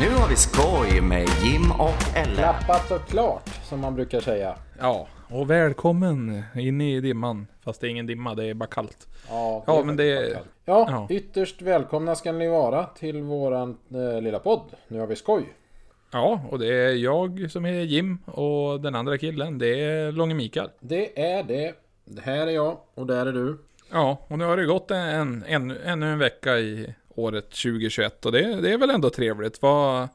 Nu 0.00 0.08
har 0.10 0.28
vi 0.28 0.36
skoj 0.36 1.00
med 1.00 1.26
Jim 1.42 1.70
och 1.78 2.16
Ellen. 2.16 2.36
Klappat 2.36 2.90
och 2.90 3.06
klart, 3.08 3.48
som 3.68 3.80
man 3.80 3.94
brukar 3.94 4.20
säga. 4.20 4.54
Ja, 4.80 5.06
och 5.30 5.50
välkommen 5.50 6.42
in 6.54 6.80
i 6.80 7.00
dimman. 7.00 7.46
Fast 7.64 7.80
det 7.80 7.86
är 7.86 7.88
ingen 7.88 8.06
dimma, 8.06 8.34
det 8.34 8.44
är 8.46 8.54
bara 8.54 8.66
kallt. 8.66 9.06
Ja, 9.28 9.64
Ja, 9.66 9.78
är 9.80 9.84
men 9.84 9.96
det- 9.96 10.32
kallt. 10.34 10.46
Ja, 10.64 10.86
ja. 10.90 11.06
ytterst 11.16 11.62
välkomna 11.62 12.14
ska 12.14 12.32
ni 12.32 12.48
vara 12.48 12.84
till 12.86 13.22
våran 13.22 13.76
eh, 13.94 14.20
lilla 14.22 14.38
podd. 14.38 14.60
Nu 14.88 14.98
har 15.00 15.06
vi 15.06 15.16
skoj. 15.16 15.42
Ja, 16.12 16.40
och 16.50 16.58
det 16.58 16.66
är 16.74 16.92
jag 16.94 17.50
som 17.50 17.64
är 17.66 17.72
Jim 17.80 18.18
och 18.24 18.80
den 18.80 18.94
andra 18.94 19.18
killen, 19.18 19.58
det 19.58 19.80
är 19.84 20.12
Långe 20.12 20.34
Mikael. 20.34 20.68
Det 20.80 21.22
är 21.32 21.42
det. 21.42 21.74
Det 22.04 22.22
här 22.22 22.46
är 22.46 22.50
jag 22.50 22.76
och 22.94 23.06
där 23.06 23.26
är 23.26 23.32
du. 23.32 23.58
Ja, 23.92 24.18
och 24.28 24.38
nu 24.38 24.44
har 24.44 24.56
det 24.56 24.64
gått 24.66 24.90
en, 24.90 25.44
en, 25.48 25.70
ännu 25.84 26.12
en 26.12 26.18
vecka 26.18 26.58
i 26.58 26.94
året 27.14 27.44
2021 27.50 28.26
och 28.26 28.32
det, 28.32 28.60
det 28.60 28.72
är 28.72 28.78
väl 28.78 28.90
ändå 28.90 29.10
trevligt. 29.10 29.62
Vad, 29.62 30.08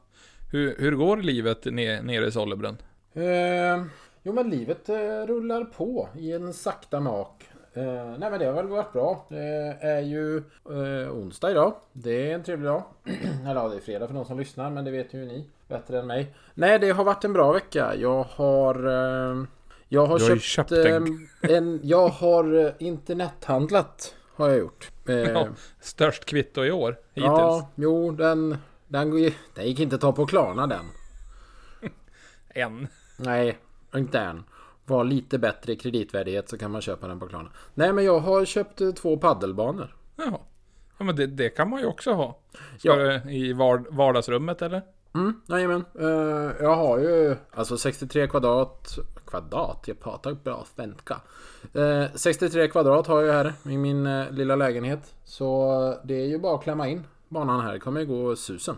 hur, 0.52 0.76
hur 0.78 0.92
går 0.96 1.16
livet 1.16 1.64
ner, 1.64 2.02
nere 2.02 2.26
i 2.26 2.30
Sollebrunn? 2.32 2.76
Eh, 3.14 3.84
jo 4.22 4.32
men 4.32 4.50
livet 4.50 4.88
eh, 4.88 4.96
rullar 5.26 5.64
på 5.64 6.08
i 6.18 6.32
en 6.32 6.52
sakta 6.52 7.00
mak. 7.00 7.44
Eh, 7.74 7.82
nej 8.18 8.30
men 8.30 8.38
det 8.38 8.44
har 8.46 8.52
väl 8.52 8.66
varit 8.66 8.92
bra. 8.92 9.26
Det 9.28 9.76
är 9.80 10.00
ju 10.00 10.36
eh, 10.70 11.12
onsdag 11.14 11.50
idag. 11.50 11.74
Det 11.92 12.30
är 12.30 12.34
en 12.34 12.42
trevlig 12.42 12.66
dag. 12.68 12.82
Eller 13.44 13.54
ja, 13.54 13.68
det 13.68 13.76
är 13.76 13.80
fredag 13.80 14.06
för 14.06 14.14
de 14.14 14.24
som 14.24 14.38
lyssnar 14.38 14.70
men 14.70 14.84
det 14.84 14.90
vet 14.90 15.14
ju 15.14 15.24
ni 15.24 15.44
bättre 15.68 15.98
än 16.00 16.06
mig. 16.06 16.34
Nej 16.54 16.78
det 16.78 16.90
har 16.90 17.04
varit 17.04 17.24
en 17.24 17.32
bra 17.32 17.52
vecka. 17.52 17.94
Jag 17.96 18.22
har... 18.22 18.74
Eh, 18.86 19.44
jag 19.88 20.06
har 20.06 20.18
köpt, 20.18 20.42
köpt 20.42 20.72
en- 20.72 21.28
eh, 21.42 21.50
en... 21.56 21.80
Jag 21.82 22.08
har 22.08 22.74
internethandlat. 22.78 24.14
Har 24.34 24.48
jag 24.48 24.58
gjort. 24.58 24.90
Eh, 25.08 25.16
Ja, 25.16 25.48
störst 25.80 26.24
kvitto 26.24 26.64
i 26.64 26.70
år 26.72 26.90
hittills. 27.14 27.24
ja, 27.36 27.70
jo 27.74 28.10
den... 28.12 28.56
Den, 28.88 29.10
den 29.54 29.66
gick 29.66 29.80
inte 29.80 29.94
att 29.94 30.00
ta 30.00 30.12
på 30.12 30.26
Klarna 30.26 30.66
den. 30.66 30.84
En. 32.48 32.88
Nej, 33.16 33.58
inte 33.94 34.18
än. 34.20 34.44
Var 34.84 35.04
lite 35.04 35.38
bättre 35.38 35.76
kreditvärdighet 35.76 36.48
så 36.48 36.58
kan 36.58 36.70
man 36.70 36.80
köpa 36.80 37.08
den 37.08 37.20
på 37.20 37.28
Klarna. 37.28 37.50
Nej 37.74 37.92
men 37.92 38.04
jag 38.04 38.18
har 38.18 38.44
köpt 38.44 38.80
eh, 38.80 38.90
två 38.90 39.16
paddelbanor. 39.16 39.96
Ja. 40.16 40.40
ja, 40.98 41.04
men 41.04 41.16
det, 41.16 41.26
det 41.26 41.48
kan 41.48 41.70
man 41.70 41.80
ju 41.80 41.86
också 41.86 42.12
ha. 42.12 42.38
Ska 42.78 42.88
Ja. 42.88 42.94
du 42.96 43.32
i 43.32 43.52
vard, 43.52 43.86
vardagsrummet 43.90 44.62
eller? 44.62 44.82
Mm, 45.16 45.40
jajamän. 45.48 45.84
Uh, 46.00 46.52
jag 46.60 46.76
har 46.76 46.98
ju 46.98 47.36
alltså 47.54 47.78
63 47.78 48.28
kvadrat... 48.28 48.98
Kvadrat? 49.26 49.84
Jag 49.86 50.00
pratar 50.00 50.32
bra 50.32 50.66
svenska. 50.76 51.20
Eh, 51.74 52.04
63 52.14 52.68
kvadrat 52.68 53.06
har 53.06 53.22
jag 53.22 53.32
här 53.32 53.52
i 53.64 53.76
min 53.76 54.06
eh, 54.06 54.30
lilla 54.30 54.56
lägenhet. 54.56 55.14
Så 55.24 55.98
det 56.04 56.14
är 56.14 56.26
ju 56.26 56.38
bara 56.38 56.54
att 56.54 56.62
klämma 56.62 56.88
in 56.88 57.04
banan 57.28 57.60
här. 57.60 57.72
Det 57.72 57.78
kommer 57.78 58.00
ju 58.00 58.06
gå 58.06 58.36
susen. 58.36 58.76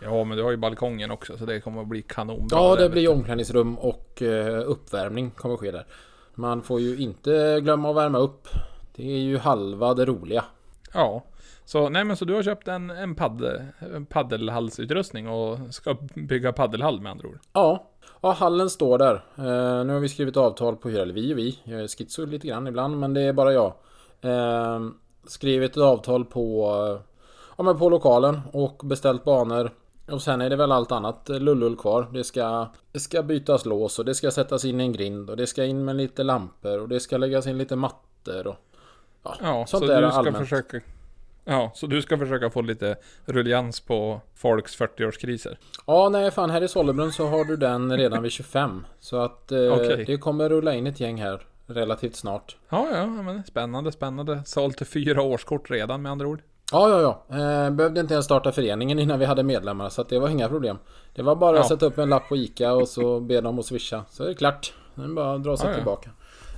Ja, 0.00 0.24
men 0.24 0.36
du 0.36 0.42
har 0.42 0.50
ju 0.50 0.56
balkongen 0.56 1.10
också 1.10 1.38
så 1.38 1.44
det 1.44 1.60
kommer 1.60 1.82
att 1.82 1.88
bli 1.88 2.02
kanonbra. 2.02 2.58
Ja, 2.58 2.76
det 2.76 2.88
blir 2.88 3.10
omklädningsrum 3.10 3.78
och 3.78 4.22
uppvärmning 4.66 5.30
kommer 5.30 5.56
ske 5.56 5.70
där. 5.70 5.86
Man 6.34 6.62
får 6.62 6.80
ju 6.80 6.96
inte 6.96 7.60
glömma 7.60 7.90
att 7.90 7.96
värma 7.96 8.18
upp. 8.18 8.48
Det 8.96 9.12
är 9.12 9.18
ju 9.18 9.38
halva 9.38 9.94
det 9.94 10.04
roliga. 10.04 10.44
Ja, 10.92 11.22
så 11.64 11.88
nej 11.88 12.04
men 12.04 12.16
så 12.16 12.24
du 12.24 12.34
har 12.34 12.42
köpt 12.42 12.68
en, 12.68 12.90
en, 12.90 13.14
paddel, 13.14 13.62
en 13.94 14.06
paddelhallsutrustning 14.06 15.28
och 15.28 15.58
ska 15.70 15.96
bygga 16.14 16.52
paddelhall 16.52 17.00
med 17.00 17.12
andra 17.12 17.28
ord. 17.28 17.38
Ja, 17.52 17.90
ja 18.20 18.32
hallen 18.32 18.70
står 18.70 18.98
där. 18.98 19.14
Eh, 19.36 19.84
nu 19.84 19.92
har 19.92 20.00
vi 20.00 20.08
skrivit 20.08 20.36
avtal 20.36 20.76
på 20.76 20.88
hyra, 20.88 21.02
eller 21.02 21.14
vi 21.14 21.34
och 21.34 21.38
vi. 21.38 21.58
Jag 21.64 21.80
är 21.80 21.88
schizo 21.88 22.26
lite 22.26 22.48
grann 22.48 22.66
ibland, 22.66 23.00
men 23.00 23.14
det 23.14 23.20
är 23.20 23.32
bara 23.32 23.52
jag. 23.52 23.72
Eh, 24.20 24.80
skrivit 25.26 25.70
ett 25.70 25.82
avtal 25.82 26.24
på, 26.24 26.68
ja, 27.56 27.62
men 27.62 27.78
på 27.78 27.88
lokalen 27.88 28.40
och 28.52 28.80
beställt 28.84 29.24
banor. 29.24 29.70
Och 30.10 30.22
sen 30.22 30.40
är 30.40 30.50
det 30.50 30.56
väl 30.56 30.72
allt 30.72 30.92
annat 30.92 31.28
lullull 31.28 31.76
kvar. 31.76 32.06
Det 32.12 32.24
ska, 32.24 32.68
det 32.92 33.00
ska 33.00 33.22
bytas 33.22 33.64
lås 33.66 33.98
och 33.98 34.04
det 34.04 34.14
ska 34.14 34.30
sättas 34.30 34.64
in 34.64 34.80
en 34.80 34.92
grind 34.92 35.30
och 35.30 35.36
det 35.36 35.46
ska 35.46 35.64
in 35.64 35.84
med 35.84 35.96
lite 35.96 36.22
lampor 36.22 36.80
och 36.80 36.88
det 36.88 37.00
ska 37.00 37.16
läggas 37.16 37.46
in 37.46 37.58
lite 37.58 37.76
mattor 37.76 38.46
och 38.46 38.56
ja, 39.22 39.36
Ja, 39.42 39.66
sånt 39.66 39.84
så 39.84 39.92
där 39.92 40.02
du 40.02 40.08
ska 40.08 40.18
allmänt. 40.18 40.38
försöka... 40.38 40.80
Ja, 41.44 41.70
så 41.74 41.86
du 41.86 42.02
ska 42.02 42.18
försöka 42.18 42.50
få 42.50 42.60
lite 42.62 42.96
rullians 43.26 43.80
på 43.80 44.20
folks 44.34 44.78
40-årskriser. 44.78 45.56
Ja, 45.86 46.08
nej 46.08 46.30
fan 46.30 46.50
här 46.50 46.62
i 46.62 46.68
Sollebrunn 46.68 47.12
så 47.12 47.26
har 47.26 47.44
du 47.44 47.56
den 47.56 47.96
redan 47.96 48.22
vid 48.22 48.32
25. 48.32 48.86
Så 49.00 49.16
att 49.16 49.52
eh, 49.52 49.58
Okej. 49.72 50.04
det 50.06 50.16
kommer 50.16 50.48
rulla 50.48 50.74
in 50.74 50.86
ett 50.86 51.00
gäng 51.00 51.20
här 51.22 51.40
relativt 51.66 52.16
snart. 52.16 52.56
Ja, 52.68 52.86
ja, 52.94 53.06
men 53.06 53.44
spännande, 53.44 53.92
spännande. 53.92 54.42
Sålt 54.46 54.88
fyra 54.88 55.22
årskort 55.22 55.70
redan 55.70 56.02
med 56.02 56.12
andra 56.12 56.26
ord. 56.26 56.40
Ja, 56.72 56.88
ja, 56.88 57.00
ja. 57.28 57.36
Eh, 57.38 57.70
behövde 57.70 58.00
inte 58.00 58.14
ens 58.14 58.24
starta 58.24 58.52
föreningen 58.52 58.98
innan 58.98 59.18
vi 59.18 59.24
hade 59.24 59.42
medlemmar 59.42 59.88
så 59.88 60.00
att 60.00 60.08
det 60.08 60.18
var 60.18 60.28
inga 60.28 60.48
problem. 60.48 60.78
Det 61.14 61.22
var 61.22 61.36
bara 61.36 61.50
att 61.60 61.64
Ja. 61.64 61.68
sätta 61.68 61.86
upp 61.86 61.98
en 61.98 62.08
lapp 62.08 62.28
på 62.28 62.36
ICA 62.36 62.72
och 62.72 62.88
så 62.88 63.20
be 63.20 63.40
dem 63.40 63.58
att 63.58 63.66
swisha. 63.66 64.04
Så 64.10 64.22
är 64.24 64.28
det 64.28 64.34
klart. 64.34 64.72
Är 64.96 65.14
bara 65.14 65.34
att 65.34 65.42
dra 65.44 65.56
sig 65.56 65.70
Ja, 65.84 65.98
ja. 66.04 66.10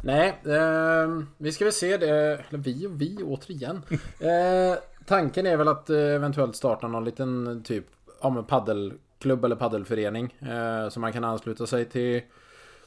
Nej, 0.06 0.28
eh, 0.44 1.22
vi 1.39 1.53
ska 1.53 1.65
väl 1.65 1.72
se 1.72 1.97
det. 1.97 2.09
Eller 2.09 2.59
vi 2.59 2.87
och 2.87 3.00
vi 3.00 3.17
återigen. 3.22 3.83
Eh, 4.21 4.77
tanken 5.06 5.47
är 5.47 5.56
väl 5.56 5.69
att 5.69 5.91
eh, 5.91 5.99
eventuellt 5.99 6.56
starta 6.56 6.89
någon 6.89 7.05
liten 7.05 7.62
typ 7.65 7.84
ja, 8.22 8.31
men 8.31 8.44
paddelklubb 8.44 9.44
eller 9.44 9.56
paddelförening. 9.56 10.34
Eh, 10.41 10.89
så 10.89 11.00
man 11.00 11.12
kan 11.12 11.25
ansluta 11.25 11.67
sig 11.67 11.84
till 11.84 12.22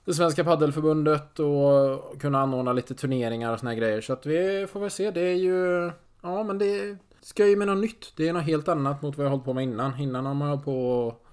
det 0.05 0.13
svenska 0.13 0.43
paddelförbundet 0.43 1.39
och 1.39 2.21
kunna 2.21 2.41
anordna 2.41 2.73
lite 2.73 2.95
turneringar 2.95 3.53
och 3.53 3.59
såna 3.59 3.71
här 3.71 3.77
grejer. 3.77 4.01
Så 4.01 4.13
att 4.13 4.25
vi 4.25 4.67
får 4.71 4.79
väl 4.79 4.89
se. 4.89 5.11
Det 5.11 5.21
är 5.21 5.35
ju... 5.35 5.91
Ja 6.21 6.43
men 6.43 6.57
det 6.57 6.97
ska 7.21 7.47
ju 7.47 7.55
med 7.55 7.67
något 7.67 7.77
nytt. 7.77 8.13
Det 8.15 8.27
är 8.27 8.33
något 8.33 8.43
helt 8.43 8.67
annat 8.67 9.01
mot 9.01 9.17
vad 9.17 9.25
jag 9.25 9.31
hållit 9.31 9.45
på 9.45 9.53
med 9.53 9.63
innan. 9.63 9.99
Innan 9.99 10.25
har 10.25 10.33
man 10.33 10.49
hållit 10.49 10.65
på 10.65 10.91
och 10.91 11.25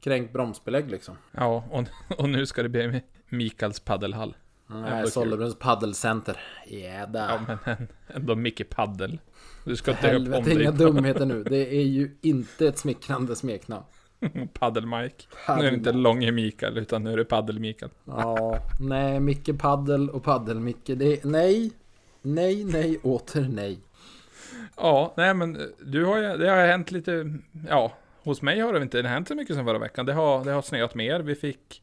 kränkt 0.00 0.32
bromsbelägg 0.32 0.90
liksom. 0.90 1.16
Ja, 1.32 1.64
och, 1.70 1.84
och 2.18 2.28
nu 2.28 2.46
ska 2.46 2.62
det 2.62 2.68
bli 2.68 3.02
Mikaels 3.28 3.80
paddelhall. 3.80 4.34
Ändå 4.70 4.88
Nej. 4.88 5.10
Sollebrunns 5.10 5.58
paddelcenter. 5.58 6.36
Jädrar. 6.66 7.28
Ja, 7.48 7.56
men 7.64 7.76
en- 7.76 7.88
ändå 8.06 8.34
mycket 8.34 8.70
paddel. 8.70 9.18
Du 9.64 9.76
ska 9.76 9.90
om 9.90 9.96
Helvete, 9.96 10.42
dig 10.42 10.62
inga 10.62 10.70
dumheter 10.70 11.26
nu. 11.26 11.44
Det 11.44 11.74
är 11.76 11.82
ju 11.82 12.16
inte 12.20 12.68
ett 12.68 12.78
smickrande 12.78 13.36
smeknamn. 13.36 13.84
Paddel-Mike. 14.54 15.24
Nu 15.48 15.54
är 15.54 15.70
det 15.70 15.76
inte 15.76 15.84
Paddel. 15.90 16.02
Långe 16.02 16.32
Mikael, 16.32 16.78
utan 16.78 17.04
nu 17.04 17.12
är 17.12 17.16
det 17.16 17.24
Paddel-Mikael. 17.24 17.90
Ja, 18.04 18.58
nej, 18.80 19.20
Micke 19.20 19.58
Paddel 19.58 20.10
och 20.10 20.24
Paddel-Micke. 20.24 20.94
Det 20.94 21.12
är 21.12 21.26
nej, 21.28 21.72
nej, 22.22 22.64
nej, 22.64 22.98
åter 23.02 23.48
nej. 23.52 23.78
Ja, 24.76 25.14
nej 25.16 25.34
men 25.34 25.58
du 25.86 26.04
har 26.04 26.16
ju, 26.18 26.36
det 26.36 26.50
har 26.50 26.66
hänt 26.66 26.90
lite, 26.90 27.38
ja, 27.68 27.92
hos 28.24 28.42
mig 28.42 28.60
har 28.60 28.72
det 28.72 28.82
inte 28.82 29.02
hänt 29.02 29.28
så 29.28 29.34
mycket 29.34 29.56
som 29.56 29.64
förra 29.64 29.78
veckan. 29.78 30.06
Det 30.06 30.12
har, 30.12 30.44
det 30.44 30.50
har 30.52 30.62
snöat 30.62 30.94
mer. 30.94 31.20
Vi 31.20 31.34
fick 31.34 31.82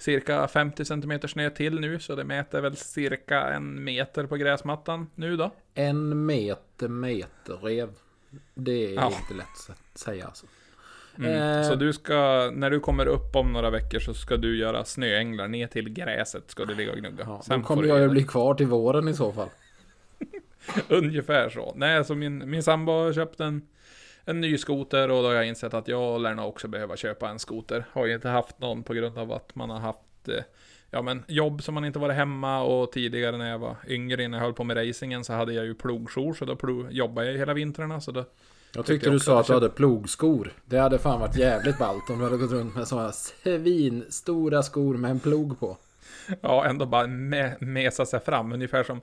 cirka 0.00 0.48
50 0.48 0.84
cm 0.84 1.20
snö 1.28 1.50
till 1.50 1.80
nu, 1.80 1.98
så 1.98 2.14
det 2.14 2.24
mäter 2.24 2.60
väl 2.60 2.76
cirka 2.76 3.40
en 3.42 3.84
meter 3.84 4.26
på 4.26 4.36
gräsmattan 4.36 5.06
nu 5.14 5.36
då. 5.36 5.50
En 5.74 6.26
meter 6.26 6.88
meterrev. 6.88 7.88
Det 8.54 8.86
är 8.86 8.94
Ja. 8.94 9.12
inte 9.20 9.34
lätt 9.34 9.70
att 9.92 9.98
säga 9.98 10.26
alltså. 10.26 10.46
Mm. 11.18 11.58
Eh. 11.58 11.68
Så 11.68 11.74
du 11.74 11.92
ska, 11.92 12.50
när 12.54 12.70
du 12.70 12.80
kommer 12.80 13.06
upp 13.06 13.36
om 13.36 13.52
några 13.52 13.70
veckor 13.70 13.98
så 13.98 14.14
ska 14.14 14.36
du 14.36 14.58
göra 14.58 14.84
snöänglar 14.84 15.48
ner 15.48 15.66
till 15.66 15.88
gräset, 15.88 16.50
ska 16.50 16.64
du 16.64 16.74
ligga 16.74 16.92
och 16.92 16.98
gnugga. 16.98 17.24
Ja, 17.26 17.42
Sen 17.44 17.62
kommer 17.62 17.84
jag 17.84 18.00
ju 18.00 18.08
bli 18.08 18.22
kvar 18.24 18.54
till 18.54 18.66
våren 18.66 19.08
i 19.08 19.14
så 19.14 19.32
fall. 19.32 19.48
Ungefär 20.88 21.48
så. 21.50 21.72
Nej, 21.76 22.04
så 22.04 22.14
min, 22.14 22.50
min 22.50 22.62
sambo 22.62 22.92
har 22.92 23.12
köpt 23.12 23.40
en, 23.40 23.62
en 24.24 24.40
ny 24.40 24.58
skoter 24.58 25.10
och 25.10 25.22
då 25.22 25.28
har 25.28 25.34
jag 25.34 25.46
insett 25.46 25.74
att 25.74 25.88
jag 25.88 26.20
lär 26.20 26.34
nog 26.34 26.48
också 26.48 26.68
behöva 26.68 26.96
köpa 26.96 27.28
en 27.28 27.38
skoter. 27.38 27.84
Har 27.92 28.06
ju 28.06 28.14
inte 28.14 28.28
haft 28.28 28.58
någon 28.58 28.82
på 28.82 28.94
grund 28.94 29.18
av 29.18 29.32
att 29.32 29.54
man 29.54 29.70
har 29.70 29.78
haft 29.78 30.28
eh, 30.28 30.44
ja, 30.90 31.02
men 31.02 31.22
jobb 31.28 31.62
som 31.62 31.74
man 31.74 31.84
inte 31.84 31.98
varit 31.98 32.16
hemma 32.16 32.62
och 32.62 32.92
tidigare 32.92 33.36
när 33.36 33.50
jag 33.50 33.58
var 33.58 33.76
yngre 33.88 34.22
innan 34.22 34.38
jag 34.38 34.44
höll 34.44 34.54
på 34.54 34.64
med 34.64 34.88
racingen 34.88 35.24
så 35.24 35.32
hade 35.32 35.52
jag 35.52 35.64
ju 35.64 35.74
plogjour 35.74 36.34
så 36.34 36.44
då 36.44 36.56
plog, 36.56 36.92
jobbade 36.92 37.30
jag 37.30 37.38
hela 37.38 37.54
vintrarna 37.54 38.00
så 38.00 38.10
då 38.10 38.20
Jag 38.20 38.26
Tyckte 38.86 38.92
tyckte 38.92 39.10
du 39.10 39.20
sa 39.20 39.40
att 39.40 39.46
du 39.46 39.52
hade 39.52 39.68
plogskor. 39.68 40.52
Det 40.64 40.78
hade 40.78 40.98
fan 40.98 41.20
varit 41.20 41.36
jävligt 41.36 41.78
ballt 41.78 42.10
om 42.10 42.18
du 42.18 42.24
hade 42.24 42.36
gått 42.36 42.52
runt 42.52 42.74
med 42.76 42.88
sådana 42.88 43.12
svinstora 43.12 44.62
skor 44.62 44.96
med 44.96 45.10
en 45.10 45.20
plog 45.20 45.60
på. 45.60 45.76
ja, 46.40 46.64
ändå 46.64 46.86
bara 46.86 47.06
me, 47.06 47.56
mesa 47.60 48.06
sig 48.06 48.20
fram 48.20 48.52
ungefär 48.52 48.84
som 48.84 49.00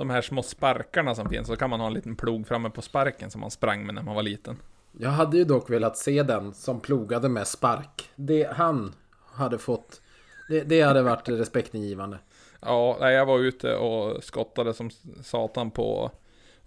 de 0.00 0.10
här 0.10 0.22
små 0.22 0.42
sparkarna 0.42 1.14
som 1.14 1.28
finns 1.28 1.46
så 1.46 1.56
kan 1.56 1.70
man 1.70 1.80
ha 1.80 1.86
en 1.86 1.94
liten 1.94 2.16
plog 2.16 2.46
framme 2.46 2.70
på 2.70 2.82
sparken 2.82 3.30
som 3.30 3.40
man 3.40 3.50
sprang 3.50 3.86
med 3.86 3.94
när 3.94 4.02
man 4.02 4.14
var 4.14 4.22
liten. 4.22 4.56
Jag 4.92 5.10
hade 5.10 5.36
ju 5.36 5.44
dock 5.44 5.70
velat 5.70 5.96
se 5.96 6.22
den 6.22 6.54
som 6.54 6.80
plogade 6.80 7.28
med 7.28 7.46
spark. 7.46 8.10
Det 8.16 8.48
han 8.52 8.94
hade 9.32 9.58
fått. 9.58 10.00
Det, 10.48 10.60
det 10.60 10.82
hade 10.82 11.02
varit 11.02 11.28
respektingivande. 11.28 12.18
Ja, 12.60 12.96
nej, 13.00 13.14
jag 13.14 13.26
var 13.26 13.38
ute 13.38 13.76
och 13.76 14.24
skottade 14.24 14.74
som 14.74 14.90
satan 15.22 15.70
på, 15.70 16.10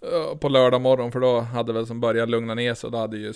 eh, 0.00 0.36
på 0.38 0.48
lördag 0.48 0.80
morgon 0.80 1.12
för 1.12 1.20
då 1.20 1.40
hade 1.40 1.72
väl 1.72 1.86
som 1.86 2.00
börjat 2.00 2.28
lugna 2.28 2.54
ner 2.54 2.74
sig 2.74 2.90
då 2.90 2.98
hade 2.98 3.16
ju 3.16 3.32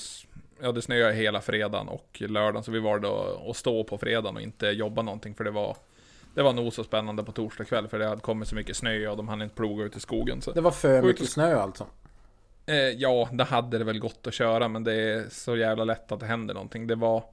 Ja 0.61 0.73
det 0.73 0.83
snöade 0.83 1.15
hela 1.15 1.41
fredagen 1.41 1.89
och 1.89 2.23
lördagen 2.29 2.63
så 2.63 2.71
vi 2.71 2.81
var 2.81 2.99
då 2.99 3.43
att 3.51 3.57
stå 3.57 3.85
på 3.85 3.99
fredagen 3.99 4.37
och 4.37 4.43
inte 4.43 4.67
jobba 4.67 5.03
någonting 5.03 5.35
för 5.35 5.45
det 5.45 5.51
var 5.51 5.77
Det 6.39 6.45
var 6.45 6.53
nog 6.53 6.73
så 6.73 6.85
spännande 6.85 7.23
på 7.25 7.33
torsdag 7.33 7.65
kväll 7.65 7.89
för 7.89 7.99
det 7.99 8.07
hade 8.09 8.21
kommit 8.21 8.49
så 8.49 8.55
mycket 8.55 8.77
snö 8.77 9.09
och 9.09 9.17
de 9.17 9.29
hann 9.29 9.43
inte 9.43 9.55
ploga 9.55 9.85
ut 9.85 9.97
i 9.97 10.01
skogen 10.01 10.43
så 10.43 10.53
Det 10.53 10.61
var 10.61 10.71
för 10.71 10.99
Ut 10.99 11.05
mycket 11.05 11.23
sk- 11.27 11.29
snö 11.33 11.57
alltså. 11.61 11.87
Eh, 12.67 12.75
ja, 12.77 13.29
det 13.33 13.45
hade 13.45 13.79
det 13.79 13.85
väl 13.85 13.99
gått 13.99 14.27
att 14.27 14.35
köra, 14.35 14.69
men 14.69 14.85
det 14.85 14.93
är 14.95 15.25
så 15.31 15.57
jävla 15.57 15.85
lätt 15.85 16.13
att 16.13 16.21
det 16.21 16.27
händer 16.27 16.55
någonting. 16.55 16.87
Det 16.87 16.95
var 16.95 17.25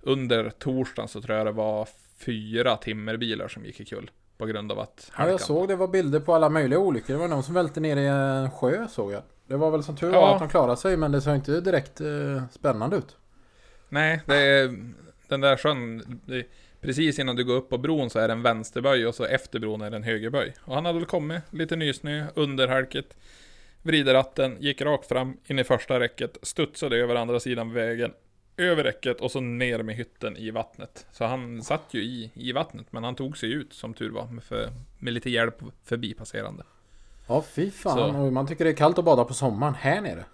under 0.00 0.50
torsdagen 0.50 1.08
så 1.08 1.20
tror 1.22 1.36
jag 1.38 1.46
det 1.46 1.52
var 1.52 1.88
fyra 2.18 2.76
timmerbilar 2.76 3.48
som 3.48 3.64
gick 3.64 3.80
i 3.80 3.84
kull. 3.84 4.10
På 4.38 4.46
grund 4.46 4.72
av 4.72 4.78
att 4.80 5.04
Ja, 5.10 5.14
halkan. 5.16 5.30
jag 5.32 5.40
såg 5.40 5.68
det 5.68 5.76
var 5.76 5.88
bilder 5.88 6.20
på 6.20 6.34
alla 6.34 6.48
möjliga 6.48 6.78
olyckor. 6.78 7.14
Det 7.14 7.20
var 7.20 7.28
någon 7.28 7.42
som 7.42 7.54
välte 7.54 7.80
ner 7.80 7.96
i 7.96 8.06
en 8.06 8.50
sjö 8.50 8.86
såg 8.88 9.12
jag. 9.12 9.22
Det 9.46 9.56
var 9.56 9.70
väl 9.70 9.82
som 9.82 9.96
tur 9.96 10.06
var 10.10 10.14
Ja. 10.14 10.32
att 10.34 10.38
de 10.38 10.48
klarade 10.48 10.76
sig 10.76 10.96
men 10.96 11.12
det 11.12 11.20
såg 11.20 11.34
inte 11.34 11.60
direkt 11.60 12.00
eh, 12.00 12.42
spännande 12.52 12.96
ut. 12.96 13.16
Nej, 13.88 14.20
det 14.26 14.36
är 14.36 14.76
den 15.28 15.40
där 15.40 15.56
sjön. 15.56 16.20
Det, 16.26 16.44
precis 16.82 17.18
innan 17.18 17.36
du 17.36 17.44
går 17.44 17.54
upp 17.54 17.68
på 17.68 17.78
bron 17.78 18.10
så 18.10 18.18
är 18.18 18.28
det 18.28 18.34
en 18.34 18.42
vänsterböj 18.42 19.06
och 19.06 19.14
så 19.14 19.24
efter 19.24 19.58
bron 19.58 19.80
är 19.80 19.90
det 19.90 19.96
en 19.96 20.02
högerböj. 20.02 20.54
Och 20.60 20.74
han 20.74 20.84
hade 20.84 20.98
väl 20.98 21.06
kommit, 21.06 21.42
lite 21.50 21.76
nysnö, 21.76 22.26
under 22.34 22.68
halket. 22.68 23.16
Vrider 23.82 24.14
ratten, 24.14 24.56
gick 24.60 24.80
rakt 24.80 25.08
fram 25.08 25.36
in 25.46 25.58
i 25.58 25.64
första 25.64 26.00
räcket, 26.00 26.38
studsade 26.42 26.96
över 26.96 27.14
andra 27.14 27.40
sidan 27.40 27.72
vägen, 27.72 28.12
över 28.56 28.84
räcket 28.84 29.20
och 29.20 29.30
så 29.30 29.40
ner 29.40 29.82
med 29.82 29.94
hytten 29.94 30.36
i 30.36 30.50
vattnet. 30.50 31.06
Så 31.12 31.24
han 31.24 31.62
satt 31.62 31.86
ju 31.90 32.02
i, 32.02 32.30
i 32.34 32.52
vattnet, 32.52 32.86
men 32.90 33.04
han 33.04 33.14
tog 33.14 33.38
sig 33.38 33.52
ut 33.52 33.72
som 33.72 33.94
tur 33.94 34.10
var, 34.10 34.26
med, 34.26 34.44
för, 34.44 34.70
med 34.98 35.12
lite 35.12 35.30
hjälp 35.30 35.62
förbipasserande. 35.84 36.64
Ja 37.28 37.44
fy 37.52 37.70
fan. 37.70 38.12
Så. 38.12 38.30
Man 38.30 38.46
tycker 38.46 38.64
det 38.64 38.70
är 38.70 38.74
kallt 38.74 38.98
att 38.98 39.04
bada 39.04 39.24
på 39.24 39.34
sommaren 39.34 39.74
här 39.74 40.00
nere. 40.00 40.24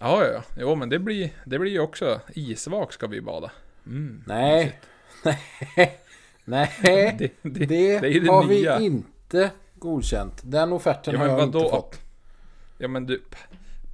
Ja, 0.00 0.24
ja, 0.24 0.32
ja. 0.32 0.42
Jo, 0.58 0.74
men 0.74 0.88
det 0.88 0.98
blir, 0.98 1.30
det 1.44 1.58
blir 1.58 1.72
ju 1.72 1.80
också 1.80 2.20
isvak 2.34 2.92
ska 2.92 3.06
vi 3.06 3.20
bada. 3.20 3.50
Mm. 3.86 4.24
Nej. 4.26 4.80
Nej. 5.64 5.98
Nej. 6.44 7.16
Det, 7.18 7.32
det, 7.42 7.66
Det, 7.66 8.20
det 8.20 8.28
har 8.30 8.44
nya. 8.44 8.78
vi 8.78 8.84
inte 8.84 9.50
godkänt. 9.74 10.40
Den 10.44 10.72
offerten 10.72 11.14
Ja, 11.14 11.20
har 11.20 11.26
jag 11.26 11.42
inte 11.42 11.58
vadå? 11.58 11.70
fått. 11.70 12.00
Ja 12.78 12.88
men 12.88 13.06
du, 13.06 13.22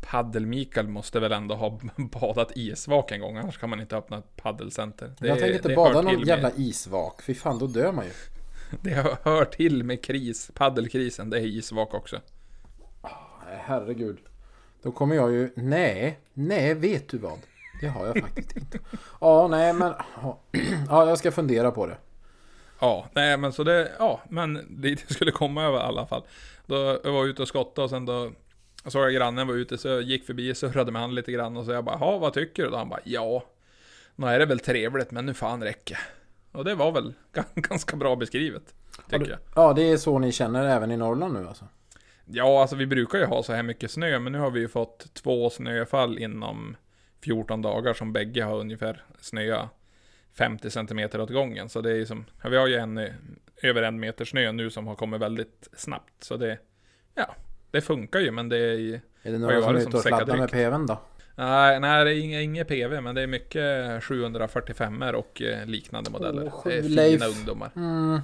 Paddel-Mikael 0.02 0.88
måste 0.88 1.20
väl 1.20 1.32
ändå 1.32 1.54
ha 1.54 1.78
badat 1.96 2.52
isvak 2.56 3.12
en 3.12 3.20
gång, 3.20 3.36
annars 3.36 3.58
kan 3.58 3.70
man 3.70 3.80
inte 3.80 3.96
öppna 3.96 4.18
ett 4.18 4.36
paddelcenter. 4.36 5.12
Det, 5.18 5.28
jag 5.28 5.38
tänker 5.38 5.54
inte 5.56 5.74
bada 5.74 6.02
någon 6.02 6.20
jävla 6.20 6.48
Med, 6.48 6.58
isvak. 6.58 7.22
Fy 7.22 7.34
fan, 7.34 7.58
då 7.58 7.66
dör 7.66 7.92
man 7.92 8.04
ju. 8.04 8.10
det 8.82 8.90
hör- 8.90 9.16
hör 9.22 9.44
till 9.44 9.84
med 9.84 10.04
kris, 10.04 10.50
paddelkrisen, 10.54 11.30
det 11.30 11.38
är 11.38 11.42
isvak 11.46 11.94
också. 11.94 12.20
Nej, 13.02 13.58
herregud. 13.64 14.18
Då 14.82 14.92
kommer 14.92 15.16
jag 15.16 15.32
ju... 15.32 15.50
Nej, 15.54 16.18
nej, 16.32 16.74
vet 16.74 17.08
du 17.08 17.18
vad? 17.18 17.38
Det 17.80 17.88
har 17.88 18.06
jag 18.06 18.20
faktiskt 18.20 18.56
inte. 18.56 18.78
Ja, 19.20 19.48
nej, 19.48 19.72
men... 19.72 19.92
Ja, 20.22 20.38
Ja, 20.88 21.08
jag 21.08 21.18
ska 21.18 21.32
fundera 21.32 21.70
på 21.70 21.86
det. 21.86 21.96
Ja, 22.80 23.06
nej 23.12 23.36
men 23.36 23.52
så 23.52 23.64
det, 23.64 23.92
ja, 23.98 24.20
men 24.28 24.66
dit 24.82 25.04
jag 25.06 25.14
skulle 25.14 25.30
komma 25.30 25.64
över 25.64 25.78
i 25.78 25.82
alla 25.82 26.06
fall. 26.06 26.22
Då 26.66 27.00
jag 27.04 27.12
var 27.12 27.24
ute 27.24 27.42
och 27.42 27.48
skottade 27.48 27.84
och 27.84 27.90
sen 27.90 28.06
då 28.06 28.30
såg 28.86 29.02
jag 29.02 29.12
grannen 29.12 29.46
var 29.46 29.54
ute 29.54 29.78
så 29.78 29.88
jag 29.88 30.02
gick 30.02 30.26
förbi, 30.26 30.54
surrade 30.54 30.92
med 30.92 31.02
han 31.02 31.14
lite 31.14 31.32
grann 31.32 31.56
och 31.56 31.64
så 31.64 31.72
jag 31.72 31.84
bara, 31.84 31.98
ja 32.00 32.18
vad 32.18 32.32
tycker 32.32 32.62
du? 32.62 32.68
Och 32.68 32.78
han 32.78 32.88
bara, 32.88 33.00
ja, 33.04 33.44
nu 34.16 34.26
är 34.26 34.38
det 34.38 34.46
väl 34.46 34.60
trevligt 34.60 35.10
men 35.10 35.26
nu 35.26 35.34
fan 35.34 35.62
räcker. 35.62 35.98
Och 36.52 36.64
det 36.64 36.74
var 36.74 36.92
väl 36.92 37.14
ganska 37.54 37.96
bra 37.96 38.16
beskrivet, 38.16 38.74
tycker 39.10 39.30
jag. 39.30 39.38
Ja, 39.54 39.72
det 39.72 39.82
är 39.90 39.96
så 39.96 40.18
ni 40.18 40.32
känner 40.32 40.64
även 40.66 40.90
i 40.90 40.96
Norrland 40.96 41.34
nu 41.34 41.48
alltså? 41.48 41.64
Ja, 42.24 42.60
alltså 42.60 42.76
vi 42.76 42.86
brukar 42.86 43.18
ju 43.18 43.24
ha 43.24 43.42
så 43.42 43.52
här 43.52 43.62
mycket 43.62 43.90
snö, 43.90 44.18
men 44.18 44.32
nu 44.32 44.38
har 44.38 44.50
vi 44.50 44.60
ju 44.60 44.68
fått 44.68 45.14
två 45.14 45.50
snöfall 45.50 46.18
inom 46.18 46.76
14 47.24 47.62
dagar 47.62 47.94
som 47.94 48.12
bägge 48.12 48.42
har 48.42 48.58
ungefär 48.58 49.02
snöa 49.20 49.68
50 50.34 50.70
cm 50.70 50.98
åt 51.20 51.30
gången. 51.30 51.68
Så 51.68 51.80
det 51.80 51.92
är 51.92 52.04
som, 52.04 52.24
ja, 52.42 52.48
vi 52.48 52.56
har 52.56 52.66
ju 52.66 52.74
en 52.74 53.00
över 53.62 53.82
en 53.82 54.00
meter 54.00 54.24
snö 54.24 54.52
nu 54.52 54.70
som 54.70 54.86
har 54.86 54.94
kommit 54.94 55.20
väldigt 55.20 55.68
snabbt. 55.76 56.24
Så 56.24 56.36
det, 56.36 56.58
ja, 57.14 57.34
det 57.70 57.80
funkar 57.80 58.20
ju, 58.20 58.30
men 58.30 58.48
det 58.48 58.58
är 58.58 58.74
ju, 58.74 59.00
Är 59.22 59.32
det 59.32 59.38
några 59.38 59.62
som 59.62 59.76
är 59.76 59.80
ute 59.80 59.96
och 59.96 60.02
sladdar 60.02 60.36
med 60.36 60.50
PVn 60.50 60.86
då? 60.86 61.00
nej, 61.34 61.80
nej 61.80 62.04
det 62.04 62.10
är 62.10 62.18
inget, 62.18 62.42
inget 62.42 62.68
PV, 62.68 63.00
men 63.00 63.14
det 63.14 63.22
är 63.22 63.26
mycket 63.26 64.04
745 64.04 65.02
och 65.02 65.42
eh, 65.42 65.66
liknande 65.66 66.10
modeller. 66.10 66.52
Åh, 66.54 66.62
det 66.64 66.78
är 66.78 66.82
Leif. 66.82 67.22
fina 67.22 67.26
ungdomar. 67.38 67.70
Mm, 67.76 68.20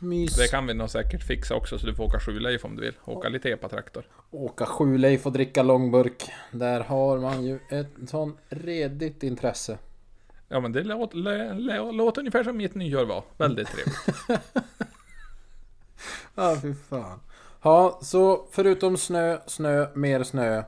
mys. 0.00 0.36
Det 0.36 0.48
kan 0.48 0.66
vi 0.66 0.74
nog 0.74 0.90
säkert 0.90 1.22
fixa 1.22 1.54
också, 1.54 1.78
så 1.78 1.86
du 1.86 1.94
får 1.94 2.04
åka 2.04 2.20
sjuleif 2.20 2.64
om 2.64 2.76
du 2.76 2.82
vill. 2.82 2.94
Åka 3.04 3.28
lite 3.28 3.50
epatraktor. 3.50 4.04
Åka 4.30 4.66
sjuleif 4.66 5.26
och 5.26 5.32
dricka 5.32 5.62
långburk. 5.62 6.30
Där 6.52 6.80
har 6.80 7.18
man 7.18 7.44
ju 7.44 7.58
ett 7.70 7.90
sån 8.08 8.36
redigt 8.48 9.22
intresse. 9.22 9.78
Ja 10.48 10.60
men 10.60 10.72
det 10.72 10.82
låter, 10.82 11.16
lä, 11.16 11.54
lä, 11.54 11.92
låter 11.92 12.20
ungefär 12.20 12.44
som 12.44 12.56
mitt 12.56 12.74
nyår 12.74 13.04
var. 13.04 13.24
Väldigt 13.36 13.68
trevligt. 13.68 14.40
Ja, 16.34 16.56
fy 16.62 16.74
fan. 16.74 17.20
Ja, 17.62 17.98
så 18.02 18.46
förutom 18.50 18.96
snö, 18.96 19.38
snö, 19.46 19.86
mer 19.94 20.22
snö. 20.22 20.62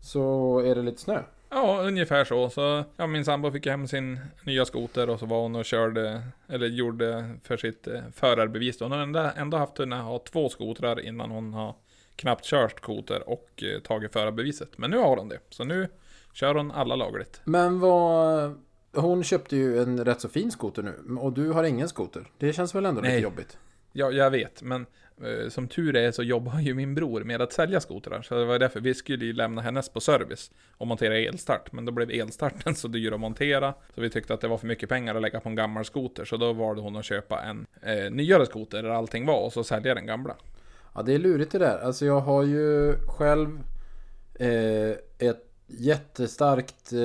Så 0.00 0.58
är 0.58 0.74
det 0.74 0.82
lite 0.82 1.00
snö. 1.00 1.22
Ja, 1.50 1.80
ungefär 1.82 2.24
så. 2.24 2.50
Så 2.50 2.84
ja, 2.96 3.06
min 3.06 3.24
sambo 3.24 3.50
fick 3.50 3.66
hem 3.66 3.88
sin 3.88 4.20
nya 4.44 4.64
skoter 4.64 5.10
och 5.10 5.18
så 5.18 5.26
var 5.26 5.42
hon 5.42 5.56
och 5.56 5.64
körde, 5.64 6.22
eller 6.48 6.66
gjorde 6.66 7.30
för 7.42 7.56
sitt 7.56 7.86
eh, 7.86 8.00
förarbevis. 8.14 8.80
Hon 8.80 8.92
har 8.92 8.98
ändå, 8.98 9.30
ändå 9.36 9.56
haft 9.56 9.78
hunnit 9.78 9.98
ha 9.98 10.18
två 10.18 10.48
skotrar 10.48 11.00
innan 11.00 11.30
hon 11.30 11.52
har 11.52 11.74
knappt 12.16 12.44
kört 12.44 12.78
skoter 12.78 13.28
och 13.28 13.62
eh, 13.62 13.80
tagit 13.80 14.12
förarbeviset. 14.12 14.78
Men 14.78 14.90
nu 14.90 14.98
har 14.98 15.16
hon 15.16 15.28
det. 15.28 15.38
Så 15.50 15.64
nu 15.64 15.88
kör 16.32 16.54
hon 16.54 16.70
alla 16.70 16.96
lagligt. 16.96 17.40
Men 17.44 17.80
vad... 17.80 18.54
Hon 18.92 19.24
köpte 19.24 19.56
ju 19.56 19.82
en 19.82 20.04
rätt 20.04 20.20
så 20.20 20.28
fin 20.28 20.50
skoter 20.50 20.82
nu. 20.82 21.16
Och 21.16 21.32
du 21.32 21.50
har 21.50 21.64
ingen 21.64 21.88
skoter. 21.88 22.30
Det 22.38 22.52
känns 22.52 22.74
väl 22.74 22.86
ändå 22.86 23.00
lite 23.00 23.12
Nej. 23.12 23.22
jobbigt? 23.22 23.58
Ja, 23.98 24.10
jag 24.10 24.30
vet, 24.30 24.62
men 24.62 24.86
eh, 25.22 25.48
som 25.48 25.68
tur 25.68 25.96
är 25.96 26.12
så 26.12 26.22
jobbar 26.22 26.60
ju 26.60 26.74
min 26.74 26.94
bror 26.94 27.24
med 27.24 27.42
att 27.42 27.52
sälja 27.52 27.80
skotrar. 27.80 28.22
Så 28.22 28.34
det 28.34 28.44
var 28.44 28.58
därför 28.58 28.80
vi 28.80 28.94
skulle 28.94 29.24
ju 29.24 29.32
lämna 29.32 29.62
hennes 29.62 29.88
på 29.88 30.00
service 30.00 30.50
och 30.76 30.86
montera 30.86 31.18
elstart. 31.18 31.72
Men 31.72 31.84
då 31.84 31.92
blev 31.92 32.10
elstarten 32.10 32.74
så 32.74 32.88
dyr 32.88 33.12
att 33.12 33.20
montera. 33.20 33.74
Så 33.94 34.00
vi 34.00 34.10
tyckte 34.10 34.34
att 34.34 34.40
det 34.40 34.48
var 34.48 34.58
för 34.58 34.66
mycket 34.66 34.88
pengar 34.88 35.14
att 35.14 35.22
lägga 35.22 35.40
på 35.40 35.48
en 35.48 35.54
gammal 35.54 35.84
skoter. 35.84 36.24
Så 36.24 36.36
då 36.36 36.52
valde 36.52 36.82
hon 36.82 36.96
att 36.96 37.04
köpa 37.04 37.42
en 37.42 37.66
eh, 37.82 38.10
nyare 38.10 38.46
skoter 38.46 38.82
där 38.82 38.90
allting 38.90 39.26
var 39.26 39.44
och 39.44 39.52
så 39.52 39.64
sälja 39.64 39.94
den 39.94 40.06
gamla. 40.06 40.36
Ja, 40.94 41.02
det 41.02 41.14
är 41.14 41.18
lurigt 41.18 41.52
det 41.52 41.58
där. 41.58 41.78
Alltså 41.78 42.06
jag 42.06 42.20
har 42.20 42.42
ju 42.42 42.96
själv 43.06 43.58
eh, 44.34 44.90
ett 45.18 45.46
jättestarkt... 45.66 46.92
Eh, 46.92 46.98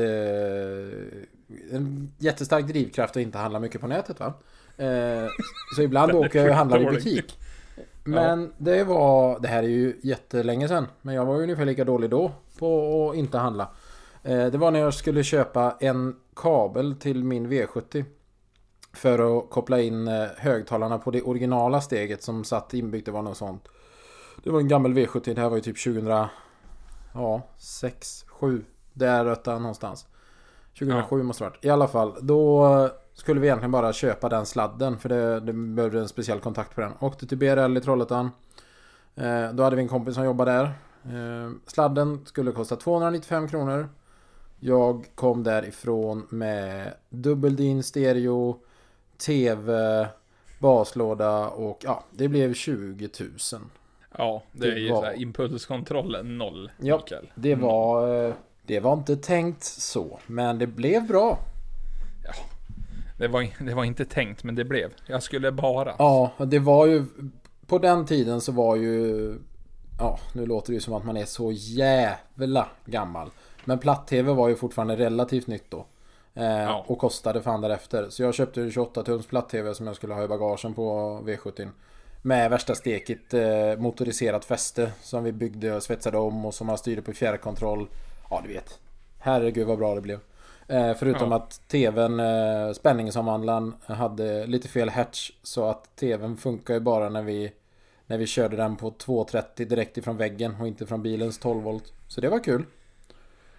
en 1.71 2.11
jättestark 2.17 2.67
drivkraft 2.67 3.15
att 3.15 3.21
inte 3.21 3.37
handla 3.37 3.59
mycket 3.59 3.81
på 3.81 3.87
nätet 3.87 4.19
va. 4.19 4.33
Eh, 4.77 5.29
så 5.75 5.81
ibland 5.81 6.11
åker 6.15 6.39
jag 6.39 6.49
och 6.49 6.55
handlar 6.55 6.81
i 6.81 6.85
butik. 6.85 7.37
Men 8.03 8.53
det 8.57 8.83
var... 8.83 9.39
Det 9.39 9.47
här 9.47 9.63
är 9.63 9.67
ju 9.67 9.99
jättelänge 10.03 10.67
sedan. 10.67 10.87
Men 11.01 11.15
jag 11.15 11.25
var 11.25 11.35
ju 11.35 11.43
ungefär 11.43 11.65
lika 11.65 11.83
dålig 11.83 12.09
då 12.09 12.31
på 12.59 13.09
att 13.09 13.15
inte 13.15 13.37
handla. 13.37 13.67
Eh, 14.23 14.45
det 14.45 14.57
var 14.57 14.71
när 14.71 14.79
jag 14.79 14.93
skulle 14.93 15.23
köpa 15.23 15.77
en 15.79 16.15
kabel 16.35 16.95
till 16.95 17.23
min 17.23 17.51
V70. 17.51 18.05
För 18.93 19.37
att 19.37 19.49
koppla 19.49 19.81
in 19.81 20.07
eh, 20.07 20.27
högtalarna 20.37 20.97
på 20.97 21.11
det 21.11 21.21
originala 21.21 21.81
steget 21.81 22.23
som 22.23 22.43
satt 22.43 22.73
inbyggt. 22.73 23.05
Det 23.05 23.11
var 23.11 23.21
något 23.21 23.37
sånt. 23.37 23.67
Det 24.43 24.49
var 24.49 24.59
en 24.59 24.67
gammal 24.67 24.93
V70. 24.93 25.33
Det 25.35 25.41
här 25.41 25.49
var 25.49 25.55
ju 25.55 25.61
typ 25.61 25.83
2000... 25.83 26.27
Ja, 27.13 27.41
6, 27.57 28.25
7. 28.27 28.63
Där 28.93 29.59
någonstans. 29.59 30.07
2007 30.79 31.23
måste 31.23 31.43
det 31.43 31.49
varit. 31.49 31.65
I 31.65 31.69
alla 31.69 31.87
fall, 31.87 32.15
då 32.21 32.89
skulle 33.21 33.39
vi 33.39 33.47
egentligen 33.47 33.71
bara 33.71 33.93
köpa 33.93 34.29
den 34.29 34.45
sladden. 34.45 34.97
För 34.97 35.09
det, 35.09 35.39
det 35.39 35.53
behövde 35.53 35.99
en 35.99 36.07
speciell 36.07 36.39
kontakt 36.39 36.75
på 36.75 36.81
den. 36.81 36.91
Åkte 36.99 37.27
till 37.27 37.37
BRL 37.37 37.77
i 37.77 37.81
Trollhättan. 37.81 38.31
Eh, 39.15 39.51
då 39.53 39.63
hade 39.63 39.75
vi 39.75 39.81
en 39.81 39.87
kompis 39.87 40.15
som 40.15 40.23
jobbade 40.25 40.51
där. 40.51 40.63
Eh, 41.05 41.51
sladden 41.67 42.25
skulle 42.25 42.51
kosta 42.51 42.75
295 42.75 43.47
kronor. 43.47 43.89
Jag 44.59 45.05
kom 45.15 45.43
därifrån 45.43 46.27
med 46.29 46.93
dubbeldin 47.09 47.83
stereo, 47.83 48.57
TV, 49.25 50.07
baslåda 50.59 51.47
och 51.47 51.81
ja, 51.83 52.03
det 52.11 52.27
blev 52.27 52.53
20 52.53 53.09
000. 53.19 53.29
Ja, 54.17 54.43
det 54.51 54.67
är 54.67 54.71
Det 54.71 54.79
ju 54.79 54.91
var- 54.91 54.99
så 55.01 55.05
här 55.05 55.21
impulskontrollen 55.21 56.37
noll, 56.37 56.71
Ja, 56.79 56.97
Mikael. 56.97 57.31
det 57.35 57.55
var... 57.55 58.25
eh, 58.27 58.33
Det 58.65 58.79
var 58.79 58.93
inte 58.93 59.15
tänkt 59.17 59.63
så, 59.63 60.19
men 60.27 60.59
det 60.59 60.67
blev 60.67 61.07
bra. 61.07 61.39
Det 63.21 63.27
var, 63.27 63.47
det 63.65 63.73
var 63.73 63.83
inte 63.83 64.05
tänkt, 64.05 64.43
men 64.43 64.55
det 64.55 64.63
blev. 64.65 64.93
Jag 65.07 65.23
skulle 65.23 65.51
bara. 65.51 65.95
Ja, 65.99 66.31
det 66.37 66.59
var 66.59 66.85
ju... 66.85 67.05
På 67.67 67.77
den 67.77 68.05
tiden 68.05 68.41
så 68.41 68.51
var 68.51 68.75
ju... 68.75 69.33
Ja, 69.99 70.19
nu 70.33 70.45
låter 70.45 70.67
det 70.71 70.73
ju 70.73 70.79
som 70.79 70.93
att 70.93 71.05
man 71.05 71.17
är 71.17 71.25
så 71.25 71.51
jävla 71.51 72.67
gammal. 72.85 73.29
Men 73.65 73.79
platt-tv 73.79 74.33
var 74.33 74.47
ju 74.49 74.55
fortfarande 74.55 74.95
relativt 74.95 75.47
nytt 75.47 75.71
då. 75.71 75.85
Eh, 76.33 76.45
Ja. 76.45 76.85
Och 76.87 76.97
kostade 76.99 77.41
fan 77.41 77.61
därefter. 77.61 78.09
Så 78.09 78.23
jag 78.23 78.33
köpte 78.33 78.61
en 78.61 78.71
28 78.71 79.03
tums 79.03 79.25
platt-tv 79.27 79.73
som 79.75 79.87
jag 79.87 79.95
skulle 79.95 80.13
ha 80.13 80.23
i 80.23 80.27
bagagen 80.27 80.73
på 80.73 81.19
V70. 81.25 81.69
Med 82.21 82.49
värsta 82.49 82.75
steket 82.75 83.33
eh, 83.33 83.77
motoriserat 83.77 84.45
fäste 84.45 84.91
som 85.01 85.23
vi 85.23 85.31
byggde 85.31 85.75
och 85.75 85.83
svetsade 85.83 86.17
om 86.17 86.45
och 86.45 86.53
som 86.53 86.67
man 86.67 86.77
styrde 86.77 87.01
på 87.01 87.13
fjärrkontroll. 87.13 87.87
Ja, 88.29 88.41
du 88.47 88.53
vet. 88.53 88.79
Herregud 89.19 89.67
vad 89.67 89.77
bra 89.77 89.95
det 89.95 90.01
blev. 90.01 90.19
Eh, 90.71 90.93
förutom 90.95 91.31
Ja. 91.31 91.37
att 91.37 91.61
TVn, 91.67 92.19
eh, 92.19 92.71
spänningsomvandlaren, 92.73 93.73
hade 93.85 94.45
lite 94.45 94.67
fel 94.67 94.89
hatch. 94.89 95.31
Så 95.43 95.65
att 95.69 95.95
TVn 95.95 96.37
funkar 96.37 96.73
ju 96.73 96.79
bara 96.79 97.09
när 97.09 97.21
vi, 97.21 97.51
när 98.07 98.17
vi 98.17 98.27
körde 98.27 98.55
den 98.55 98.75
på 98.75 98.91
230 98.91 99.65
direkt 99.67 99.97
ifrån 99.97 100.17
väggen 100.17 100.55
och 100.61 100.67
inte 100.67 100.85
från 100.85 101.01
bilens 101.03 101.39
12 101.39 101.63
volt. 101.63 101.93
Så 102.07 102.21
det 102.21 102.29
var 102.29 102.39
kul. 102.43 102.65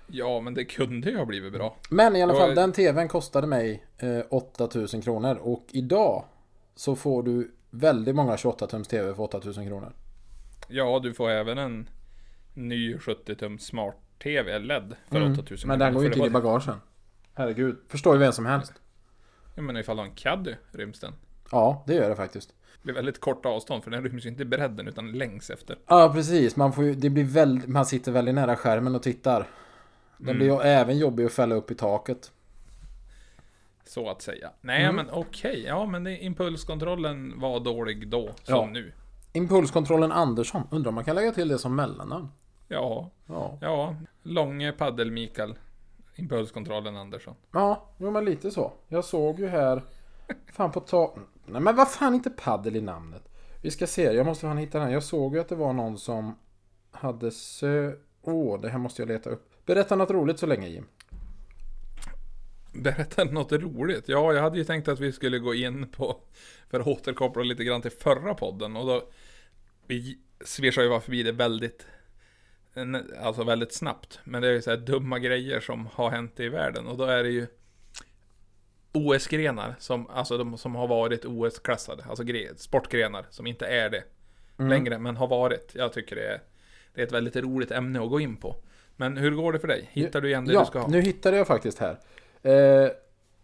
Ja, 0.07 0.41
men 0.41 0.55
det 0.55 0.65
kunde 0.65 1.11
ju 1.11 1.17
ha 1.19 1.25
blivit 1.25 1.53
bra. 1.53 1.77
Men 1.91 2.17
i 2.17 2.23
alla 2.23 2.35
fall, 2.35 2.49
jag- 2.49 2.57
den 2.57 2.73
tvn 2.73 3.09
kostade 3.09 3.47
mig 3.47 3.85
eh, 3.99 4.21
8000 4.31 5.03
kronor. 5.03 5.35
Och 5.43 5.65
idag 5.71 6.25
så 6.75 6.97
får 6.97 7.23
du 7.23 7.51
väldigt 7.71 8.15
många 8.15 8.37
28 8.37 8.67
tums 8.67 8.89
tv 8.89 9.15
för 9.15 9.23
8000 9.23 9.67
kronor. 9.67 9.93
Ja, 10.69 11.01
du 11.03 11.15
får 11.15 11.31
även 11.31 11.59
en 11.59 11.89
ny 12.55 12.97
70-tums 12.97 13.59
smart-TV 13.59 14.59
LED 14.59 14.95
för 15.11 15.17
Mm. 15.17 15.33
8000 15.39 15.69
Men 15.69 15.79
den 15.79 15.95
går 15.95 16.03
ju 16.03 16.09
inte 16.09 16.19
in 16.21 16.27
i 16.27 16.31
bagagen. 16.31 16.75
Herregud. 17.35 17.77
Förstår 17.89 18.15
ju 18.15 18.19
vem 18.21 18.33
som 18.33 18.47
helst. 18.47 18.73
Ja, 19.55 19.63
men 19.63 19.77
ifall 19.77 19.97
du 19.97 20.03
har 20.03 20.09
en 20.09 20.15
caddy 20.15 20.55
ryms 20.73 21.01
den. 21.01 21.13
Ja, 21.51 21.85
det 21.87 21.95
gör 21.95 22.09
det 22.09 22.17
faktiskt. 22.17 22.49
Det 22.49 22.83
blir 22.85 22.95
väldigt 22.95 23.21
kort 23.21 23.47
avstånd, 23.47 23.85
för 23.85 23.91
den 23.91 24.03
ryms 24.05 24.25
ju 24.25 24.29
inte 24.29 24.43
i 24.43 24.47
bredden, 24.47 24.89
utan 24.89 25.13
längs 25.13 25.51
efter. 25.51 25.79
Ja, 25.87 26.13
precis. 26.15 26.57
Man, 26.57 26.73
får 26.73 26.85
ju, 26.85 26.95
det 26.95 27.11
blir 27.11 27.25
väldigt, 27.25 27.69
man 27.69 27.87
sitter 27.87 28.13
väldigt 28.13 28.35
nära 28.35 28.57
skärmen 28.57 28.95
och 28.95 29.03
tittar. 29.03 29.47
Den 30.19 30.37
blir 30.37 30.47
ju 30.47 30.61
även 30.61 30.99
jobbig 30.99 31.25
att 31.25 31.33
fälla 31.33 31.55
upp 31.55 31.71
i 31.71 31.75
taket. 31.75 32.33
Så 33.85 34.11
att 34.11 34.23
säga. 34.23 34.51
Nej, 34.61 34.83
Mm. 34.85 34.97
men 34.97 35.11
okej. 35.11 35.65
Ja, 35.67 35.87
men 35.87 36.05
det, 36.05 36.17
impulskontrollen 36.25 37.41
var 37.41 37.61
dålig 37.61 38.09
då, 38.09 38.27
som 38.43 38.55
Ja. 38.55 38.67
nu. 38.67 38.93
Impulskontrollen 39.33 40.13
Andersson. 40.13 40.63
Undrar 40.71 40.89
om 40.89 40.95
man 40.95 41.05
kan 41.05 41.17
lägga 41.17 41.33
till 41.33 41.49
det 41.49 41.59
som 41.59 41.77
mellannamn? 41.77 42.29
Ja, 42.69 43.11
Ja. 43.27 43.59
ja. 43.61 43.97
Långe 44.23 44.73
paddel 44.73 45.11
Mikael. 45.11 45.55
Impulskontrollen 46.15 46.97
Andersson. 46.97 47.35
Ja, 47.53 47.89
jo 47.99 48.11
men 48.11 48.25
lite 48.25 48.51
så. 48.51 48.73
Jag 48.89 49.05
såg 49.05 49.41
ju 49.41 49.49
här... 49.49 49.83
Fan 50.53 50.73
på 50.73 50.81
ta... 50.81 51.17
Nej 51.47 51.61
men 51.61 51.77
vad 51.77 51.91
fan 51.91 52.15
inte 52.15 52.31
paddel 52.31 52.77
i 52.77 52.81
namnet. 52.81 53.29
Vi 53.63 53.71
ska 53.71 53.87
se, 53.87 54.03
jag 54.03 54.27
måste 54.27 54.47
fan 54.47 54.59
hitta 54.59 54.79
den. 54.79 54.93
Jag 54.93 55.03
såg 55.03 55.35
ju 55.35 55.41
att 55.41 55.49
det 55.49 55.55
var 55.55 55.73
någon 55.73 55.99
som 55.99 56.39
hade 56.91 57.31
sö... 57.31 57.93
Åh, 58.23 58.61
det 58.61 58.69
här 58.69 58.79
måste 58.79 59.03
jag 59.03 59.09
leta 59.09 59.31
upp. 59.31 59.67
Berätta 59.67 59.97
något 59.97 60.11
roligt 60.11 60.39
så 60.39 60.47
länge 60.47 60.69
Jim. 60.69 60.87
Berätta 62.75 63.25
något 63.25 63.53
roligt. 63.53 64.09
Ja, 64.09 64.33
jag 64.33 64.43
hade 64.43 64.59
ju 64.59 64.65
tänkt 64.65 64.89
att 64.89 65.01
vi 65.01 65.13
skulle 65.13 65.39
gå 65.39 65.55
in 65.55 65.89
på, 65.89 66.17
för 66.71 66.81
att 66.81 66.87
återkoppla 66.87 67.43
lite 67.43 67.65
grann 67.65 67.83
till 67.83 67.91
förra 67.91 68.35
podden. 68.35 68.77
Och 68.77 68.87
då, 68.87 69.09
vi 69.87 70.19
swishar 70.45 70.83
ju 70.83 70.89
bara 70.89 71.01
förbi 71.01 71.23
det 71.23 71.33
väldigt, 71.33 71.87
alltså 73.21 73.45
väldigt 73.45 73.73
snabbt. 73.73 74.21
Men 74.25 74.43
det 74.43 74.49
är 74.49 74.53
ju 74.53 74.63
så 74.63 74.71
här 74.71 74.77
dumma 74.77 75.19
grejer 75.19 75.61
som 75.61 75.89
har 75.93 76.11
hänt 76.11 76.41
i 76.41 76.49
världen. 76.49 76.87
Och 76.87 76.97
då 76.97 77.05
är 77.05 77.23
det 77.23 77.31
ju 77.31 77.47
OS-grenar, 78.93 79.75
som, 79.79 80.11
alltså 80.11 80.39
de 80.39 80.59
som 80.59 80.75
har 80.75 80.89
varit 80.89 81.25
OS-klassade. 81.25 82.05
Alltså 82.09 82.25
gre- 82.25 82.57
sportgrenar 82.57 83.27
som 83.31 83.47
inte 83.47 83.67
är 83.67 83.91
det 83.91 84.05
längre, 84.57 84.99
men 84.99 85.17
har 85.17 85.27
varit. 85.27 85.73
Jag 85.75 85.93
tycker 85.93 86.17
det 86.17 86.27
är, 86.27 86.41
det 86.95 87.01
är 87.01 87.07
ett 87.07 87.13
väldigt 87.13 87.37
roligt 87.37 87.71
ämne 87.71 88.03
att 88.03 88.11
gå 88.11 88.21
in 88.21 88.37
på. 88.37 88.57
Men 88.97 89.17
hur 89.17 89.31
går 89.31 89.53
det 89.53 89.59
för 89.59 89.69
dig? 89.69 89.89
Hittar 89.93 90.21
du 90.21 90.29
igen 90.29 90.45
det 90.45 90.53
ja, 90.53 90.61
du 90.61 90.67
ska 90.67 90.79
ha? 90.79 90.89
nu 90.89 91.01
hittade 91.01 91.37
jag 91.37 91.47
faktiskt 91.47 91.79
här. 91.79 91.99
Eh, 92.43 92.91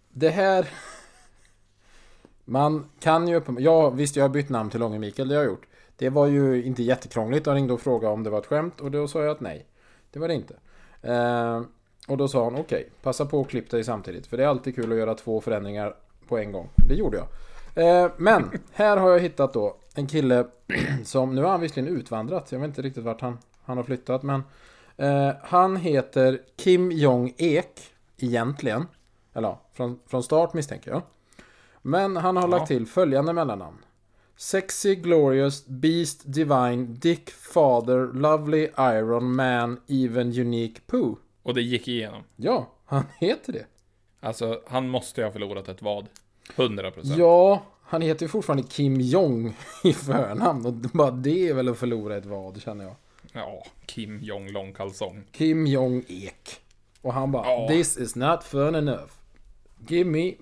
det 0.08 0.30
här... 0.30 0.68
Man 2.44 2.90
kan 3.00 3.28
ju 3.28 3.34
uppenbarligen... 3.36 3.72
Ja, 3.72 3.90
visst 3.90 4.16
jag 4.16 4.24
har 4.24 4.28
bytt 4.28 4.48
namn 4.48 4.70
till 4.70 4.80
Långe 4.80 4.98
Mikael, 4.98 5.28
det 5.28 5.34
har 5.34 5.42
jag 5.42 5.50
gjort. 5.50 5.66
Det 5.98 6.08
var 6.10 6.26
ju 6.26 6.62
inte 6.64 6.82
jättekrångligt. 6.82 7.46
Jag 7.46 7.56
ringde 7.56 7.72
och 7.72 7.80
frågade 7.80 8.14
om 8.14 8.22
det 8.22 8.30
var 8.30 8.38
ett 8.38 8.46
skämt 8.46 8.80
och 8.80 8.90
då 8.90 9.08
sa 9.08 9.22
jag 9.22 9.30
att 9.30 9.40
nej. 9.40 9.66
Det 10.10 10.18
var 10.18 10.28
det 10.28 10.34
inte. 10.34 10.54
Eh, 11.02 11.62
och 12.08 12.16
då 12.16 12.28
sa 12.28 12.44
han 12.44 12.56
okej, 12.56 12.88
passa 13.02 13.26
på 13.26 13.40
att 13.40 13.48
klippa 13.48 13.76
dig 13.76 13.84
samtidigt. 13.84 14.26
För 14.26 14.36
det 14.36 14.44
är 14.44 14.48
alltid 14.48 14.74
kul 14.74 14.92
att 14.92 14.98
göra 14.98 15.14
två 15.14 15.40
förändringar 15.40 15.94
på 16.28 16.38
en 16.38 16.52
gång. 16.52 16.68
Det 16.88 16.94
gjorde 16.94 17.16
jag. 17.16 17.26
Eh, 18.04 18.10
men 18.16 18.50
här 18.72 18.96
har 18.96 19.10
jag 19.10 19.20
hittat 19.20 19.52
då 19.52 19.76
en 19.94 20.06
kille 20.06 20.46
som, 21.04 21.34
nu 21.34 21.42
har 21.42 21.50
han 21.50 21.60
visserligen 21.60 21.96
utvandrat. 21.96 22.52
Jag 22.52 22.58
vet 22.58 22.66
inte 22.68 22.82
riktigt 22.82 23.04
vart 23.04 23.20
han, 23.20 23.38
han 23.64 23.76
har 23.76 23.84
flyttat 23.84 24.22
men 24.22 24.42
eh, 24.96 25.30
Han 25.42 25.76
heter 25.76 26.40
Kim 26.56 26.92
Jong-Ek 26.92 27.80
egentligen. 28.18 28.86
Eller 29.34 29.56
från, 29.72 29.98
från 30.06 30.22
start 30.22 30.54
misstänker 30.54 30.90
jag. 30.90 31.02
Men 31.82 32.16
han 32.16 32.36
har 32.36 32.42
Ja. 32.42 32.46
lagt 32.48 32.68
till 32.68 32.86
följande 32.86 33.32
mellannamn. 33.32 33.76
Sexy, 34.40 34.94
glorious, 34.94 35.66
beast, 35.66 36.32
divine, 36.32 36.86
dick, 36.94 37.30
father, 37.30 38.06
lovely, 38.12 38.68
iron, 38.78 39.34
man, 39.36 39.80
even, 39.88 40.40
unique, 40.40 40.80
poo. 40.86 41.16
Och 41.42 41.54
det 41.54 41.62
gick 41.62 41.88
igenom. 41.88 42.22
Ja, 42.36 42.72
han 42.84 43.04
heter 43.18 43.52
det. 43.52 43.66
Alltså, 44.20 44.60
han 44.66 44.88
måste 44.88 45.20
ju 45.20 45.24
ha 45.24 45.32
förlorat 45.32 45.68
ett 45.68 45.82
vad. 45.82 46.06
100%. 46.56 46.90
procent. 46.90 47.18
Ja, 47.18 47.62
han 47.82 48.02
heter 48.02 48.24
ju 48.24 48.28
fortfarande 48.28 48.62
Kim 48.68 49.00
Jong 49.00 49.56
i 49.84 49.92
förnamn. 49.92 50.66
Och 50.66 50.72
bara 50.72 51.10
det 51.10 51.48
är 51.48 51.54
väl 51.54 51.68
att 51.68 51.78
förlora 51.78 52.16
ett 52.16 52.26
vad, 52.26 52.62
känner 52.62 52.84
jag. 52.84 52.94
Ja, 53.32 53.64
Kim 53.86 54.20
Jong 54.22 54.50
långkalsong. 54.52 55.24
Kim 55.32 55.66
Jong-Ek. 55.66 56.60
Och 57.02 57.12
han 57.14 57.32
bara, 57.32 57.46
Ja. 57.46 57.68
this 57.68 57.96
is 57.98 58.16
not 58.16 58.44
fun 58.44 58.74
enough. 58.74 59.10
Give 59.88 60.10
me 60.10 60.34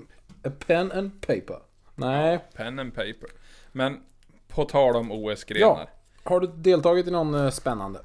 a 0.45 0.51
pen 0.67 0.93
and 0.93 1.21
paper. 1.21 1.59
Nej. 1.95 2.39
Pen 2.55 2.79
and 2.79 2.95
paper. 2.95 3.31
Men, 3.77 4.01
på 4.49 4.65
tal 4.65 4.97
om 4.97 5.11
Ja. 5.11 5.17
OS-grenar. 5.17 5.91
Har 6.23 6.41
du 6.41 6.47
deltagit 6.47 7.07
i 7.07 7.11
någon 7.11 7.35
eh, 7.35 7.51
spännande? 7.51 8.01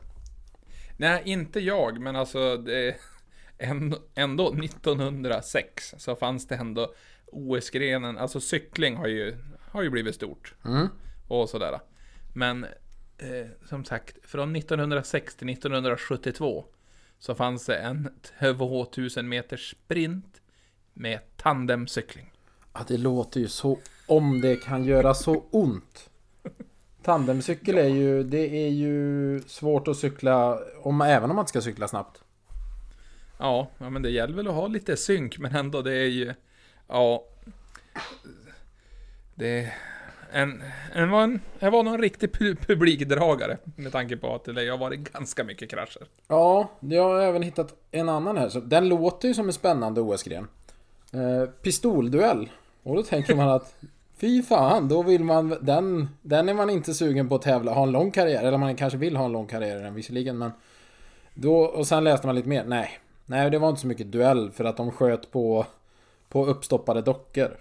Nej, 0.98 1.22
inte 1.26 1.60
jag, 1.60 2.00
men 2.00 2.16
alltså 2.16 2.58
det... 2.58 2.96
Ändå, 3.58 3.98
ändå 4.16 4.54
1906 4.54 5.96
så 5.98 6.16
fanns 6.16 6.48
det 6.48 6.56
ändå 6.56 6.94
OS-grenen, 7.26 8.18
alltså 8.18 8.40
cykling 8.40 8.96
har 8.96 9.08
ju, 9.08 9.38
har 9.60 9.82
ju 9.82 9.90
blivit 9.90 10.16
stort. 10.16 10.56
Mm. 10.66 10.88
Och 11.28 11.50
sådär. 11.50 11.80
Men 12.34 12.64
eh, 13.18 13.48
som 13.70 13.86
sagt, 13.86 14.18
från 14.24 14.56
1906 14.56 15.36
till 15.36 15.50
1972 15.50 16.66
så 17.20 17.36
fanns 17.36 17.66
det 17.66 17.78
en 17.78 18.10
2000 18.40 19.30
meters 19.30 19.72
sprint 19.72 20.42
med 20.94 21.20
tandemcykling. 21.38 22.31
Ja, 22.74 22.80
det 22.88 22.98
låter 22.98 23.40
ju 23.40 23.48
så 23.48 23.80
om 24.08 24.42
det 24.42 24.56
kan 24.56 24.84
göra 24.84 25.14
så 25.14 25.44
ont. 25.52 26.10
Tandemcykel 27.04 27.78
är 27.78 27.88
ju, 27.88 28.24
det 28.24 28.66
är 28.66 28.70
ju 28.70 29.42
svårt 29.48 29.88
att 29.88 29.98
cykla, 29.98 30.60
om, 30.82 31.02
även 31.02 31.30
om 31.30 31.36
man 31.36 31.48
ska 31.48 31.62
cykla 31.62 31.88
snabbt. 31.88 32.22
Ja, 33.40 33.68
ja, 33.78 33.90
men 33.90 34.02
det 34.02 34.10
gäller 34.10 34.36
väl 34.36 34.48
att 34.48 34.54
ha 34.54 34.68
lite 34.68 34.98
synk, 34.98 35.40
men 35.40 35.56
ändå 35.56 35.82
det 35.82 35.94
är 35.94 36.08
ju... 36.08 36.34
Ja... 36.88 37.24
Det... 39.36 39.74
En, 40.34 40.64
en, 40.94 41.10
var 41.10 41.24
en, 41.24 41.40
jag 41.60 41.72
var 41.72 41.84
nog 41.84 41.94
en 41.94 42.02
riktig 42.02 42.30
pu- 42.30 42.66
publikdragare 42.66 43.58
med 43.76 43.92
tanke 43.92 44.18
på 44.18 44.36
att 44.36 44.44
det 44.44 44.70
har 44.70 44.78
varit 44.78 45.14
ganska 45.14 45.44
mycket 45.44 45.70
krascher. 45.70 46.08
Ja, 46.28 46.72
jag 46.80 47.04
har 47.04 47.22
även 47.22 47.42
hittat 47.42 47.76
en 47.92 48.10
annan 48.10 48.38
här. 48.38 48.62
Den 48.62 48.90
låter 48.90 49.28
ju 49.28 49.34
som 49.34 49.48
en 49.48 49.54
spännande 49.54 50.02
OS-gren. 50.02 50.48
Eh, 51.14 51.50
pistolduell. 51.50 52.50
Och 52.84 52.96
då 52.96 53.04
tänker 53.04 53.36
man 53.36 53.50
att 53.50 53.76
Fy 54.22 54.44
fan, 54.44 54.88
då 54.88 55.04
vill 55.04 55.24
man 55.24 55.58
den, 55.62 56.10
den 56.22 56.50
är 56.50 56.54
man 56.54 56.70
inte 56.70 56.94
sugen 56.94 57.30
på 57.30 57.36
att 57.36 57.42
tävla, 57.42 57.74
ha 57.74 57.84
en 57.84 57.92
lång 57.92 58.12
karriär. 58.12 58.44
Eller 58.44 58.58
man 58.58 58.76
kanske 58.76 58.98
vill 58.98 59.16
ha 59.16 59.26
en 59.26 59.32
lång 59.32 59.48
karriär 59.48 59.80
i 59.80 59.84
den 59.84 59.94
visserligen 59.94 60.38
men 60.38 60.52
då, 61.34 61.56
och 61.56 61.88
sen 61.88 62.04
läste 62.04 62.28
man 62.28 62.36
lite 62.36 62.48
mer. 62.48 62.64
Nej, 62.64 62.90
nej 63.26 63.50
det 63.50 63.60
var 63.60 63.70
inte 63.70 63.82
så 63.82 63.88
mycket 63.88 64.12
duell 64.12 64.52
för 64.52 64.66
att 64.66 64.78
de 64.78 64.92
sköt 64.92 65.32
på, 65.32 65.66
på 66.30 66.46
uppstoppade 66.46 67.02
dockor. 67.02 67.58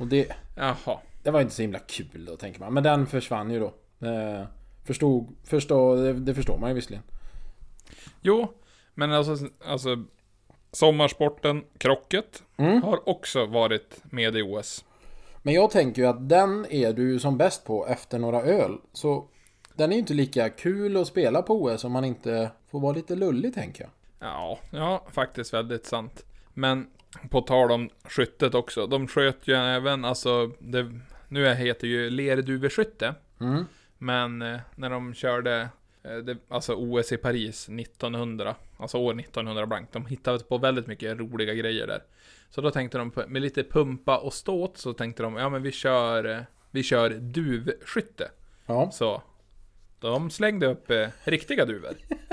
Och 0.00 0.06
det, 0.06 0.32
Jaha. 0.56 0.98
det 1.22 1.30
var 1.30 1.40
inte 1.40 1.54
så 1.54 1.62
himla 1.62 1.78
kul 1.78 2.24
då 2.24 2.36
tänker 2.36 2.60
man. 2.60 2.74
Men 2.74 2.82
den 2.82 3.06
försvann 3.06 3.50
ju 3.50 3.60
då. 3.60 3.72
Eh, 4.06 4.44
förstod, 4.84 5.36
förstå, 5.44 5.96
det, 5.96 6.12
det 6.12 6.34
förstår 6.34 6.58
man 6.58 6.70
ju 6.70 6.74
visserligen. 6.74 7.04
Jo, 8.20 8.48
men 8.94 9.12
alltså, 9.12 9.48
alltså 9.64 10.04
sommarsporten, 10.72 11.64
krocket, 11.78 12.42
Mm. 12.56 12.82
har 12.82 13.08
också 13.08 13.46
varit 13.46 14.00
med 14.04 14.36
i 14.36 14.42
OS. 14.42 14.84
Men 15.42 15.54
jag 15.54 15.70
tänker 15.70 16.02
ju 16.02 16.08
att 16.08 16.28
den 16.28 16.66
är 16.70 16.92
du 16.92 17.18
som 17.18 17.38
bäst 17.38 17.64
på 17.64 17.86
efter 17.86 18.18
några 18.18 18.42
öl. 18.42 18.76
Så 18.92 19.28
den 19.74 19.90
är 19.90 19.94
ju 19.94 20.00
inte 20.00 20.14
lika 20.14 20.48
kul 20.48 20.96
att 20.96 21.06
spela 21.06 21.42
på 21.42 21.62
OS 21.62 21.84
om 21.84 21.92
man 21.92 22.04
inte 22.04 22.50
får 22.70 22.80
vara 22.80 22.92
lite 22.92 23.14
lullig 23.16 23.54
tänker 23.54 23.82
jag. 23.84 23.90
Ja, 24.28 24.58
ja, 24.70 25.04
faktiskt 25.12 25.54
väldigt 25.54 25.86
sant. 25.86 26.24
Men 26.54 26.86
på 27.30 27.40
tal 27.40 27.70
om 27.72 27.90
skyttet 28.04 28.54
också, 28.54 28.86
de 28.86 29.06
sköt 29.08 29.48
ju 29.48 29.54
även, 29.54 30.04
alltså, 30.04 30.50
det, 30.58 30.92
nu 31.28 31.54
heter 31.54 31.86
ju 31.86 32.10
lerduveskytte. 32.10 33.14
Mm. 33.40 33.64
Men 33.98 34.42
eh, 34.42 34.60
när 34.74 34.90
de 34.90 35.14
körde, 35.14 35.68
det, 36.02 36.36
alltså 36.48 36.74
OS 36.74 37.12
i 37.12 37.16
Paris 37.16 37.68
1900, 37.68 38.54
alltså 38.76 38.98
år 38.98 39.20
1900 39.20 39.66
blankt, 39.66 39.92
de 39.92 40.06
hittade 40.06 40.44
på 40.44 40.58
väldigt 40.58 40.86
mycket 40.86 41.18
roliga 41.18 41.54
grejer 41.54 41.86
där. 41.86 42.02
Så 42.50 42.60
då 42.60 42.70
tänkte 42.70 42.98
de, 42.98 43.12
med 43.28 43.42
lite 43.42 43.64
pumpa 43.64 44.18
och 44.18 44.32
ståt, 44.32 44.78
så 44.78 44.92
tänkte 44.92 45.22
de, 45.22 45.36
ja 45.36 45.48
men 45.48 45.62
vi 45.62 45.72
kör, 45.72 46.24
eh, 46.24 46.40
vi 46.70 46.82
kör 46.82 47.10
duvskytte. 47.10 48.30
Ja. 48.66 48.90
Så 48.90 49.22
de 50.00 50.30
slängde 50.30 50.66
upp 50.66 50.90
eh, 50.90 51.08
riktiga 51.24 51.64
duvor. 51.64 51.94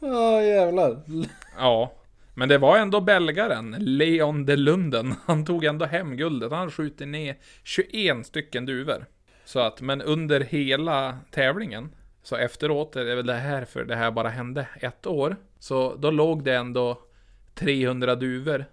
Ja 0.00 0.42
jävlar. 0.42 1.02
Ja, 1.56 1.92
men 2.34 2.48
det 2.48 2.58
var 2.58 2.78
ändå 2.78 3.00
belgaren, 3.00 3.76
Leon 3.78 4.46
de 4.46 4.56
Lunden. 4.56 5.14
Han 5.24 5.44
tog 5.44 5.64
ändå 5.64 5.84
hem 5.84 6.16
guldet. 6.16 6.52
Han 6.52 6.70
skjutit 6.70 7.08
ner 7.08 7.36
21 7.64 8.26
stycken 8.26 8.66
duvor. 8.66 9.06
Så 9.44 9.60
att, 9.60 9.80
men 9.80 10.02
under 10.02 10.40
hela 10.40 11.18
tävlingen 11.30 11.90
Så 12.28 12.36
efteråt, 12.36 12.92
det 12.92 13.12
är 13.12 13.16
väl 13.16 13.26
det 13.26 13.34
här 13.34 13.64
för 13.64 13.84
det 13.84 13.96
här 13.96 14.10
bara 14.10 14.28
hände 14.28 14.66
ett 14.80 15.06
år. 15.06 15.36
Så 15.58 15.94
då 15.94 16.10
låg 16.10 16.44
det 16.44 16.54
ändå 16.54 16.98
300 17.54 18.14
duvor 18.14 18.64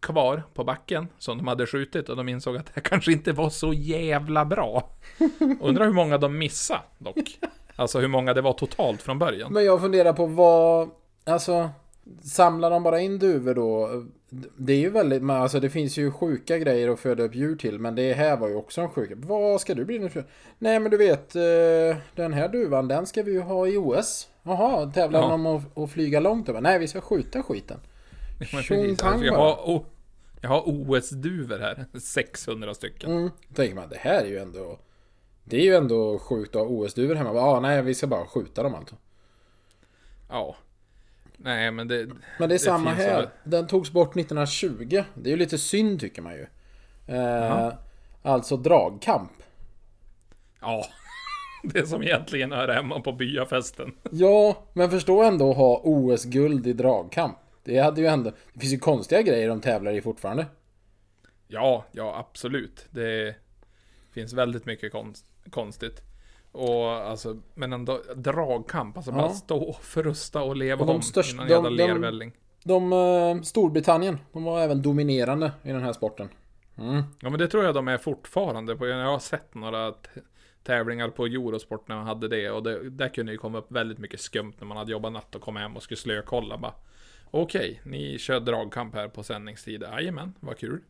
kvar 0.00 0.42
på 0.54 0.64
backen 0.64 1.08
som 1.18 1.38
de 1.38 1.48
hade 1.48 1.66
skjutit 1.66 2.08
och 2.08 2.16
de 2.16 2.28
insåg 2.28 2.56
att 2.56 2.66
det 2.66 2.72
här 2.74 2.82
kanske 2.82 3.12
inte 3.12 3.32
var 3.32 3.50
så 3.50 3.72
jävla 3.72 4.44
bra. 4.44 4.90
Undrar 5.60 5.84
hur 5.84 5.92
många 5.92 6.18
de 6.18 6.38
missade 6.38 6.80
dock. 6.98 7.38
Alltså 7.76 7.98
hur 8.00 8.08
många 8.08 8.34
det 8.34 8.40
var 8.40 8.52
totalt 8.52 9.02
från 9.02 9.18
början. 9.18 9.52
Men 9.52 9.64
jag 9.64 9.80
funderar 9.80 10.12
på 10.12 10.26
vad... 10.26 10.90
Alltså... 11.24 11.70
Samlar 12.22 12.70
de 12.70 12.82
bara 12.82 13.00
in 13.00 13.18
duvor 13.18 13.54
då? 13.54 14.04
Det 14.56 14.72
är 14.72 14.76
ju 14.78 14.90
väldigt... 14.90 15.22
men 15.22 15.36
Alltså 15.36 15.60
det 15.60 15.70
finns 15.70 15.96
ju 15.98 16.10
sjuka 16.10 16.58
grejer 16.58 16.88
att 16.88 17.00
föda 17.00 17.22
upp 17.22 17.34
djur 17.34 17.56
till. 17.56 17.78
Men 17.78 17.94
det 17.94 18.12
här 18.12 18.36
var 18.36 18.48
ju 18.48 18.54
också 18.54 18.80
en 18.80 18.88
sjuk... 18.88 19.10
Vad 19.16 19.60
ska 19.60 19.74
du 19.74 19.84
bli 19.84 19.98
nu? 19.98 20.10
Nej 20.58 20.80
men 20.80 20.90
du 20.90 20.96
vet... 20.96 21.36
eh, 21.36 21.96
Den 22.14 22.32
här 22.32 22.48
duvan 22.48 22.88
den 22.88 23.06
ska 23.06 23.22
vi 23.22 23.32
ju 23.32 23.40
ha 23.40 23.66
i 23.66 23.76
OS. 23.76 24.28
Jaha, 24.42 24.90
tävlar 24.90 25.20
Ja. 25.20 25.32
om 25.34 25.46
att, 25.46 25.78
att 25.78 25.90
flyga 25.90 26.20
långt? 26.20 26.48
över? 26.48 26.60
Nej 26.60 26.78
vi 26.78 26.88
ska 26.88 27.00
skjuta 27.00 27.42
skiten. 27.42 27.80
Tjong 28.62 28.96
pang 28.96 29.22
jag, 29.22 29.34
har, 29.36 29.68
o- 29.70 29.86
jag 30.40 30.48
har 30.48 30.62
OS-duvor 30.66 31.58
här. 31.58 31.84
600 32.00 32.74
stycken. 32.74 33.10
Mm. 33.10 33.30
Tänker 33.54 33.74
man 33.74 33.88
det 33.88 33.98
här 33.98 34.22
är 34.24 34.28
ju 34.28 34.38
ändå... 34.38 34.78
Det 35.44 35.56
är 35.56 35.64
ju 35.64 35.74
ändå 35.74 36.18
sjukt 36.18 36.56
att 36.56 36.62
ha 36.62 36.68
OS-duvor 36.68 37.14
hemma. 37.14 37.34
Ja, 37.34 37.40
ah, 37.40 37.60
nej 37.60 37.82
vi 37.82 37.94
ska 37.94 38.06
bara 38.06 38.26
skjuta 38.26 38.62
dem 38.62 38.74
alltså. 38.74 38.96
Ja. 40.28 40.56
Nej 41.42 41.70
men 41.70 41.88
det... 41.88 42.08
Men 42.38 42.48
det 42.48 42.54
är 42.54 42.58
samma 42.58 42.90
finns 42.94 43.06
här. 43.06 43.16
väl- 43.16 43.28
Den 43.44 43.66
togs 43.66 43.90
bort 43.90 44.16
1920. 44.16 45.02
Det 45.14 45.28
är 45.28 45.30
ju 45.30 45.36
lite 45.36 45.58
synd 45.58 46.00
tycker 46.00 46.22
man 46.22 46.32
ju. 46.34 46.46
Eh, 47.06 47.72
alltså 48.22 48.56
dragkamp. 48.56 49.32
Ja. 50.60 50.84
Det 51.64 51.86
som 51.86 52.02
egentligen 52.02 52.52
hör 52.52 52.68
hemma 52.68 53.00
på 53.00 53.12
byafesten. 53.12 53.92
Ja, 54.10 54.64
men 54.72 54.90
förstå 54.90 55.22
ändå 55.22 55.50
att 55.50 55.56
ha 55.56 55.80
OS-guld 55.84 56.66
i 56.66 56.72
dragkamp. 56.72 57.36
Det 57.64 57.78
hade 57.78 58.00
ju 58.00 58.06
ändå... 58.06 58.30
Det 58.54 58.60
finns 58.60 58.72
ju 58.72 58.78
konstiga 58.78 59.22
grejer 59.22 59.48
de 59.48 59.60
tävlar 59.60 59.92
i 59.92 60.00
fortfarande. 60.00 60.46
Ja, 61.48 61.84
ja 61.92 62.18
absolut. 62.18 62.86
Det 62.90 63.34
finns 64.12 64.32
väldigt 64.32 64.66
mycket 64.66 64.92
konst, 64.92 65.26
konstigt. 65.50 66.02
Och 66.52 66.86
alltså, 66.90 67.40
men 67.54 67.72
ändå 67.72 68.00
dragkamp. 68.16 68.96
Alltså 68.96 69.10
Ja. 69.12 69.16
bara 69.16 69.28
stå 69.30 69.56
och 69.62 69.82
frusta 69.84 70.42
och 70.42 70.56
leva 70.56 70.80
Och 70.80 70.86
de 70.86 70.96
om 70.96 71.02
största- 71.02 71.34
i 71.34 71.36
någon 71.36 71.46
de- 71.46 71.52
jävla 71.52 71.70
de- 71.70 71.76
lervälling. 71.76 72.32
De... 72.64 72.92
Eh, 72.92 73.42
Storbritannien, 73.42 74.18
de 74.32 74.44
var 74.44 74.60
även 74.60 74.82
dominerande 74.82 75.52
i 75.62 75.68
den 75.72 75.82
här 75.82 75.92
sporten. 75.92 76.28
Mm. 76.78 77.02
Ja 77.20 77.30
men 77.30 77.38
det 77.38 77.48
tror 77.48 77.64
jag 77.64 77.74
de 77.74 77.88
är 77.88 77.98
fortfarande. 77.98 78.76
På, 78.76 78.86
jag 78.86 79.04
har 79.06 79.18
sett 79.18 79.54
några 79.54 79.94
tävlingar 80.62 81.08
på 81.08 81.26
Eurosport 81.26 81.88
när 81.88 81.96
man 81.96 82.06
hade 82.06 82.28
det. 82.28 82.50
Och 82.50 82.62
det, 82.62 82.90
där 82.90 83.08
kunde 83.08 83.32
ju 83.32 83.38
komma 83.38 83.58
upp 83.58 83.72
väldigt 83.72 83.98
mycket 83.98 84.20
skumt 84.20 84.52
när 84.58 84.66
man 84.66 84.76
hade 84.76 84.92
jobbat 84.92 85.12
natt 85.12 85.34
och 85.34 85.42
kom 85.42 85.56
hem 85.56 85.76
och 85.76 85.82
skulle 85.82 85.98
slökolla. 85.98 86.58
Bara, 86.58 86.74
Okej, 87.30 87.80
ni 87.84 88.18
kör 88.18 88.40
dragkamp 88.40 88.94
här 88.94 89.08
på 89.08 89.22
sändningstid. 89.22 89.82
Jajamän, 89.82 90.34
vad 90.40 90.58
kul. 90.58 90.80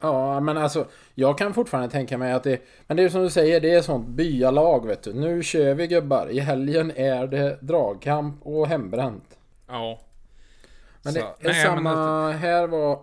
Ja, 0.00 0.40
men 0.40 0.56
alltså 0.56 0.86
jag 1.14 1.38
kan 1.38 1.54
fortfarande 1.54 1.90
tänka 1.90 2.18
mig 2.18 2.32
att 2.32 2.42
det... 2.42 2.62
Men 2.86 2.96
det 2.96 3.02
är 3.02 3.08
som 3.08 3.22
du 3.22 3.30
säger, 3.30 3.60
det 3.60 3.74
är 3.74 3.82
sånt 3.82 4.08
byalag 4.08 4.86
vet 4.86 5.02
du. 5.02 5.12
Nu 5.14 5.42
kör 5.42 5.74
vi 5.74 5.86
gubbar. 5.86 6.28
I 6.30 6.40
helgen 6.40 6.92
är 6.96 7.26
det 7.26 7.58
dragkamp 7.60 8.46
och 8.46 8.66
hembränt. 8.68 9.38
Ja. 9.68 10.00
Men 11.02 11.12
Så- 11.12 11.18
det 11.18 11.48
är 11.48 11.52
nej, 11.52 11.64
samma... 11.64 11.94
men 12.28 12.38
Här 12.38 12.66
var... 12.66 13.00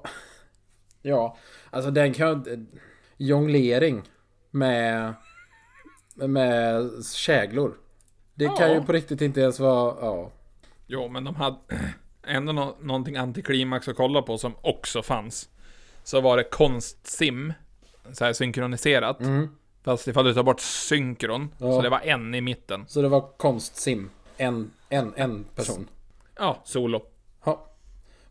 Ja, 1.02 1.38
alltså 1.70 1.92
den 1.92 2.14
kan... 2.14 2.68
Jonglering 3.18 4.02
med... 4.52 5.14
Med 6.16 6.90
käglor. 7.14 7.74
Det 8.34 8.46
kan 8.46 8.56
Ja. 8.70 8.74
ju 8.74 8.82
på 8.82 8.92
riktigt 8.92 9.22
inte 9.22 9.42
ens 9.42 9.60
vara... 9.60 9.96
Ja. 10.02 10.32
Jo, 10.88 11.08
men 11.08 11.24
de 11.24 11.36
hade 11.36 11.58
ändå 12.28 12.52
nå- 12.54 12.76
någonting 12.82 13.16
antiklimax 13.18 13.88
att 13.88 13.96
kolla 13.96 14.22
på 14.22 14.38
som 14.38 14.54
också 14.62 15.02
fanns. 15.04 15.50
Så 16.06 16.22
var 16.22 16.38
det 16.38 16.44
konstsim, 16.44 17.54
så 18.14 18.26
här 18.26 18.34
synkroniserat. 18.34 19.20
Mm. 19.20 19.48
Fast 19.84 20.08
ifall 20.08 20.26
du 20.26 20.34
tar 20.34 20.44
bort 20.44 20.60
synkron, 20.60 21.50
Ja. 21.58 21.72
så 21.72 21.82
det 21.82 21.90
var 21.90 22.00
en 22.00 22.36
i 22.36 22.42
mitten. 22.42 22.86
Så 22.88 23.02
det 23.02 23.08
var 23.08 23.22
konstsim. 23.38 24.10
En, 24.38 24.72
en, 24.90 25.14
en 25.16 25.44
person. 25.44 25.88
Ja, 26.38 26.62
solo. 26.66 27.02
Ja. 27.46 27.66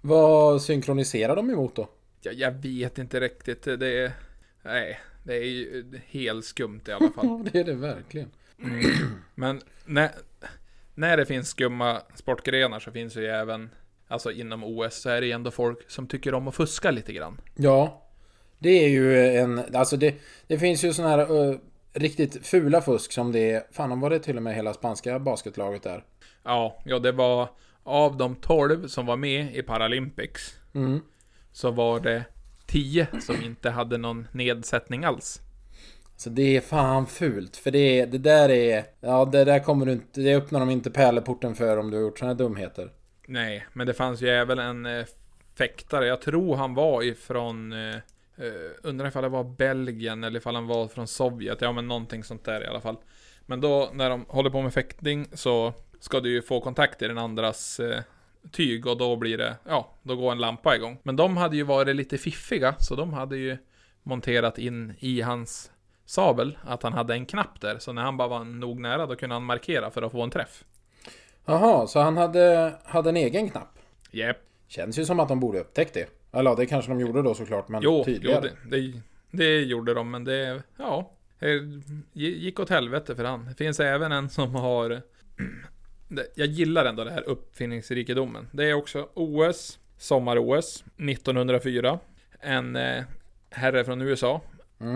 Vad 0.01 0.63
synkroniserar 0.63 1.37
de 1.37 1.51
emot 1.51 1.75
då? 1.77 1.89
Jag, 2.23 2.35
jag 2.35 2.51
vet 2.53 2.99
inte 2.99 3.21
riktigt, 3.21 3.63
det 3.63 3.99
är... 4.05 4.13
Nej, 4.63 5.01
det 5.23 5.35
är 5.37 5.45
ju 5.45 6.01
helt 6.07 6.45
skumt 6.45 6.81
i 6.89 6.93
alla 6.93 7.11
fall. 7.11 7.27
Ja, 7.45 7.45
det 7.53 7.61
är 7.61 7.65
det 7.65 7.75
verkligen. 7.75 8.31
Men 9.35 9.61
när, 9.85 10.11
när 10.95 11.17
det 11.17 11.27
finns 11.27 11.49
skumma 11.49 12.03
sportgrenar 12.15 12.81
så 12.81 12.91
finns 12.91 13.15
det 13.15 13.21
ju 13.21 13.29
även, 13.29 13.71
alltså 14.09 14.33
inom 14.33 14.65
OS, 14.65 14.95
så 14.95 15.09
är 15.09 15.21
det 15.21 15.27
ju 15.27 15.33
ändå 15.33 15.51
folk 15.51 15.91
som 15.91 16.07
tycker 16.07 16.35
om 16.35 16.49
att 16.49 16.55
fuska 16.55 16.91
lite 16.91 17.13
grann. 17.13 17.41
Ja. 17.55 18.03
Det 18.59 18.85
är 18.85 18.89
ju 18.89 19.29
en... 19.37 19.63
Alltså 19.75 19.97
det, 19.97 20.15
det 20.47 20.59
finns 20.59 20.85
ju 20.85 20.93
såna 20.93 21.09
här 21.09 21.33
uh, 21.33 21.59
riktigt 21.93 22.47
fula 22.47 22.81
fusk 22.81 23.13
som 23.13 23.33
det 23.33 23.51
är... 23.51 23.63
Fan, 23.73 24.01
var 24.01 24.11
det 24.11 24.19
till 24.19 24.37
och 24.37 24.43
med 24.43 24.55
hela 24.55 24.75
spanska 24.75 25.19
basketlaget 25.19 25.83
där? 25.83 26.05
Ja, 26.43 26.83
ja 26.85 26.99
det 26.99 27.13
var 27.13 27.49
av 27.83 28.17
de 28.17 28.37
12 28.37 28.89
som 28.89 29.07
var 29.07 29.17
med 29.17 29.57
i 29.57 29.63
Paralympics 29.63 30.55
Mm. 30.75 31.01
så 31.53 31.71
var 31.71 32.01
det 32.01 32.25
10 32.67 33.07
som 33.21 33.43
inte 33.43 33.71
hade 33.71 33.99
någon 33.99 34.29
nedsättning 34.33 35.05
alls. 35.05 35.41
Så 36.17 36.31
det 36.31 36.57
är 36.57 36.61
fan 36.61 37.07
fult. 37.07 37.57
För 37.57 37.71
det, 37.71 38.01
är, 38.01 38.07
det 38.07 38.19
där 38.19 38.49
är... 38.49 38.85
Ja, 39.01 39.25
det 39.25 39.45
där 39.45 39.59
kommer 39.59 39.87
du 39.87 39.93
inte... 39.93 40.21
Det 40.21 40.35
öppnar 40.35 40.61
de 40.61 40.71
inte 40.71 40.91
pärleporten 40.91 41.55
för 41.55 41.77
om 41.77 41.91
du 41.91 41.97
har 41.97 42.03
gjort 42.03 42.19
såna 42.19 42.31
här 42.31 42.39
dumheter. 42.39 42.91
Nej, 43.27 43.67
men 43.73 43.87
det 43.87 43.95
fanns 43.95 44.23
ju 44.23 44.29
även 44.29 44.59
en 44.59 44.87
eh, 44.87 45.07
fäktare, 45.59 46.07
jag 46.07 46.21
tror 46.21 46.57
han 46.57 46.75
var 46.75 47.03
ifrån 47.03 47.73
eh, 47.73 47.95
eh, 48.37 48.71
undrar 48.83 49.09
ifall 49.09 49.23
det 49.23 49.29
var 49.29 49.45
Belgien 49.45 50.25
eller 50.25 50.39
ifall 50.39 50.55
han 50.55 50.67
var 50.67 50.89
från 50.89 51.07
Sovjet, 51.07 51.61
ja 51.61 51.73
men 51.73 51.89
någonting 51.89 52.25
sånt 52.25 52.45
där 52.45 52.65
i 52.65 52.67
alla 52.67 52.81
fall. 52.81 52.97
Men 53.47 53.61
då 53.61 53.91
när 53.93 54.11
de 54.11 54.27
håller 54.29 54.51
på 54.51 54.63
med 54.63 54.75
fäktning 54.75 55.27
så 55.33 55.73
ska 56.01 56.21
du 56.21 56.31
ju 56.31 56.43
få 56.43 56.61
kontakt 56.61 57.03
i 57.03 57.09
den 57.09 57.19
andras 57.19 57.81
eh, 57.81 58.01
tyg 58.53 58.87
och 58.87 58.97
då 58.97 59.17
blir 59.17 59.39
det, 59.39 59.57
ja, 59.69 59.91
då 60.03 60.17
går 60.17 60.33
en 60.33 60.39
lampa 60.39 60.77
igång. 60.77 60.99
Men 61.03 61.17
de 61.17 61.37
hade 61.37 61.57
ju 61.57 61.63
varit 61.63 61.97
lite 61.97 62.19
fiffiga, 62.19 62.75
så 62.79 62.95
de 62.97 63.13
hade 63.13 63.37
ju 63.37 63.57
monterat 64.03 64.59
in 64.59 64.95
i 64.99 65.21
hans 65.21 65.71
sabel 66.07 66.59
att 66.63 66.83
han 66.83 66.93
hade 66.93 67.15
en 67.15 67.27
knapp 67.27 67.61
där, 67.61 67.79
så 67.79 67.93
när 67.93 68.03
han 68.03 68.17
bara 68.17 68.29
var 68.29 68.45
nog 68.45 68.81
nära 68.81 69.07
då 69.07 69.17
kunde 69.17 69.35
han 69.35 69.45
markera 69.45 69.91
för 69.91 70.03
att 70.03 70.13
få 70.13 70.23
en 70.23 70.31
träff. 70.31 70.65
Jaha, 71.45 71.87
så 71.87 72.01
han 72.01 72.17
hade, 72.17 72.75
hade 72.85 73.09
en 73.09 73.17
egen 73.17 73.51
knapp? 73.51 73.79
Jep. 74.11 74.37
Känns 74.69 74.99
ju 74.99 75.05
som 75.05 75.21
att 75.21 75.29
de 75.29 75.41
borde 75.41 75.61
upptäckt 75.61 75.95
det. 75.95 76.09
Eller 76.33 76.51
ja, 76.51 76.57
det 76.57 76.67
kanske 76.67 76.91
de 76.91 77.01
gjorde 77.01 77.23
då 77.23 77.35
såklart, 77.35 77.69
men 77.69 77.83
Jo, 77.83 77.93
jo 77.99 78.05
tydligare. 78.05 78.41
det, 78.41 78.77
det, 78.77 79.01
det 79.31 79.63
gjorde 79.63 79.95
de, 79.95 80.11
men 80.11 80.25
det, 80.25 80.63
ja, 80.79 81.11
det 81.39 81.61
gick 82.13 82.61
åt 82.61 82.71
helvete 82.71 83.17
för 83.17 83.25
han. 83.25 83.45
Det 83.49 83.55
finns 83.55 83.81
även 83.81 84.13
en 84.13 84.31
som 84.31 84.55
har, 84.55 85.03
jag 86.35 86.47
gillar 86.47 86.85
ändå 86.85 87.05
det 87.05 87.11
här 87.11 87.29
uppfinningsrikedomen. 87.29 88.49
Det 88.53 88.65
är 88.71 88.75
också 88.75 89.09
OS, 89.15 89.79
sommar-OS, 89.99 90.85
1904. 90.97 91.99
En 92.41 92.77
eh, 92.77 93.05
herre 93.51 93.85
från 93.85 94.03
USA, 94.03 94.41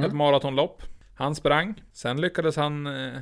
ett 0.06 0.12
maratonlopp. 0.12 0.82
Han 1.14 1.34
sprang, 1.34 1.82
sen 1.92 2.20
lyckades 2.20 2.56
han 2.56 2.86
eh, 2.86 3.12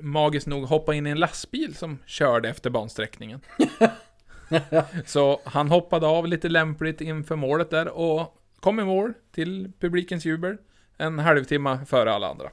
magiskt 0.00 0.46
nog 0.46 0.64
hoppa 0.64 0.94
in 0.94 1.06
i 1.06 1.10
en 1.10 1.18
lastbil 1.18 1.74
som 1.74 1.98
körde 2.06 2.48
efter 2.48 2.70
bansträckningen. 2.70 3.40
Så 5.06 5.40
han 5.44 5.68
hoppade 5.68 6.06
av 6.06 6.26
lite 6.26 6.48
lämpligt 6.48 7.00
inför 7.00 7.36
målet 7.36 7.70
där 7.70 7.88
och 7.88 8.36
kom 8.60 8.80
i 8.80 8.84
mål 8.84 9.12
till 9.34 9.72
publikens 9.80 10.24
jubel. 10.24 10.56
En 10.98 11.18
halvtimme 11.18 11.78
före 11.86 12.12
alla 12.12 12.28
andra. 12.28 12.50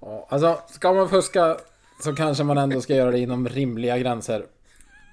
Ja, 0.00 0.26
alltså, 0.30 0.58
ska 0.68 0.92
man 0.92 1.08
fuska 1.08 1.56
så 2.02 2.14
kanske 2.14 2.44
man 2.44 2.58
ändå 2.58 2.80
ska 2.80 2.94
göra 2.94 3.10
det 3.10 3.18
inom 3.18 3.48
rimliga 3.48 3.98
gränser. 3.98 4.46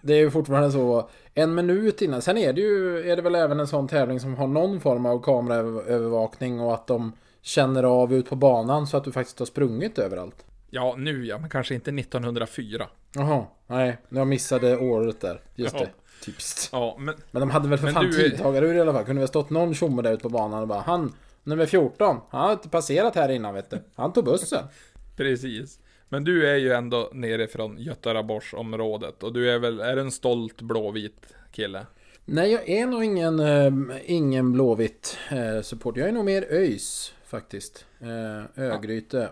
Det 0.04 0.14
är 0.14 0.18
ju 0.18 0.32
fortfarande 0.32 0.72
så 0.72 1.10
en 1.34 1.56
minut 1.56 2.02
innan. 2.02 2.22
Sen 2.22 2.38
är 2.38 2.54
det 2.54 2.62
ju 2.62 3.10
är 3.12 3.16
det 3.16 3.22
väl 3.22 3.36
även 3.36 3.60
en 3.60 3.68
sån 3.68 3.88
tävling 3.88 4.20
som 4.20 4.36
har 4.36 4.48
någon 4.48 4.82
form 4.82 5.06
av 5.06 5.22
kameraövervakning 5.22 6.60
och 6.60 6.74
att 6.74 6.88
de 6.88 7.12
känner 7.42 7.84
av 7.84 8.14
ut 8.14 8.30
på 8.30 8.36
banan 8.36 8.88
så 8.88 8.98
att 8.98 9.04
du 9.04 9.12
faktiskt 9.12 9.40
har 9.40 9.46
sprungit 9.46 10.00
överallt. 10.00 10.46
Ja, 10.74 10.96
nu 10.98 11.26
ja, 11.26 11.38
men 11.38 11.50
kanske 11.50 11.74
inte 11.76 11.92
1904. 11.92 12.88
Jaha, 13.16 13.46
nej, 13.68 13.98
jag 14.10 14.28
missade 14.28 14.78
året 14.78 15.22
där. 15.22 15.42
Just 15.56 15.76
Ja. 15.76 15.80
det. 15.80 15.90
Typiskt. 16.26 16.70
Ja, 16.72 16.96
men 17.00 17.16
Men 17.32 17.40
de 17.40 17.50
hade 17.50 17.70
väl 17.70 17.80
för 17.80 17.88
fan 17.88 18.06
du 18.06 18.14
tidtagarur 18.14 18.76
i 18.76 18.80
alla 18.82 18.94
fall. 18.94 19.06
Kunde 19.06 19.20
väl 19.20 19.28
stått 19.30 19.50
någon 19.50 19.74
tjomme 19.74 20.02
där 20.02 20.14
ute 20.14 20.24
på 20.24 20.30
banan 20.30 20.62
och 20.62 20.68
bara 20.68 20.82
han, 20.82 21.14
nummer 21.44 21.66
14, 21.66 22.18
han 22.30 22.42
har 22.42 22.52
inte 22.52 22.70
passerat 22.70 23.16
här 23.16 23.30
innan 23.30 23.54
vet 23.54 23.70
du. 23.70 23.78
Han 23.96 24.14
tog 24.14 24.26
bussen. 24.26 24.64
precis. 25.18 25.80
Men 26.10 26.24
du 26.24 26.48
är 26.50 26.56
ju 26.56 26.72
ändå 26.74 27.10
nere 27.14 27.48
från 27.48 27.78
Göteborgsområdet 27.78 29.24
och 29.24 29.34
du 29.34 29.52
är 29.52 29.60
väl, 29.60 29.80
är 29.80 29.96
du 29.96 30.02
en 30.02 30.12
stolt 30.12 30.62
blåvit 30.62 31.34
kille? 31.52 31.86
Nej, 32.26 32.52
jag 32.52 32.70
är 32.70 32.86
nog 32.86 33.04
ingen, 33.04 33.40
eh, 33.40 33.72
ingen 34.06 34.52
blåvitt 34.54 35.18
eh, 35.32 35.62
support. 35.62 35.98
Jag 35.98 36.08
är 36.08 36.12
nog 36.12 36.26
mer 36.26 36.46
ÖIS 36.50 37.14
faktiskt. 37.26 37.86
Eh, 38.00 38.64
Örgryte. 38.64 39.30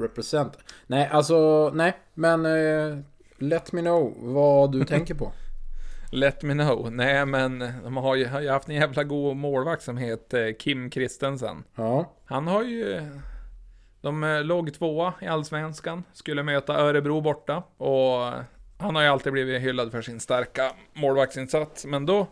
Represent. 0.00 0.58
Nej, 0.86 1.08
alltså, 1.12 1.70
nej. 1.74 1.96
Men 2.14 2.46
eh, 2.46 2.98
let 3.38 3.72
me 3.72 3.80
know 3.80 4.14
vad 4.18 4.72
du 4.72 4.84
tänker 4.84 5.14
på. 5.14 5.32
Let 6.12 6.42
me 6.42 6.52
know. 6.52 6.92
Nej, 6.92 7.26
men 7.26 7.58
de 7.84 7.96
har 7.96 8.14
ju, 8.14 8.26
har 8.26 8.40
ju 8.40 8.50
haft 8.50 8.68
en 8.68 8.74
jävla 8.74 9.04
god 9.04 9.36
målvakt 9.36 9.82
som 9.82 9.96
heter 9.96 10.52
Kim 10.52 10.90
Kristensen. 10.90 11.64
Ja. 11.74 12.12
Han 12.24 12.46
har 12.46 12.62
ju... 12.62 13.10
De 14.00 14.24
eh, 14.24 14.44
låg 14.44 14.74
tvåa 14.74 15.14
i 15.20 15.26
Allsvenskan, 15.26 16.04
skulle 16.12 16.42
möta 16.42 16.74
Örebro 16.74 17.20
borta. 17.20 17.62
Och 17.76 18.32
han 18.78 18.94
har 18.94 19.02
ju 19.02 19.08
alltid 19.08 19.32
blivit 19.32 19.62
hyllad 19.62 19.90
för 19.90 20.02
sin 20.02 20.20
starka 20.20 20.72
målvaktsinsats. 20.92 21.86
Men 21.86 22.06
då 22.06 22.26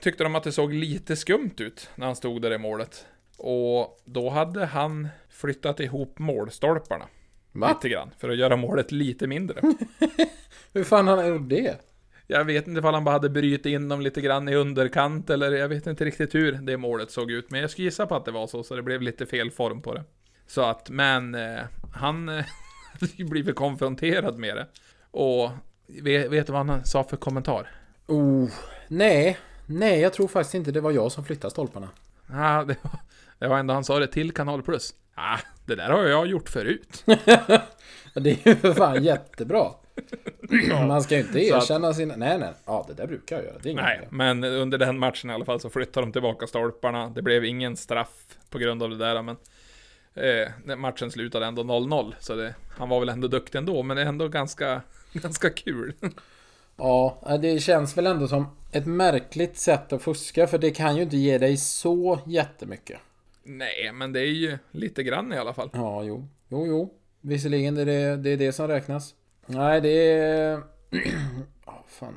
tyckte 0.00 0.24
de 0.24 0.34
att 0.34 0.42
det 0.42 0.52
såg 0.52 0.72
lite 0.72 1.16
skumt 1.16 1.54
ut 1.58 1.90
när 1.94 2.06
han 2.06 2.16
stod 2.16 2.42
där 2.42 2.52
i 2.52 2.58
målet. 2.58 3.06
Och 3.36 4.00
då 4.04 4.30
hade 4.30 4.66
han 4.66 5.08
flyttat 5.40 5.80
ihop 5.80 6.18
målstolparna. 6.18 7.04
Va? 7.52 7.68
Lite 7.68 7.88
grann, 7.88 8.10
för 8.18 8.28
att 8.28 8.36
göra 8.36 8.56
målet 8.56 8.92
lite 8.92 9.26
mindre. 9.26 9.60
Hur 10.72 10.84
fan 10.84 11.08
har 11.08 11.16
han 11.16 11.28
gjort 11.28 11.48
det? 11.48 11.80
Jag 12.26 12.44
vet 12.44 12.66
inte 12.66 12.78
ifall 12.78 12.94
han 12.94 13.04
bara 13.04 13.12
hade 13.12 13.30
brytit 13.30 13.66
in 13.66 13.88
dem 13.88 14.00
lite 14.00 14.20
grann 14.20 14.48
i 14.48 14.54
underkant 14.54 15.30
eller 15.30 15.52
jag 15.52 15.68
vet 15.68 15.86
inte 15.86 16.04
riktigt 16.04 16.34
hur 16.34 16.52
det 16.52 16.76
målet 16.76 17.10
såg 17.10 17.30
ut. 17.30 17.50
Men 17.50 17.60
jag 17.60 17.70
skulle 17.70 17.84
gissa 17.84 18.06
på 18.06 18.16
att 18.16 18.24
det 18.24 18.30
var 18.30 18.46
så, 18.46 18.62
så 18.62 18.76
det 18.76 18.82
blev 18.82 19.02
lite 19.02 19.26
fel 19.26 19.50
form 19.50 19.82
på 19.82 19.94
det. 19.94 20.04
Så 20.46 20.62
att, 20.62 20.90
men 20.90 21.34
eh, 21.34 21.60
han 21.94 22.28
eh, 22.28 22.44
hade 22.92 23.12
ju 23.16 23.24
blivit 23.24 23.56
konfronterad 23.56 24.38
med 24.38 24.56
det. 24.56 24.66
Och 25.10 25.50
vet, 25.86 26.30
vet 26.30 26.46
du 26.46 26.52
vad 26.52 26.66
han 26.66 26.84
sa 26.84 27.04
för 27.04 27.16
kommentar? 27.16 27.70
Oh, 28.06 28.48
nej. 28.88 29.38
Nej, 29.66 30.00
jag 30.00 30.12
tror 30.12 30.28
faktiskt 30.28 30.54
inte 30.54 30.72
det 30.72 30.80
var 30.80 30.92
jag 30.92 31.12
som 31.12 31.24
flyttade 31.24 31.50
stolparna. 31.50 31.88
Ah, 32.32 32.64
det, 32.64 32.76
var, 32.82 33.00
det 33.38 33.48
var 33.48 33.58
ändå 33.58 33.74
han 33.74 33.84
sa 33.84 33.98
det 33.98 34.06
till 34.06 34.32
Kanal 34.32 34.62
Plus. 34.62 34.94
Ah, 35.14 35.38
det 35.66 35.74
där 35.74 35.88
har 35.90 36.02
jag 36.04 36.26
gjort 36.26 36.48
förut. 36.48 37.04
Det 38.14 38.30
är 38.30 38.48
ju 38.48 38.56
för 38.56 38.74
fan 38.74 39.04
jättebra. 39.04 39.70
Man 40.86 41.02
ska 41.02 41.14
ju 41.14 41.20
inte 41.20 41.44
Så 41.44 41.56
att- 41.56 41.62
erkänna 41.62 41.94
sina... 41.94 42.16
Nej, 42.16 42.38
nej. 42.38 42.52
Ja, 42.66 42.84
det 42.88 42.94
där 42.94 43.06
brukar 43.06 43.36
jag 43.36 43.44
göra. 43.44 43.56
Det 43.62 43.70
är 43.70 43.74
Nej, 43.74 43.98
problem. 44.02 44.40
men 44.40 44.44
under 44.52 44.78
den 44.78 44.98
matchen 44.98 45.30
i 45.30 45.32
alla 45.32 45.44
fall 45.44 45.60
så 45.60 45.70
flyttade 45.70 46.06
de 46.06 46.12
tillbaka 46.12 46.46
stolparna. 46.46 47.08
Det 47.08 47.22
blev 47.22 47.44
ingen 47.44 47.76
straff 47.76 48.24
på 48.50 48.58
grund 48.58 48.82
av 48.82 48.90
det 48.90 48.96
där, 48.96 49.22
men 49.22 49.36
eh, 50.14 50.76
matchen 50.76 51.10
slutade 51.10 51.46
ändå 51.46 51.62
0-0. 51.62 52.14
Så 52.18 52.34
det, 52.34 52.54
han 52.78 52.88
var 52.88 53.00
väl 53.00 53.08
ändå 53.08 53.28
duktig 53.28 53.58
ändå, 53.58 53.82
men 53.82 53.96
det 53.96 54.02
är 54.02 54.06
ändå 54.06 54.28
ganska, 54.28 54.82
ganska 55.12 55.50
kul. 55.50 55.92
Ja, 56.76 57.38
det 57.42 57.58
känns 57.62 57.96
väl 57.96 58.06
ändå 58.06 58.28
som 58.28 58.56
ett 58.72 58.86
märkligt 58.86 59.56
sätt 59.58 59.92
att 59.92 60.02
fuska. 60.02 60.46
För 60.46 60.58
det 60.58 60.70
kan 60.70 60.96
ju 60.96 61.02
inte 61.02 61.16
ge 61.16 61.38
dig 61.38 61.56
så 61.56 62.18
jättemycket. 62.26 62.98
Nej, 63.48 63.92
men 63.94 64.12
det 64.12 64.20
är 64.20 64.24
ju 64.32 64.58
lite 64.70 65.02
grann 65.02 65.32
i 65.32 65.36
alla 65.38 65.54
fall. 65.54 65.70
Ja, 65.72 66.02
jo. 66.04 66.28
Jo, 66.48 66.66
jo. 66.66 66.94
Visserligen 67.20 67.76
är 67.76 67.84
det 67.86 68.16
det, 68.16 68.30
är 68.30 68.36
det 68.36 68.52
som 68.52 68.68
räknas. 68.68 69.14
Nej, 69.46 69.80
det 69.80 70.12
är... 70.18 70.62
Ja, 71.66 71.84
fan. 71.88 72.14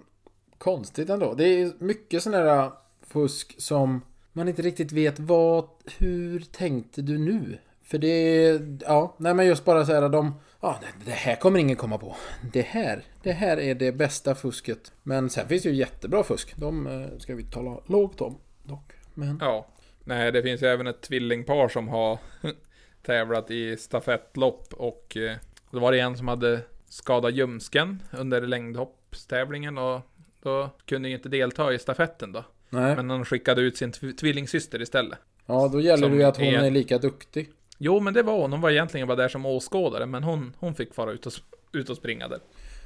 Konstigt 0.58 1.10
ändå. 1.10 1.34
Det 1.34 1.44
är 1.62 1.72
mycket 1.80 2.24
sån 2.24 2.32
där 2.32 2.72
fusk 3.02 3.56
som 3.62 4.02
man 4.34 4.48
inte 4.48 4.62
riktigt 4.62 4.92
vet 4.92 5.20
vad... 5.20 5.68
Hur 5.98 6.40
tänkte 6.40 7.02
du 7.02 7.18
nu? 7.18 7.58
För 7.84 7.98
det. 7.98 8.60
Ja, 8.86 9.16
nej 9.18 9.34
men 9.34 9.46
just 9.46 9.66
bara 9.66 9.86
så 9.86 9.94
här 9.94 10.10
de... 10.10 10.34
Ja, 10.62 10.80
det- 10.82 11.06
det 11.06 11.12
här 11.12 11.36
kommer 11.36 11.60
ingen 11.60 11.76
komma 11.76 11.98
på. 11.98 12.16
Det 12.54 12.62
här, 12.62 13.04
det 13.24 13.32
här 13.32 13.60
är 13.60 13.76
det 13.76 13.92
bästa 13.92 14.36
fusket. 14.36 14.92
Men 15.04 15.30
sen 15.30 15.48
finns 15.48 15.64
det 15.64 15.70
ju 15.70 15.76
jättebra 15.76 16.24
fusk. 16.24 16.54
De 16.58 16.88
eh, 16.88 17.18
ska 17.18 17.36
vi 17.36 17.44
tala 17.44 17.80
lågt 17.86 18.22
om 18.22 18.38
dock. 18.64 18.94
Men... 19.14 19.38
Ja. 19.42 19.68
Nej, 20.04 20.32
det 20.32 20.44
finns 20.44 20.64
ju 20.64 20.68
även 20.68 20.88
ett 20.88 21.02
tvillingpar 21.02 21.68
som 21.70 21.88
har 21.88 22.20
tävlat 23.06 23.52
i 23.52 23.78
stafettlopp 23.78 24.74
och 24.74 25.18
eh, 25.18 25.36
då 25.72 25.80
var 25.80 25.92
det 25.92 26.00
en 26.00 26.18
som 26.18 26.28
hade 26.28 26.60
skadat 26.90 27.34
ljumsken 27.34 28.02
under 28.12 28.42
längdhoppstävlingen 28.42 29.78
och 29.78 30.02
då 30.44 30.70
kunde 30.86 31.10
ju 31.10 31.16
inte 31.16 31.30
delta 31.30 31.74
i 31.74 31.80
stafetten 31.80 32.32
då. 32.32 32.44
Nej. 32.70 32.96
Men 32.96 33.10
han 33.10 33.26
skickade 33.26 33.62
ut 33.62 33.78
sin 33.78 33.92
tv- 33.92 34.14
tvillingsyster 34.14 34.82
istället. 34.82 35.20
Ja, 35.46 35.70
då 35.74 35.82
gäller 35.82 36.10
det 36.10 36.16
ju 36.16 36.24
att 36.24 36.38
hon 36.38 36.46
är- 36.46 36.64
är 36.64 36.72
lika 36.72 36.98
duktig. 36.98 37.50
Jo, 37.78 38.00
men 38.00 38.14
det 38.14 38.24
var 38.24 38.38
hon. 38.42 38.52
Hon 38.52 38.62
var 38.62 38.70
egentligen 38.70 39.08
bara 39.08 39.16
där 39.16 39.28
som 39.30 39.46
åskådare, 39.46 40.06
men 40.06 40.24
hon, 40.24 40.54
hon 40.60 40.76
fick 40.76 40.94
fara 40.94 41.12
ut 41.12 41.26
och, 41.26 41.34
ut 41.74 41.90
och 41.90 41.98
springa 41.98 42.28
där. 42.28 42.40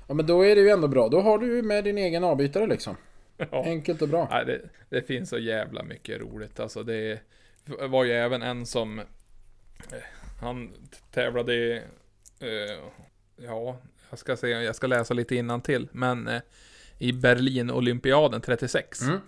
Ja 0.08 0.14
men 0.14 0.26
då 0.26 0.46
är 0.46 0.56
det 0.56 0.62
ju 0.62 0.70
ändå 0.70 0.88
bra. 0.88 1.10
Då 1.10 1.22
har 1.22 1.38
du 1.38 1.56
ju 1.56 1.62
med 1.62 1.84
din 1.84 1.98
egen 1.98 2.24
avbytare 2.24 2.68
liksom. 2.68 2.96
Ja. 3.38 3.64
Enkelt 3.66 4.02
och 4.02 4.10
bra. 4.10 4.28
Nej, 4.32 4.46
det, 4.46 4.62
det 4.90 5.02
finns 5.02 5.30
så 5.30 5.38
jävla 5.38 5.84
mycket 5.84 6.22
roligt. 6.22 6.60
Alltså 6.60 6.84
det 6.84 7.20
var 7.90 8.04
ju 8.04 8.12
även 8.12 8.42
en 8.42 8.66
som... 8.66 9.00
eh, 9.00 9.06
Han 10.42 10.72
tävlade 11.12 11.76
eh, 12.40 12.80
ja, 13.38 13.78
jag 14.10 14.20
ska 14.20 14.38
se, 14.38 14.48
jag 14.50 14.76
ska 14.76 14.88
läsa 14.88 15.14
lite 15.14 15.36
innan 15.36 15.62
till 15.62 15.88
men 15.92 16.28
eh, 16.28 16.42
i 16.98 17.12
Berlin-olympiaden 17.14 18.42
36. 18.42 19.02
Mm. 19.02 19.20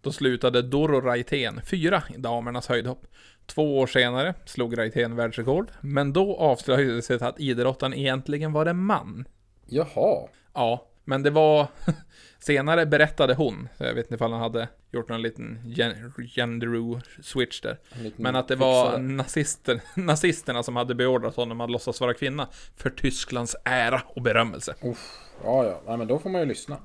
Då 0.00 0.12
slutade 0.12 0.62
Doro 0.62 1.00
Raitén 1.00 1.60
fyra 1.64 2.02
i 2.14 2.18
damernas 2.18 2.66
höjdhopp. 2.68 3.06
Två 3.46 3.78
år 3.78 3.86
senare 3.86 4.34
slog 4.44 4.78
Raitén 4.78 5.16
världsrekord, 5.16 5.70
men 5.80 6.12
då 6.12 6.36
avslöjades 6.36 7.06
det 7.08 7.22
att 7.22 7.40
idrottaren 7.40 7.94
egentligen 7.94 8.52
var 8.52 8.66
en 8.66 8.76
man. 8.84 9.28
Jaha. 9.66 10.28
Ja, 10.54 10.88
men 11.04 11.22
det 11.22 11.30
var... 11.30 11.66
Senare 12.38 12.86
berättade 12.86 13.34
hon, 13.34 13.68
jag 13.78 13.94
vet 13.94 14.04
inte 14.06 14.14
ifall 14.14 14.32
han 14.32 14.40
hade 14.40 14.68
gjort 14.90 15.08
någon 15.08 15.22
liten 15.22 15.60
gen- 15.64 16.12
gender 16.28 17.00
switch 17.22 17.60
där. 17.60 17.78
Men 18.16 18.36
att 18.36 18.48
det 18.48 18.56
var 18.56 18.98
nazister, 18.98 19.80
nazisterna 19.94 20.62
som 20.62 20.76
hade 20.76 20.94
beordrat 20.94 21.36
honom 21.36 21.60
att 21.60 21.70
låtsas 21.70 22.00
vara 22.00 22.14
kvinna 22.14 22.48
för 22.76 22.90
Tysklands 22.90 23.56
ära 23.64 24.02
och 24.06 24.22
berömmelse. 24.22 24.74
Uff. 24.82 25.18
Ja, 25.44 25.64
ja. 25.64 25.80
Nej, 25.86 25.96
men 25.96 26.06
då 26.06 26.18
får 26.18 26.30
man 26.30 26.40
ju 26.40 26.46
lyssna. 26.46 26.76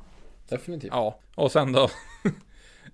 Definitivt. 0.49 0.91
Ja, 0.93 1.19
och 1.35 1.51
sen 1.51 1.71
då 1.71 1.83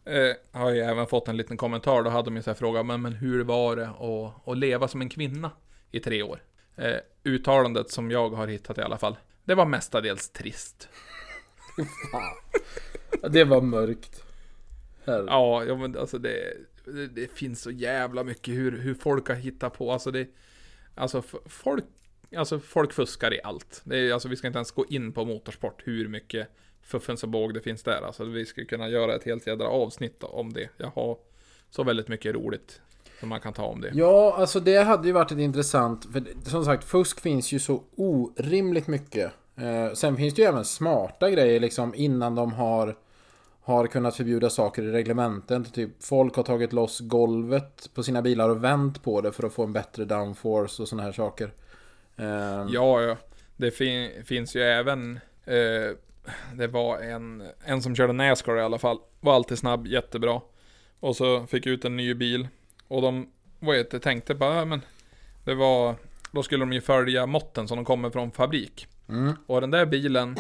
eh, 0.05 0.35
har 0.51 0.71
jag 0.71 0.89
även 0.89 1.07
fått 1.07 1.27
en 1.27 1.37
liten 1.37 1.57
kommentar. 1.57 2.03
Då 2.03 2.09
hade 2.09 2.25
de 2.25 2.35
ju 2.35 2.41
så 2.41 2.49
här 2.49 2.55
frågat, 2.55 2.85
men, 2.85 3.01
men 3.01 3.13
hur 3.13 3.43
var 3.43 3.75
det 3.75 3.87
att, 3.87 4.47
att 4.47 4.57
leva 4.57 4.87
som 4.87 5.01
en 5.01 5.09
kvinna 5.09 5.51
i 5.91 5.99
tre 5.99 6.23
år? 6.23 6.41
Eh, 6.75 6.95
uttalandet 7.23 7.91
som 7.91 8.11
jag 8.11 8.29
har 8.29 8.47
hittat 8.47 8.77
i 8.77 8.81
alla 8.81 8.97
fall. 8.97 9.15
Det 9.43 9.55
var 9.55 9.65
mestadels 9.65 10.29
trist. 10.29 10.89
Det 13.29 13.43
var 13.43 13.61
mörkt. 13.61 14.23
Herre. 15.05 15.25
Ja, 15.27 15.63
ja 15.63 15.75
men 15.75 15.97
alltså 15.97 16.17
det, 16.17 16.53
det, 16.85 17.07
det 17.07 17.31
finns 17.31 17.61
så 17.61 17.71
jävla 17.71 18.23
mycket 18.23 18.53
hur, 18.53 18.77
hur 18.77 18.93
folk 18.93 19.27
har 19.27 19.35
hittat 19.35 19.77
på. 19.77 19.91
Alltså 19.91 20.11
det, 20.11 20.27
alltså 20.95 21.23
folk, 21.45 21.85
alltså 22.35 22.59
folk 22.59 22.93
fuskar 22.93 23.33
i 23.33 23.41
allt. 23.43 23.81
Det 23.83 23.97
är, 23.97 24.13
alltså 24.13 24.29
vi 24.29 24.35
ska 24.35 24.47
inte 24.47 24.57
ens 24.57 24.71
gå 24.71 24.85
in 24.85 25.11
på 25.13 25.25
motorsport, 25.25 25.81
hur 25.85 26.07
mycket 26.07 26.47
fuffens 26.81 27.23
och 27.23 27.29
båg 27.29 27.53
det 27.53 27.61
finns 27.61 27.83
där. 27.83 28.01
Alltså 28.01 28.23
vi 28.23 28.45
skulle 28.45 28.65
kunna 28.65 28.89
göra 28.89 29.15
ett 29.15 29.23
helt 29.23 29.47
jädra 29.47 29.67
avsnitt 29.67 30.23
om 30.23 30.53
det. 30.53 30.69
Jag 30.77 30.91
har 30.95 31.17
så 31.69 31.83
väldigt 31.83 32.07
mycket 32.07 32.35
roligt 32.35 32.81
som 33.19 33.29
man 33.29 33.39
kan 33.39 33.53
ta 33.53 33.65
om 33.65 33.81
det. 33.81 33.91
Ja, 33.93 34.35
alltså 34.37 34.59
det 34.59 34.83
hade 34.83 35.07
ju 35.07 35.13
varit 35.13 35.31
ett 35.31 35.37
intressant. 35.37 36.05
För 36.13 36.49
som 36.49 36.65
sagt, 36.65 36.83
fusk 36.83 37.19
finns 37.19 37.51
ju 37.51 37.59
så 37.59 37.83
orimligt 37.95 38.87
mycket. 38.87 39.31
Eh, 39.57 39.93
sen 39.93 40.17
finns 40.17 40.33
det 40.33 40.41
ju 40.41 40.47
även 40.47 40.65
smarta 40.65 41.29
grejer 41.31 41.59
liksom 41.59 41.95
innan 41.95 42.35
de 42.35 42.53
har 42.53 42.95
har 43.61 43.87
kunnat 43.87 44.15
förbjuda 44.15 44.49
saker 44.49 44.83
i 44.83 44.91
reglementen. 44.91 45.63
Typ 45.65 46.03
folk 46.03 46.35
har 46.35 46.43
tagit 46.43 46.73
loss 46.73 46.99
golvet 46.99 47.89
på 47.93 48.03
sina 48.03 48.21
bilar 48.21 48.49
och 48.49 48.63
vänt 48.63 49.03
på 49.03 49.21
det 49.21 49.31
för 49.31 49.47
att 49.47 49.53
få 49.53 49.63
en 49.63 49.73
bättre 49.73 50.05
downforce 50.05 50.81
och 50.81 50.87
sådana 50.87 51.03
här 51.03 51.11
saker. 51.11 51.51
Eh, 52.17 52.65
Ja, 52.69 53.01
ja. 53.01 53.17
Det 53.57 53.71
fin- 53.71 54.11
finns 54.25 54.55
ju 54.55 54.61
även... 54.61 55.19
Eh, 55.45 55.95
det 56.53 56.67
var 56.67 56.99
en, 56.99 57.43
en 57.65 57.81
som 57.81 57.95
körde 57.95 58.13
Nascar 58.13 58.57
i 58.57 58.61
alla 58.61 58.77
fall. 58.79 58.97
Var 59.19 59.33
alltid 59.35 59.57
snabb, 59.57 59.87
jättebra. 59.87 60.41
Och 60.99 61.15
så 61.15 61.45
fick 61.47 61.65
ut 61.65 61.85
en 61.85 61.97
ny 61.97 62.13
bil. 62.13 62.47
Och 62.87 63.01
de 63.01 63.29
vad 63.59 63.75
heter, 63.77 63.99
tänkte 63.99 64.35
bara, 64.35 64.65
men 64.65 64.81
det 65.43 65.55
var... 65.55 65.95
Då 66.31 66.43
skulle 66.43 66.61
de 66.61 66.73
ju 66.73 66.81
följa 66.81 67.25
måtten 67.25 67.67
som 67.67 67.75
de 67.77 67.85
kommer 67.85 68.09
från 68.09 68.31
fabrik. 68.31 68.87
Mm. 69.09 69.33
Och 69.47 69.61
den 69.61 69.71
där 69.71 69.85
bilen, 69.85 70.35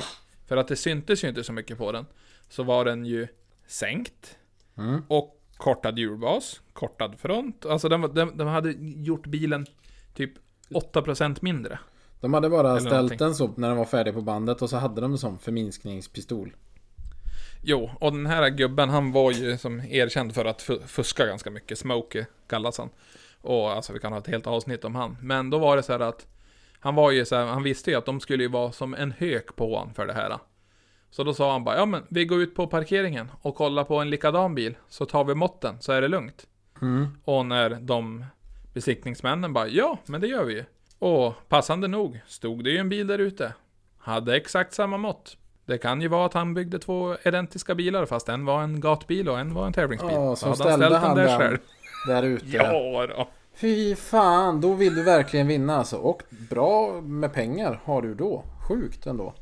för 0.47 0.57
att 0.57 0.67
det 0.67 0.75
syntes 0.75 1.23
ju 1.23 1.27
inte 1.29 1.43
så 1.43 1.53
mycket 1.53 1.77
på 1.77 1.91
den, 1.91 2.05
så 2.49 2.63
var 2.63 2.85
den 2.85 3.05
ju 3.05 3.27
sänkt. 3.67 4.37
Mm. 4.77 5.01
Och 5.07 5.41
kortad 5.57 5.99
hjulbas, 5.99 6.61
kortad 6.73 7.19
front. 7.19 7.65
Alltså 7.65 7.89
den, 7.89 8.01
den, 8.13 8.37
de 8.37 8.47
hade 8.47 8.71
gjort 8.79 9.27
bilen 9.27 9.65
typ 10.13 10.31
8% 10.69 11.37
mindre. 11.41 11.79
De 12.21 12.33
hade 12.33 12.49
bara 12.49 12.69
Eller 12.69 12.79
ställt 12.79 12.93
någonting. 12.93 13.17
den 13.17 13.35
så 13.35 13.53
när 13.57 13.67
den 13.67 13.77
var 13.77 13.85
färdig 13.85 14.13
på 14.13 14.21
bandet 14.21 14.61
och 14.61 14.69
så 14.69 14.77
hade 14.77 15.01
de 15.01 15.11
en 15.11 15.17
sån 15.17 15.39
förminskningspistol. 15.39 16.55
Jo, 17.63 17.89
och 17.99 18.11
den 18.11 18.25
här 18.25 18.49
gubben 18.49 18.89
han 18.89 19.11
var 19.11 19.31
ju 19.31 19.57
som 19.57 19.79
erkänd 19.79 20.33
för 20.35 20.45
att 20.45 20.61
fu- 20.61 20.87
fuska 20.87 21.25
ganska 21.25 21.51
mycket. 21.51 21.79
Smokey 21.79 22.25
kallas 22.47 22.77
han. 22.77 22.89
Och 23.41 23.71
alltså 23.71 23.93
vi 23.93 23.99
kan 23.99 24.11
ha 24.11 24.19
ett 24.19 24.27
helt 24.27 24.47
avsnitt 24.47 24.85
om 24.85 24.95
han. 24.95 25.17
Men 25.21 25.49
då 25.49 25.59
var 25.59 25.75
det 25.75 25.83
så 25.83 25.91
här 25.91 25.99
att 25.99 26.27
han 26.79 26.95
var 26.95 27.11
ju 27.11 27.25
så 27.25 27.35
här, 27.35 27.45
han 27.45 27.63
visste 27.63 27.91
ju 27.91 27.97
att 27.97 28.05
de 28.05 28.19
skulle 28.19 28.43
ju 28.43 28.49
vara 28.49 28.71
som 28.71 28.93
en 28.93 29.11
hök 29.11 29.55
på 29.55 29.77
han 29.77 29.93
för 29.93 30.07
det 30.07 30.13
här. 30.13 30.37
Så 31.09 31.23
då 31.23 31.33
sa 31.33 31.51
han 31.51 31.63
bara, 31.63 31.75
ja 31.77 31.85
men 31.85 32.03
vi 32.09 32.25
går 32.25 32.41
ut 32.41 32.55
på 32.55 32.67
parkeringen 32.67 33.31
och 33.41 33.55
kollar 33.55 33.83
på 33.83 33.97
en 33.97 34.09
likadan 34.09 34.55
bil. 34.55 34.77
Så 34.89 35.05
tar 35.05 35.23
vi 35.23 35.35
måtten 35.35 35.75
så 35.79 35.91
är 35.91 36.01
det 36.01 36.07
lugnt. 36.07 36.47
Mm. 36.81 37.07
Och 37.23 37.45
när 37.45 37.69
de 37.69 38.25
besiktningsmännen 38.73 39.53
bara, 39.53 39.67
ja 39.67 39.97
men 40.05 40.21
det 40.21 40.27
gör 40.27 40.43
vi 40.43 40.53
ju. 40.53 40.63
Och 40.99 41.33
passande 41.49 41.87
nog 41.87 42.19
stod 42.27 42.63
det 42.63 42.69
ju 42.69 42.77
en 42.77 42.89
bil 42.89 43.07
där 43.07 43.19
ute. 43.19 43.53
Hade 43.97 44.35
exakt 44.35 44.73
samma 44.73 44.97
mått. 44.97 45.37
Det 45.65 45.77
kan 45.77 46.01
ju 46.01 46.07
vara 46.07 46.25
att 46.25 46.33
han 46.33 46.53
byggde 46.53 46.79
två 46.79 47.15
identiska 47.25 47.75
bilar 47.75 48.05
fast 48.05 48.29
en 48.29 48.45
var 48.45 48.63
en 48.63 48.79
gatbil 48.79 49.29
och 49.29 49.39
en 49.39 49.53
var 49.53 49.67
en 49.67 49.73
tävlingsbil. 49.73 50.13
Ja, 50.13 50.35
så 50.35 50.45
hade 50.45 50.57
ställde 50.57 50.85
ställt 50.85 50.97
han 50.97 51.15
den. 51.17 51.25
där 51.25 51.37
själv. 51.37 51.57
Där 52.07 52.23
ute. 52.23 52.45
Ja, 52.57 53.07
då. 53.07 53.27
Fy 53.57 53.95
fan, 53.95 54.61
då 54.61 54.73
vill 54.73 54.95
du 54.95 55.03
verkligen 55.03 55.47
vinna 55.47 55.75
alltså. 55.75 55.97
Och 55.97 56.23
bra 56.49 57.01
med 57.01 57.33
pengar 57.33 57.81
har 57.83 58.01
du 58.01 58.15
då. 58.15 58.43
Sjukt 58.67 59.05
ändå. 59.05 59.33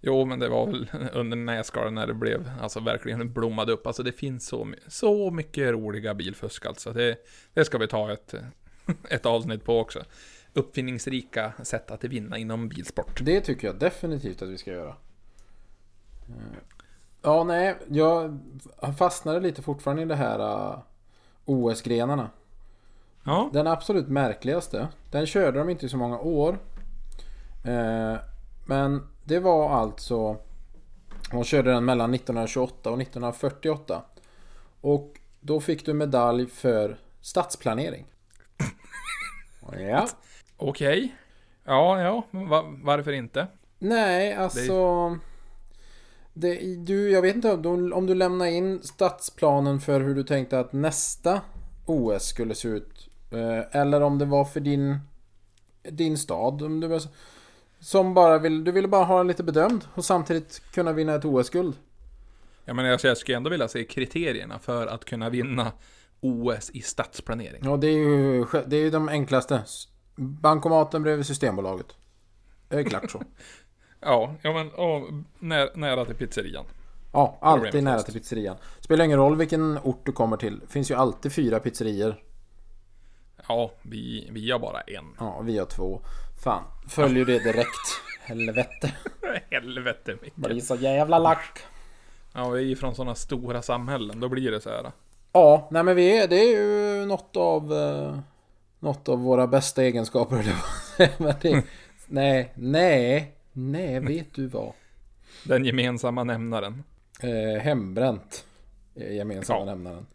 Jo, 0.00 0.24
men 0.24 0.38
det 0.38 0.48
var 0.48 0.66
väl 0.66 0.90
under 1.12 1.36
Nascar 1.36 1.90
när 1.90 2.06
det 2.06 2.14
blev, 2.14 2.50
alltså 2.60 2.80
verkligen 2.80 3.32
blommade 3.32 3.72
upp. 3.72 3.86
Alltså 3.86 4.02
det 4.02 4.12
finns 4.12 4.46
så, 4.46 4.72
så 4.88 5.30
mycket 5.30 5.70
roliga 5.72 6.14
bilfusk 6.14 6.66
alltså. 6.66 6.92
Det, 6.92 7.16
det 7.54 7.64
ska 7.64 7.78
vi 7.78 7.88
ta 7.88 8.12
ett, 8.12 8.34
ett 9.10 9.26
avsnitt 9.26 9.64
på 9.64 9.78
också. 9.78 10.02
Uppfinningsrika 10.52 11.52
sätt 11.62 11.90
att 11.90 12.04
vinna 12.04 12.38
inom 12.38 12.68
bilsport. 12.68 13.20
Det 13.22 13.40
tycker 13.40 13.66
jag 13.66 13.78
definitivt 13.78 14.42
att 14.42 14.48
vi 14.48 14.58
ska 14.58 14.70
göra. 14.70 14.96
Eh, 16.28 16.58
Ja, 17.22 17.44
nej, 17.44 17.76
jag 17.88 18.38
fastnade 18.98 19.40
lite 19.40 19.62
fortfarande 19.62 20.02
i 20.02 20.06
det 20.06 20.14
här 20.14 20.38
uh, 20.38 20.78
OS-grenarna. 21.44 22.30
Ja, 23.24 23.50
Den 23.52 23.66
absolut 23.66 24.08
märkligaste, 24.08 24.88
den 25.10 25.26
körde 25.26 25.58
de 25.58 25.70
inte 25.70 25.86
i 25.86 25.88
så 25.88 25.96
många 25.96 26.18
år. 26.18 26.58
Eh, 27.64 28.16
men 28.64 29.06
det 29.24 29.38
var 29.38 29.70
alltså... 29.70 30.36
De 31.30 31.44
körde 31.44 31.70
den 31.70 31.84
mellan 31.84 32.14
1928 32.14 32.90
och 32.90 33.00
1948. 33.00 34.02
Och 34.80 35.20
då 35.40 35.60
fick 35.60 35.86
du 35.86 35.92
medalj 35.94 36.46
för 36.46 36.98
stadsplanering. 37.20 38.06
Ja. 39.78 40.08
okej. 40.56 41.14
Ja, 41.64 42.02
ja, 42.02 42.26
men 42.30 42.48
va, 42.48 42.64
varför 42.82 43.12
inte? 43.12 43.46
Nej, 43.78 44.34
alltså... 44.34 45.18
Det, 46.32 46.76
du, 46.76 47.10
jag 47.10 47.22
vet 47.22 47.34
inte 47.34 47.52
om 47.52 47.62
du, 47.62 47.92
om 47.92 48.06
du 48.06 48.14
lämnar 48.14 48.46
in 48.46 48.82
stadsplanen 48.82 49.80
för 49.80 50.00
hur 50.00 50.14
du 50.14 50.24
tänkte 50.24 50.60
att 50.60 50.72
nästa 50.72 51.40
OS 51.86 52.24
skulle 52.24 52.54
se 52.54 52.68
ut. 52.68 53.09
Eh, 53.30 53.80
eller 53.80 54.00
om 54.00 54.18
det 54.18 54.24
var 54.24 54.44
för 54.44 54.60
din, 54.60 54.98
din 55.82 56.18
stad. 56.18 56.62
Om 56.62 56.80
du, 56.80 57.00
som 57.80 58.14
bara 58.14 58.38
vill, 58.38 58.64
du 58.64 58.72
ville 58.72 58.88
bara 58.88 59.04
ha 59.04 59.18
den 59.18 59.26
lite 59.26 59.42
bedömd 59.42 59.84
och 59.94 60.04
samtidigt 60.04 60.62
kunna 60.72 60.92
vinna 60.92 61.14
ett 61.14 61.24
OS-guld. 61.24 61.74
Jag 62.64 62.76
menar, 62.76 63.00
jag 63.02 63.16
skulle 63.16 63.36
ändå 63.36 63.50
vilja 63.50 63.68
se 63.68 63.84
kriterierna 63.84 64.58
för 64.58 64.86
att 64.86 65.04
kunna 65.04 65.30
vinna 65.30 65.72
OS 66.20 66.70
i 66.70 66.80
stadsplanering. 66.80 67.62
Ja, 67.64 67.76
det 67.76 67.86
är 67.86 67.98
ju, 67.98 68.46
det 68.66 68.76
är 68.76 68.80
ju 68.80 68.90
de 68.90 69.08
enklaste. 69.08 69.62
Bankomaten 70.16 71.02
bredvid 71.02 71.26
Systembolaget. 71.26 71.86
Det 72.68 72.76
är 72.76 72.82
klart 72.82 73.10
så. 73.10 73.22
Ja, 74.02 74.34
ja 74.42 74.52
men 74.52 74.70
och, 74.70 75.12
när, 75.38 75.76
nära 75.76 76.04
till 76.04 76.14
pizzerian. 76.14 76.64
Ja, 77.12 77.38
alltid 77.40 77.84
nära 77.84 78.02
till 78.02 78.14
pizzerian. 78.14 78.56
Spelar 78.80 79.04
ingen 79.04 79.18
roll 79.18 79.36
vilken 79.36 79.78
ort 79.78 80.06
du 80.06 80.12
kommer 80.12 80.36
till. 80.36 80.60
finns 80.68 80.90
ju 80.90 80.94
alltid 80.94 81.32
fyra 81.32 81.60
pizzerior. 81.60 82.16
Ja, 83.50 83.70
vi, 83.82 84.28
vi 84.32 84.50
har 84.50 84.58
bara 84.58 84.80
en. 84.80 85.04
Ja, 85.18 85.40
vi 85.40 85.58
har 85.58 85.66
två. 85.66 86.00
Fan, 86.44 86.62
följer 86.88 87.24
det 87.24 87.38
direkt. 87.38 87.86
Helvete. 88.20 88.92
Helvete 89.50 90.16
Micke. 90.22 90.34
Blir 90.36 90.60
så 90.60 90.74
jävla 90.76 91.18
lack. 91.18 91.58
Ja, 92.34 92.48
vi 92.48 92.72
är 92.72 92.76
från 92.76 92.94
sådana 92.94 93.14
stora 93.14 93.62
samhällen, 93.62 94.20
då 94.20 94.28
blir 94.28 94.50
det 94.50 94.60
så 94.60 94.70
här. 94.70 94.92
Ja, 95.32 95.68
nej 95.70 95.82
men 95.82 95.96
vi 95.96 96.18
är, 96.18 96.28
det 96.28 96.36
är 96.36 96.56
ju 96.56 97.06
något 97.06 97.36
av... 97.36 97.72
Eh, 97.72 98.18
något 98.78 99.08
av 99.08 99.18
våra 99.18 99.46
bästa 99.46 99.82
egenskaper. 99.82 100.44
det, 101.42 101.64
nej, 102.08 102.52
nej, 102.54 103.34
nej, 103.52 104.00
vet 104.00 104.34
du 104.34 104.46
vad? 104.46 104.72
Den 105.44 105.64
gemensamma 105.64 106.24
nämnaren. 106.24 106.84
Eh, 107.22 107.62
hembränt. 107.62 108.44
Gemensamma 108.94 109.58
Ja. 109.60 109.64
nämnaren. 109.64 110.06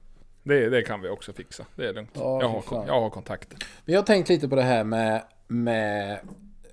Det, 0.46 0.70
det 0.70 0.82
kan 0.82 1.02
vi 1.02 1.10
också 1.10 1.34
fixa. 1.34 1.66
Det 1.76 1.88
är 1.88 1.94
lugnt. 1.94 2.10
Ja, 2.14 2.42
jag, 2.42 2.50
har, 2.50 2.86
jag 2.88 3.02
har 3.02 3.10
kontakter. 3.10 3.58
Vi 3.86 3.96
har 3.96 4.04
tänkt 4.04 4.30
lite 4.30 4.48
på 4.48 4.56
det 4.56 4.62
här 4.62 4.84
med, 4.84 5.24
med 5.48 6.20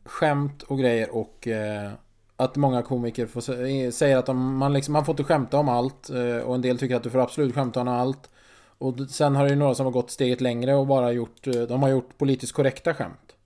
skämt 0.05 0.63
och 0.63 0.79
grejer 0.79 1.11
och 1.17 1.49
eh, 1.49 1.91
att 2.37 2.57
många 2.57 2.83
komiker 2.83 3.27
får, 3.27 3.41
sä- 3.41 3.91
säger 3.91 4.17
att 4.17 4.27
de, 4.27 4.57
man, 4.57 4.73
liksom, 4.73 4.93
man 4.93 5.05
får 5.05 5.13
inte 5.13 5.25
skämta 5.25 5.59
om 5.59 5.69
allt 5.69 6.11
eh, 6.11 6.37
och 6.37 6.55
en 6.55 6.63
del 6.63 6.79
tycker 6.79 6.97
att 6.97 7.03
du 7.03 7.11
får 7.11 7.19
absolut 7.19 7.55
skämta 7.55 7.81
om 7.81 7.89
allt. 7.89 8.31
Och 8.79 8.95
sen 9.11 9.37
har 9.37 9.45
det 9.45 9.51
ju 9.51 9.57
några 9.57 9.75
som 9.75 9.87
har 9.87 9.93
gått 9.93 10.11
steget 10.11 10.41
längre 10.41 10.75
och 10.75 10.87
bara 10.87 11.13
gjort, 11.13 11.47
eh, 11.47 11.53
de 11.63 11.83
har 11.83 11.89
gjort 11.91 12.19
politiskt 12.19 12.53
korrekta 12.53 12.95
skämt. 12.95 13.37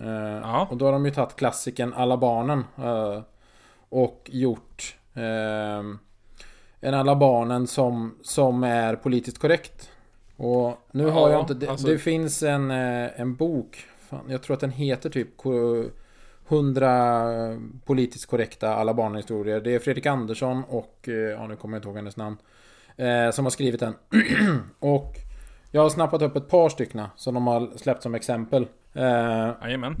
Eh, 0.00 0.08
Ja. 0.42 0.66
Och 0.70 0.76
då 0.76 0.84
har 0.84 0.92
de 0.92 1.04
ju 1.04 1.10
tagit 1.10 1.36
klassiken 1.36 1.94
Alla 1.94 2.16
barnen 2.16 2.64
eh, 2.78 3.20
och 3.88 4.30
gjort 4.32 4.96
eh, 6.84 6.88
en 6.88 6.94
Alla 6.94 7.16
barnen 7.16 7.66
som, 7.66 8.14
som 8.22 8.64
är 8.64 8.96
politiskt 8.96 9.38
korrekt. 9.38 9.90
Och 10.36 10.78
nu 10.92 11.04
har 11.06 11.20
Ja, 11.20 11.30
jag 11.30 11.40
inte... 11.42 11.54
Det, 11.54 11.68
alltså- 11.68 11.86
det 11.86 11.98
finns 11.98 12.42
en, 12.42 12.70
eh, 12.70 13.20
en 13.20 13.34
bok. 13.34 13.84
Fan, 13.98 14.24
jag 14.28 14.42
tror 14.42 14.54
att 14.54 14.60
den 14.60 14.70
heter 14.70 15.10
typ 15.10 15.36
ko- 15.36 15.84
100 16.48 17.58
politiskt 17.84 18.26
korrekta 18.26 18.74
Alla 18.74 18.94
barnhistorier. 18.94 19.60
Det 19.60 19.74
är 19.74 19.78
Fredrik 19.78 20.06
Andersson 20.06 20.64
och... 20.68 21.08
eh, 21.08 21.14
Ja, 21.14 21.46
nu 21.46 21.56
kommer 21.56 21.74
jag 21.76 21.78
inte 21.78 21.88
ihåg 21.88 21.96
hennes 21.96 22.16
namn. 22.16 22.36
Eh, 22.96 23.30
som 23.30 23.44
har 23.44 23.50
skrivit 23.50 23.80
den. 23.80 23.94
och 24.78 25.14
jag 25.70 25.82
har 25.82 25.90
snappat 25.90 26.22
upp 26.22 26.36
ett 26.36 26.48
par 26.48 26.68
stycken 26.68 27.02
som 27.16 27.34
de 27.34 27.46
har 27.46 27.70
släppt 27.76 28.02
som 28.02 28.14
exempel. 28.14 28.66
Eh, 28.92 29.04
Jajamän. 29.62 29.96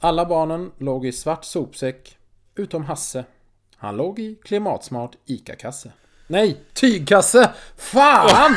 alla 0.00 0.24
barnen 0.26 0.70
låg 0.78 1.06
i 1.06 1.12
svart 1.12 1.44
sopsäck. 1.44 2.18
Utom 2.54 2.84
Hasse. 2.84 3.24
Han 3.76 3.96
låg 3.96 4.18
i 4.18 4.34
klimatsmart 4.44 5.16
ICA-kasse. 5.26 5.92
Nej, 6.26 6.60
tygkasse! 6.74 7.50
Fan! 7.76 8.52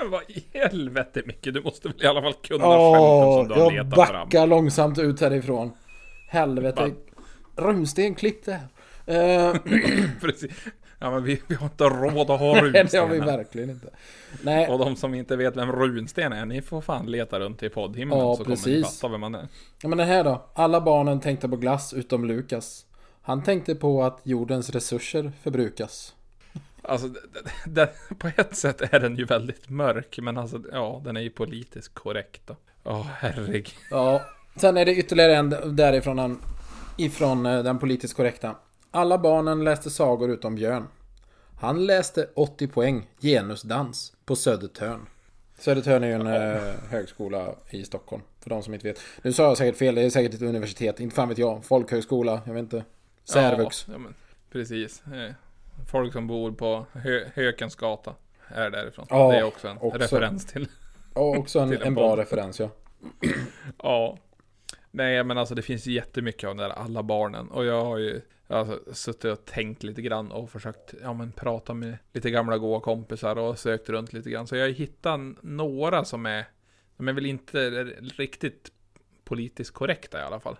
Men 0.00 0.10
vad 0.10 0.22
i 0.28 0.44
helvete 0.52 1.22
Micke, 1.26 1.42
du 1.54 1.60
måste 1.62 1.88
väl 1.88 2.02
i 2.04 2.06
alla 2.06 2.22
fall 2.22 2.34
kunna 2.34 2.64
skämten 2.64 3.32
som 3.32 3.48
du 3.48 3.54
har 3.54 3.72
jag 3.72 3.86
letat 3.86 4.08
fram. 4.08 4.24
backar 4.28 4.46
långsamt 4.46 4.98
ut 4.98 5.20
härifrån. 5.20 5.72
Helvete. 6.28 6.92
Runsten, 7.56 8.14
klipp 8.14 8.44
det 8.44 8.52
här. 8.52 8.68
Eh, 9.50 9.54
Precis. 10.20 10.52
Ja 10.98 11.10
men 11.10 11.24
vi, 11.24 11.42
vi 11.46 11.54
har 11.54 11.66
inte 11.66 11.84
råd 11.84 12.30
att 12.30 12.40
ha 12.40 12.60
Nej, 12.62 12.86
det 12.90 12.98
har 12.98 13.08
vi 13.08 13.18
verkligen 13.18 13.70
inte. 13.70 13.88
Nej, 14.42 14.68
Och 14.68 14.78
de 14.78 14.96
som 14.96 15.14
inte 15.14 15.36
vet 15.36 15.56
vem 15.56 15.72
runsten 15.72 16.32
är, 16.32 16.46
ni 16.46 16.62
får 16.62 16.80
fan 16.80 17.06
leta 17.06 17.40
runt 17.40 17.62
i 17.62 17.68
poddhimlen 17.68 18.18
Ja, 18.18 18.34
så 18.36 18.44
kommer 18.44 18.56
ni 18.56 18.62
precis. 18.62 19.00
fatta 19.00 19.12
vem 19.12 19.20
man 19.20 19.34
är. 19.34 19.48
ja, 19.82 19.88
men 19.88 19.98
det 19.98 20.04
här 20.04 20.24
då. 20.24 20.46
Alla 20.54 20.80
barnen 20.80 21.20
tänkte 21.20 21.48
på 21.48 21.56
glass 21.56 21.92
utom 21.94 22.24
Lukas. 22.24 22.86
Han 23.26 23.42
tänkte 23.42 23.74
på 23.74 24.04
att 24.04 24.20
jordens 24.22 24.70
resurser 24.70 25.32
förbrukas. 25.42 26.14
Alltså, 26.82 27.08
det, 27.66 27.90
på 28.18 28.30
ett 28.36 28.56
sätt 28.56 28.80
är 28.92 29.00
den 29.00 29.16
ju 29.16 29.24
väldigt 29.24 29.68
mörk, 29.68 30.18
men 30.22 30.38
alltså, 30.38 30.62
ja, 30.72 31.02
den 31.04 31.16
är 31.16 31.20
ju 31.20 31.30
politiskt 31.30 31.94
korrekt 31.94 32.42
då. 32.46 32.56
Åh, 32.84 33.06
herregud. 33.18 33.68
Ja, 33.90 34.22
sen 34.56 34.76
är 34.76 34.84
det 34.84 34.96
ytterligare 34.96 35.36
en 35.36 35.76
därifrån 35.76 36.16
den, 36.16 36.38
ifrån 36.96 37.46
eh, 37.46 37.62
den 37.62 37.78
politiskt 37.78 38.14
korrekta. 38.14 38.56
Alla 38.90 39.18
barnen 39.18 39.64
läste 39.64 39.90
sagor 39.90 40.30
utom 40.30 40.54
Björn. 40.54 40.86
Han 41.60 41.86
läste 41.86 42.28
80 42.34 42.66
poäng 42.66 43.06
genusdans 43.20 44.12
på 44.24 44.36
Södertörn. 44.36 45.06
Södertörn 45.58 46.04
är 46.04 46.08
ju 46.08 46.14
en 46.14 46.26
eh, 46.26 46.74
högskola 46.90 47.54
i 47.70 47.84
Stockholm. 47.84 48.22
För 48.40 48.50
de 48.50 48.62
som 48.62 48.74
inte 48.74 48.88
vet. 48.88 49.00
Nu 49.22 49.32
sa 49.32 49.42
jag 49.42 49.56
säkert 49.56 49.78
fel, 49.78 49.94
det 49.94 50.02
är 50.02 50.10
säkert 50.10 50.34
ett 50.34 50.42
universitet. 50.42 51.00
Inte 51.00 51.16
fan 51.16 51.28
vet 51.28 51.38
jag. 51.38 51.64
Folkhögskola, 51.64 52.40
jag 52.46 52.54
vet 52.54 52.62
inte. 52.62 52.84
Särvux. 53.28 53.84
Ja, 53.88 53.92
ja, 53.92 53.98
men, 53.98 54.14
precis. 54.50 55.06
Eh, 55.06 55.32
Folk 55.86 56.12
som 56.12 56.26
bor 56.26 56.52
på 56.52 56.86
Hö, 56.92 57.24
Hökens 57.34 57.76
gata 57.76 58.14
är 58.48 58.70
därifrån. 58.70 59.06
Ja, 59.10 59.32
det 59.32 59.38
är 59.38 59.42
också 59.44 59.68
en 59.68 59.78
också. 59.78 59.98
referens 59.98 60.46
till. 60.46 60.68
Och 61.12 61.36
också 61.36 61.58
en, 61.58 61.72
en 61.72 61.82
en 61.82 61.94
bra 61.94 62.16
referens 62.16 62.60
ja. 62.60 62.70
Ja. 63.82 64.18
Nej, 64.90 65.24
men 65.24 65.38
alltså 65.38 65.54
det 65.54 65.62
finns 65.62 65.86
jättemycket 65.86 66.48
av 66.48 66.56
det 66.56 66.62
där 66.62 66.70
alla 66.70 67.02
barnen. 67.02 67.48
Och 67.48 67.64
jag 67.64 67.84
har 67.84 67.98
ju 67.98 68.20
alltså, 68.46 68.94
suttit 68.94 69.24
och 69.24 69.44
tänkt 69.44 69.82
lite 69.82 70.02
grann 70.02 70.32
och 70.32 70.50
försökt 70.50 70.94
ja, 71.02 71.12
men, 71.12 71.32
prata 71.32 71.74
med 71.74 71.98
lite 72.12 72.30
gamla 72.30 72.58
goa 72.58 72.80
kompisar 72.80 73.36
och 73.36 73.58
sökt 73.58 73.88
runt 73.88 74.12
lite 74.12 74.30
grann. 74.30 74.46
Så 74.46 74.56
jag 74.56 74.64
har 74.64 74.72
hittat 74.72 75.20
några 75.42 76.04
som 76.04 76.26
är, 76.26 76.44
de 76.96 77.08
är 77.08 77.12
väl 77.12 77.26
inte 77.26 77.70
riktigt 78.16 78.70
politiskt 79.24 79.70
korrekta 79.70 80.18
i 80.18 80.22
alla 80.22 80.40
fall. 80.40 80.56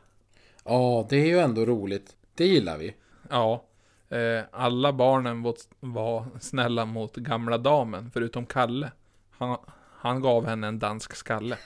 Ja, 0.64 1.06
det 1.10 1.16
är 1.16 1.26
ju 1.26 1.38
ändå 1.38 1.64
roligt. 1.64 2.16
Det 2.36 2.46
gillar 2.46 2.78
vi. 2.78 2.94
Ja. 3.30 3.64
Eh, 4.08 4.44
alla 4.50 4.92
barnen 4.92 5.42
var, 5.42 5.54
var 5.80 6.26
snälla 6.40 6.84
mot 6.84 7.16
gamla 7.16 7.58
damen, 7.58 8.10
förutom 8.10 8.46
Kalle. 8.46 8.92
Han, 9.30 9.58
han 9.98 10.20
gav 10.20 10.46
henne 10.46 10.66
en 10.66 10.78
dansk 10.78 11.16
skalle. 11.16 11.58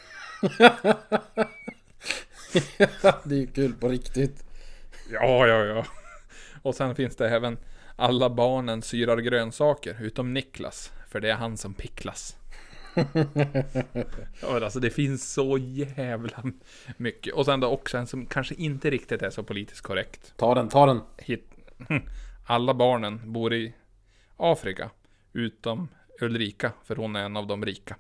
det 3.24 3.35
är 3.35 3.40
ju 3.40 3.46
kul 3.46 3.72
på 3.72 3.88
riktigt. 3.88 4.44
Ja, 5.11 5.46
ja, 5.46 5.64
ja. 5.64 5.85
Och 6.62 6.74
sen 6.74 6.94
finns 6.94 7.16
det 7.16 7.28
även 7.28 7.59
alla 7.96 8.30
barnen 8.30 8.83
syrar 8.83 9.16
grönsaker, 9.16 9.96
utom 10.00 10.35
Niklas. 10.35 10.92
För 11.09 11.20
det 11.20 11.30
är 11.30 11.35
han 11.35 11.56
som 11.56 11.74
picklas. 11.74 12.37
Ja, 12.94 14.53
men 14.53 14.62
alltså 14.62 14.81
det 14.81 14.90
finns 14.90 15.33
så 15.33 15.59
jävla 15.59 16.42
mycket. 16.96 17.35
Och 17.35 17.44
sen 17.44 17.61
då 17.61 17.68
också 17.68 17.98
en 17.98 18.07
som 18.07 18.26
kanske 18.26 18.55
inte 18.55 18.90
riktigt 18.90 19.22
är 19.22 19.31
så 19.31 19.42
politiskt 19.42 19.81
korrekt. 19.81 20.33
Ta 20.37 20.55
den, 20.55 20.68
ta 20.68 20.87
den. 20.87 21.00
Hit. 21.18 21.50
Alla 22.46 22.74
barnen 22.74 23.33
bor 23.33 23.55
i 23.55 23.74
Afrika. 24.37 24.90
Utom 25.33 25.88
Ulrika, 26.20 26.72
för 26.85 26.96
hon 26.96 27.16
är 27.16 27.24
en 27.24 27.37
av 27.37 27.46
de 27.46 27.64
rika. 27.64 27.96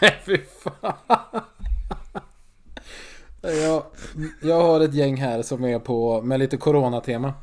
Fy 0.26 0.38
fan. 0.38 1.42
Jag, 3.42 3.82
jag 4.42 4.62
har 4.62 4.80
ett 4.80 4.94
gäng 4.94 5.16
här 5.16 5.42
som 5.42 5.64
är 5.64 5.78
på 5.78 6.22
med 6.22 6.40
lite 6.40 6.56
coronatema. 6.56 7.34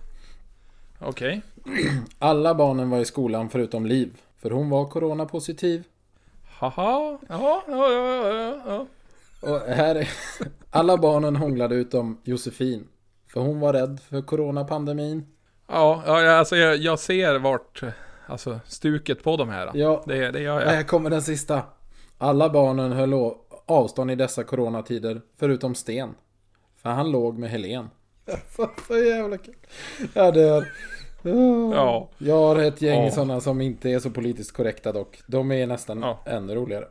Okej. 0.99 1.41
Alla 2.19 2.55
barnen 2.55 2.89
var 2.89 2.99
i 2.99 3.05
skolan 3.05 3.49
förutom 3.49 3.85
Liv. 3.85 4.21
För 4.37 4.51
hon 4.51 4.69
var 4.69 4.85
coronapositiv. 4.85 5.83
Haha. 6.63 7.17
Ja, 7.29 7.63
ja, 7.67 7.91
ja, 7.91 8.33
ja, 8.33 8.61
ja. 8.67 8.87
Och 9.49 9.59
här 9.59 9.95
är... 9.95 10.09
Alla 10.69 10.97
barnen 10.97 11.35
hånglade 11.35 11.75
utom 11.75 12.21
Josefin. 12.23 12.87
För 13.27 13.39
hon 13.39 13.59
var 13.59 13.73
rädd 13.73 13.99
för 14.09 14.21
coronapandemin. 14.21 15.25
Ja, 15.67 16.03
ja, 16.05 16.31
alltså 16.31 16.55
jag, 16.55 16.77
jag 16.77 16.99
ser 16.99 17.39
vart, 17.39 17.81
alltså 18.27 18.59
stuket 18.65 19.23
på 19.23 19.37
de 19.37 19.49
här. 19.49 19.71
Ja. 19.73 20.03
Det, 20.07 20.31
det 20.31 20.39
gör 20.39 20.61
jag. 20.61 20.69
Här 20.69 20.83
kommer 20.83 21.09
den 21.09 21.21
sista. 21.21 21.61
Alla 22.17 22.49
barnen 22.49 22.91
höll 22.91 23.13
avstånd 23.65 24.11
i 24.11 24.15
dessa 24.15 24.43
coronatider. 24.43 25.21
Förutom 25.39 25.75
Sten. 25.75 26.15
För 26.81 26.89
han 26.89 27.11
låg 27.11 27.37
med 27.37 27.49
Helen. 27.49 27.89
Så, 28.55 28.69
så 28.87 28.97
jävla 28.97 29.37
kul. 29.37 29.55
Ja, 30.13 30.31
det 30.31 30.41
är... 30.41 30.71
Ja. 31.73 32.09
Jag 32.17 32.35
har 32.37 32.55
ett 32.55 32.81
gäng 32.81 33.03
Ja. 33.05 33.11
sådana 33.11 33.41
som 33.41 33.61
inte 33.61 33.89
är 33.89 33.99
så 33.99 34.09
politiskt 34.09 34.51
korrekta 34.51 34.91
dock. 34.91 35.21
De 35.27 35.51
är 35.51 35.67
nästan 35.67 36.01
Ja. 36.01 36.19
ännu 36.25 36.55
roligare. 36.55 36.85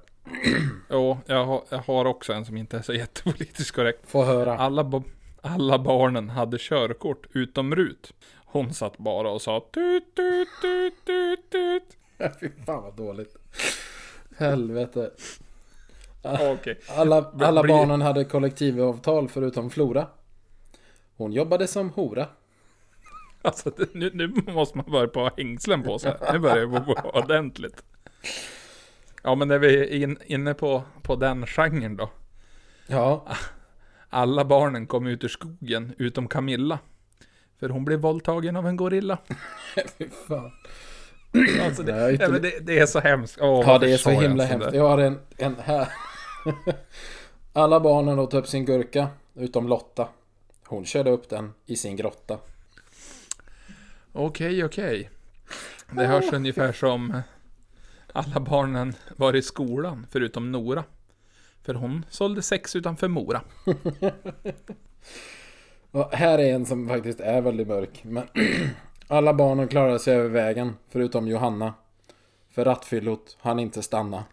Jo, 0.90 1.18
jag 1.26 1.44
har, 1.46 1.62
jag 1.68 1.78
har 1.78 2.04
också 2.04 2.32
en 2.32 2.44
som 2.44 2.56
inte 2.56 2.76
är 2.78 2.82
så 2.82 2.92
jättepolitiskt 2.94 3.76
korrekt. 3.76 4.00
Få 4.10 4.24
höra. 4.24 4.58
Alla, 4.58 5.02
alla 5.40 5.78
barnen 5.78 6.30
hade 6.30 6.58
körkort 6.60 7.26
utom 7.32 7.74
Rut. 7.74 8.12
Hon 8.44 8.74
satt 8.74 8.98
bara 8.98 9.30
och 9.30 9.42
sa 9.42 9.60
tut, 9.60 10.14
tut, 10.16 10.48
tut, 10.62 10.94
tut, 11.06 11.50
tut. 11.50 11.96
Fy 12.40 12.48
fan 12.66 12.82
vad 12.82 12.94
dåligt. 12.96 13.36
Helvete. 14.38 15.10
Okej. 16.52 16.78
Alla, 16.96 17.32
alla 17.40 17.62
barnen 17.62 18.00
hade 18.02 18.24
kollektivavtal 18.24 19.28
förutom 19.28 19.70
Flora. 19.70 20.06
Hon 21.16 21.32
jobbade 21.32 21.66
som 21.66 21.90
hora. 21.90 22.26
Alltså 23.44 23.70
nu, 23.92 24.10
nu 24.14 24.32
måste 24.52 24.78
man 24.78 24.90
börja 24.90 25.08
på 25.08 25.20
ha 25.20 25.30
hängslen 25.36 25.82
på 25.82 25.98
sig. 25.98 26.14
Nu 26.32 26.38
börjar 26.38 26.56
det 26.56 26.66
bli 26.66 26.94
ordentligt. 27.04 27.82
Ja 29.22 29.34
men 29.34 29.48
när 29.48 29.58
vi 29.58 29.76
är 29.78 30.02
in, 30.02 30.18
inne 30.26 30.54
på, 30.54 30.82
på 31.02 31.16
den 31.16 31.46
genren 31.46 31.96
då. 31.96 32.10
Ja. 32.86 33.26
Alla 34.08 34.44
barnen 34.44 34.86
kom 34.86 35.06
ut 35.06 35.24
ur 35.24 35.28
skogen 35.28 35.94
utom 35.98 36.28
Camilla. 36.28 36.78
För 37.60 37.68
hon 37.68 37.84
blev 37.84 38.00
våldtagen 38.00 38.56
av 38.56 38.66
en 38.66 38.76
gorilla. 38.76 39.18
Fy 39.98 40.08
fan. 40.28 40.50
Alltså 41.66 41.82
det, 41.82 41.92
nej, 41.92 42.18
men 42.30 42.42
det, 42.42 42.66
det 42.66 42.78
är 42.78 42.86
så 42.86 43.00
hemskt. 43.00 43.38
Åh, 43.40 43.64
Ja, 43.66 43.78
det 43.78 43.92
är 43.92 43.96
så 43.96 44.10
himla 44.10 44.44
hemskt. 44.44 44.70
där? 44.70 44.76
Jag 44.78 44.88
har 44.88 44.98
en, 44.98 45.18
en 45.36 45.56
här. 45.64 45.88
Alla 47.52 47.80
barnen 47.80 48.18
åt 48.18 48.34
upp 48.34 48.46
sin 48.46 48.64
gurka, 48.64 49.08
utom 49.34 49.68
Lotta. 49.68 50.08
Hon 50.66 50.84
körde 50.84 51.10
upp 51.10 51.28
den 51.28 51.52
i 51.66 51.76
sin 51.76 51.96
grotta. 51.96 52.38
Okej, 54.12 54.64
okej. 54.64 55.10
Det 55.90 56.06
hörs 56.06 56.32
ungefär 56.32 56.72
som 56.72 57.22
alla 58.12 58.40
barnen 58.40 58.94
var 59.16 59.36
i 59.36 59.42
skolan, 59.42 60.06
förutom 60.10 60.52
Nora. 60.52 60.84
För 61.62 61.74
hon 61.74 62.04
sålde 62.10 62.42
sex 62.42 62.76
utanför 62.76 63.08
Mora. 63.08 63.42
Och 65.90 66.12
här 66.12 66.38
är 66.38 66.54
en 66.54 66.66
som 66.66 66.88
faktiskt 66.88 67.20
är 67.20 67.40
väldigt 67.40 67.68
mörk. 67.68 68.00
Men 68.04 68.28
alla 69.08 69.34
barnen 69.34 69.68
klarade 69.68 69.98
sig 69.98 70.14
över 70.16 70.28
vägen, 70.28 70.76
förutom 70.88 71.28
Johanna. 71.28 71.74
För 72.50 72.64
rattfyllot 72.64 73.36
han 73.40 73.58
inte 73.58 73.82
stanna. 73.82 74.24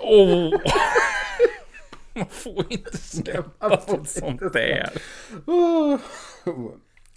Åh! 0.00 0.50
Man 2.14 2.26
får 2.26 2.72
inte 2.72 2.98
släppa 2.98 3.76
till 3.76 4.06
sånt 4.06 4.52
där. 4.52 4.92
Oh. 5.46 5.98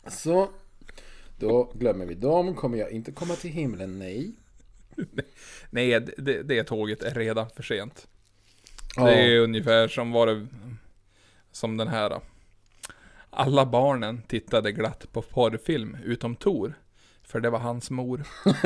Så. 0.07 0.49
Då 1.39 1.71
glömmer 1.73 2.06
vi 2.06 2.15
dem. 2.15 2.56
Kommer 2.56 2.78
jag 2.78 2.91
inte 2.91 3.12
komma 3.12 3.36
till 3.36 3.52
himlen? 3.52 4.00
Nej. 4.00 4.32
Nej, 5.69 6.00
det- 6.17 6.43
det, 6.43 6.63
tåget 6.63 7.04
är 7.04 7.13
redan 7.15 7.50
för 7.50 7.63
sent. 7.63 8.08
Ja. 8.95 9.06
Det 9.06 9.13
är 9.36 9.39
ungefär 9.39 9.88
som 9.88 10.12
var 10.12 10.28
det, 10.28 10.47
som 11.52 11.78
den 11.78 11.88
här. 11.88 12.21
Alla 13.30 13.65
barnen 13.65 14.21
tittade 14.28 14.71
glatt 14.71 15.06
på 15.12 15.21
porrfilm 15.21 15.97
utom 16.06 16.36
Tor. 16.36 16.73
För 17.23 17.39
det 17.39 17.50
var 17.50 17.60
hans 17.60 17.89
mor. 17.89 18.23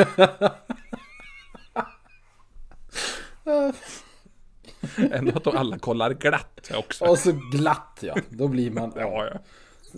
Ändå 5.11 5.37
att 5.37 5.43
de 5.43 5.57
alla 5.57 5.79
kollar 5.79 6.13
glatt 6.13 6.71
också. 6.75 7.05
Och 7.05 7.19
så 7.19 7.31
glatt 7.51 7.99
ja. 8.01 8.15
Då 8.29 8.47
blir 8.47 8.71
man... 8.71 8.93
Ja, 8.95 9.25
ja. 9.33 9.39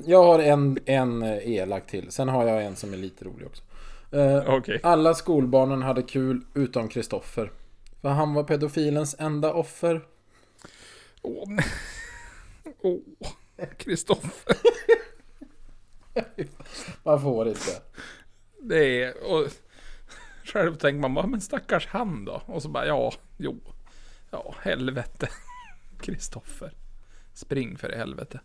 Jag 0.06 0.23
har 0.23 0.39
en, 0.39 0.77
en 0.86 1.23
eh, 1.23 1.49
elak 1.49 1.88
till. 1.88 2.12
Sen 2.12 2.29
har 2.29 2.47
jag 2.47 2.63
en 2.63 2.75
som 2.75 2.93
är 2.93 2.97
lite 2.97 3.25
rolig 3.25 3.47
också. 3.47 3.63
Eh, 4.12 4.56
Okej. 4.56 4.79
Alla 4.84 5.13
skolbarnen 5.13 5.82
hade 5.82 6.03
kul 6.03 6.41
utom 6.53 6.88
Kristoffer. 6.88 7.51
För 8.01 8.10
han 8.10 8.34
var 8.34 8.43
pedofilens 8.43 9.15
enda 9.19 9.53
offer. 9.53 10.01
Åh, 11.21 11.43
nej. 11.47 11.65
Åh, 12.82 12.99
Kristoffer. 13.77 14.58
Man 17.03 17.21
får 17.21 17.47
inte. 17.47 17.82
Det 18.62 19.03
är... 19.03 19.32
Och, 19.32 19.47
själv 20.43 20.75
tänker 20.75 20.99
man 20.99 21.13
bara, 21.13 21.27
men 21.27 21.41
stackars 21.41 21.88
han 21.88 22.25
då? 22.25 22.41
Och 22.45 22.62
så 22.62 22.69
bara, 22.69 22.88
ja, 22.88 23.13
jo. 23.38 23.60
Ja, 24.32 24.56
helvete. 24.62 25.29
Kristoffer. 26.01 26.73
Spring 27.34 27.77
för 27.77 27.93
i 27.93 27.97
helvete. 27.97 28.39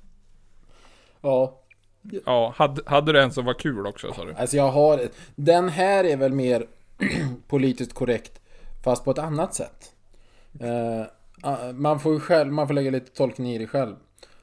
Ja. 1.21 1.61
Ja, 2.27 2.55
hade, 2.57 2.83
hade 2.87 3.13
du 3.13 3.23
en 3.23 3.33
som 3.33 3.45
var 3.45 3.55
kul 3.55 3.87
också 3.87 4.13
sa 4.13 4.25
du? 4.25 4.35
Alltså 4.35 4.57
jag 4.57 4.69
har... 4.71 5.01
Den 5.37 5.69
här 5.69 6.05
är 6.05 6.17
väl 6.17 6.33
mer 6.33 6.67
politiskt 7.49 7.93
korrekt. 7.93 8.41
Fast 8.85 9.05
på 9.05 9.11
ett 9.11 9.19
annat 9.19 9.55
sätt. 9.55 9.93
Ah, 11.43 11.73
man 11.73 12.01
får 12.01 12.13
ju 12.15 12.21
själv, 12.21 12.53
man 12.53 12.67
får 12.67 12.75
lägga 12.75 12.91
lite 12.91 13.11
tolkning 13.13 13.53
i 13.53 13.59
det 13.59 13.67
själv. 13.67 13.97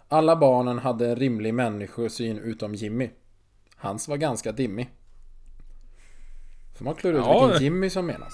Alla 0.07 0.35
barnen 0.35 0.79
hade 0.79 1.09
en 1.09 1.15
rimlig 1.15 1.53
människosyn 1.53 2.39
utom 2.39 2.75
Jimmy. 2.75 3.09
Hans 3.75 4.07
var 4.07 4.17
ganska 4.17 4.51
dimmig. 4.51 4.89
Får 6.77 6.85
man 6.85 6.95
klura 6.95 7.17
ut 7.17 7.23
Ja, 7.25 7.39
vilken 7.41 7.57
det- 7.59 7.63
Jimmy 7.63 7.89
som 7.89 8.05
menas? 8.05 8.33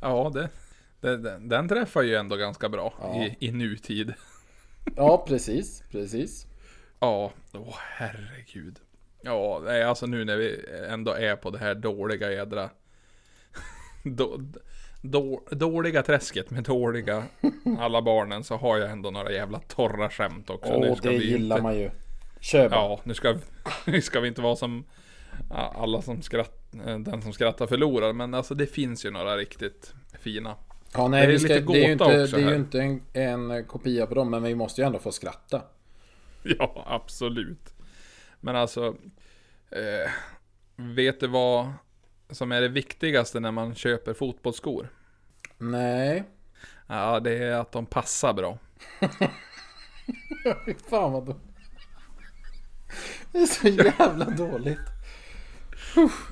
Ja, 0.00 0.30
det, 0.34 0.48
det, 1.00 1.16
den, 1.16 1.48
den 1.48 1.68
träffar 1.68 2.02
ju 2.02 2.14
ändå 2.14 2.36
ganska 2.36 2.68
bra 2.68 2.94
Ja. 3.00 3.24
i, 3.24 3.36
i 3.40 3.52
nutid. 3.52 4.14
Ja, 4.96 5.24
precis. 5.28 5.82
Precis. 5.90 6.46
Ja, 7.02 7.32
åh 7.52 7.76
herregud. 7.78 8.78
Ja, 9.22 9.60
nej, 9.64 9.82
alltså 9.82 10.06
nu 10.06 10.24
när 10.24 10.36
vi 10.36 10.64
ändå 10.88 11.12
är 11.12 11.36
på 11.36 11.50
det 11.50 11.58
här 11.58 11.74
dåliga 11.74 12.32
jädra... 12.32 12.70
Då, 14.04 14.40
då, 15.02 15.42
dåliga 15.50 16.02
träsket 16.02 16.50
med 16.50 16.64
dåliga 16.64 17.24
alla 17.78 18.02
barnen 18.02 18.44
så 18.44 18.56
har 18.56 18.78
jag 18.78 18.90
ändå 18.90 19.10
några 19.10 19.32
jävla 19.32 19.58
torra 19.58 20.10
skämt 20.10 20.50
också. 20.50 20.72
Åh, 20.72 20.80
Nu 20.80 20.96
ska 20.96 21.10
det 21.10 21.18
vi 21.18 21.30
gillar 21.30 21.56
inte, 21.56 21.62
man 21.62 21.78
ju. 21.78 21.90
Kör 22.40 22.68
bara. 22.68 22.80
Ja, 22.80 23.00
nu 23.04 23.14
ska, 23.14 23.34
nu 23.86 24.02
ska 24.02 24.20
vi 24.20 24.28
inte 24.28 24.42
vara 24.42 24.56
som 24.56 24.84
alla 25.50 26.02
som 26.02 26.22
skrattar, 26.22 26.98
den 26.98 27.22
som 27.22 27.32
skrattar 27.32 27.66
förlorar. 27.66 28.12
Men 28.12 28.34
alltså 28.34 28.54
det 28.54 28.66
finns 28.66 29.04
ju 29.04 29.10
några 29.10 29.36
riktigt 29.36 29.94
fina. 30.20 30.56
Ja, 30.94 31.08
nej, 31.08 31.20
Det 31.20 31.26
är 31.26 31.32
vi 31.32 31.38
ska, 31.38 31.54
lite 31.54 31.72
det 31.72 31.84
är 31.84 31.86
ju 31.86 31.92
inte, 31.92 32.26
det 32.26 32.42
är 32.42 32.50
ju 32.50 32.56
inte 32.56 32.80
en, 32.80 33.02
en 33.12 33.64
kopia 33.64 34.06
på 34.06 34.14
dem, 34.14 34.30
men 34.30 34.42
vi 34.42 34.54
måste 34.54 34.80
ju 34.80 34.86
ändå 34.86 34.98
få 34.98 35.12
skratta. 35.12 35.62
Ja, 36.58 36.84
absolut. 36.86 37.74
Men 38.40 38.56
alltså, 38.56 38.96
eh, 39.70 40.10
vet 40.76 41.20
du 41.20 41.26
vad 41.26 41.72
som 42.30 42.52
är 42.52 42.60
det 42.60 42.68
viktigaste 42.68 43.40
när 43.40 43.50
man 43.50 43.74
köper 43.74 44.14
fotbollsskor? 44.14 44.88
Nej. 45.58 46.24
Ja, 46.86 47.20
det 47.20 47.38
är 47.38 47.52
att 47.56 47.72
de 47.72 47.86
passar 47.86 48.32
bra. 48.32 48.58
Fan 50.90 51.12
vad 51.12 51.24
dåligt. 51.26 51.42
Det 53.32 53.38
är 53.38 53.46
så 53.46 53.68
jävla 53.68 54.24
dåligt. 54.24 54.78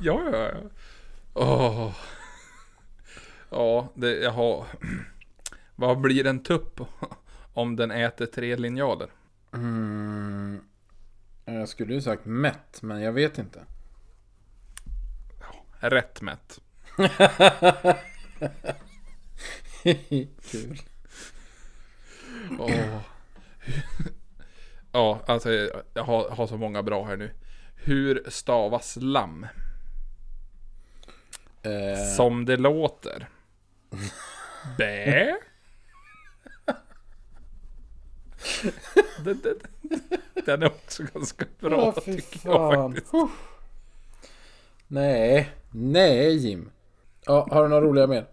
Ja, 0.00 0.20
ja, 0.32 0.50
ja. 0.52 0.70
Åh. 1.34 1.92
Ja, 3.50 3.88
det, 3.94 4.16
jag 4.16 4.30
har... 4.30 4.66
Vad 5.76 6.00
blir 6.00 6.26
en 6.26 6.42
tupp 6.42 6.80
om 7.54 7.76
den 7.76 7.90
äter 7.90 8.26
tre 8.26 8.56
linjaler? 8.56 9.08
Mm. 9.52 10.60
Jag 11.44 11.68
skulle 11.68 11.94
ju 11.94 12.02
sagt 12.02 12.24
mätt, 12.24 12.82
men 12.82 13.00
jag 13.02 13.12
vet 13.12 13.38
inte. 13.38 13.64
Rätt 15.80 16.22
mätt. 16.22 16.58
Kul. 20.50 20.80
Åh. 22.58 23.00
Ja, 24.92 25.22
alltså 25.26 25.52
jag 25.94 26.04
har, 26.04 26.30
har 26.30 26.46
så 26.46 26.56
många 26.56 26.82
bra 26.82 27.04
här 27.04 27.16
nu. 27.16 27.34
Hur 27.74 28.30
stavas 28.30 28.98
lamm? 29.00 29.46
Eh, 31.62 32.14
Som 32.16 32.44
det 32.44 32.56
låter. 32.56 33.28
Bä? 34.78 35.36
Den, 39.24 39.40
den, 39.42 39.60
den 40.46 40.62
är 40.62 40.66
också 40.66 41.02
ganska 41.14 41.44
bra 41.60 41.94
fy 42.04 42.20
tycker 42.20 42.48
jag 42.48 42.74
fan. 42.74 42.92
faktiskt. 42.92 43.12
Huh. 43.12 43.28
Nej, 44.86 45.50
nej 45.70 46.36
Jim. 46.36 46.70
Ja, 47.26 47.48
har 47.50 47.62
du 47.62 47.68
några 47.68 47.82
roliga 47.82 48.06
mer? 48.06 48.26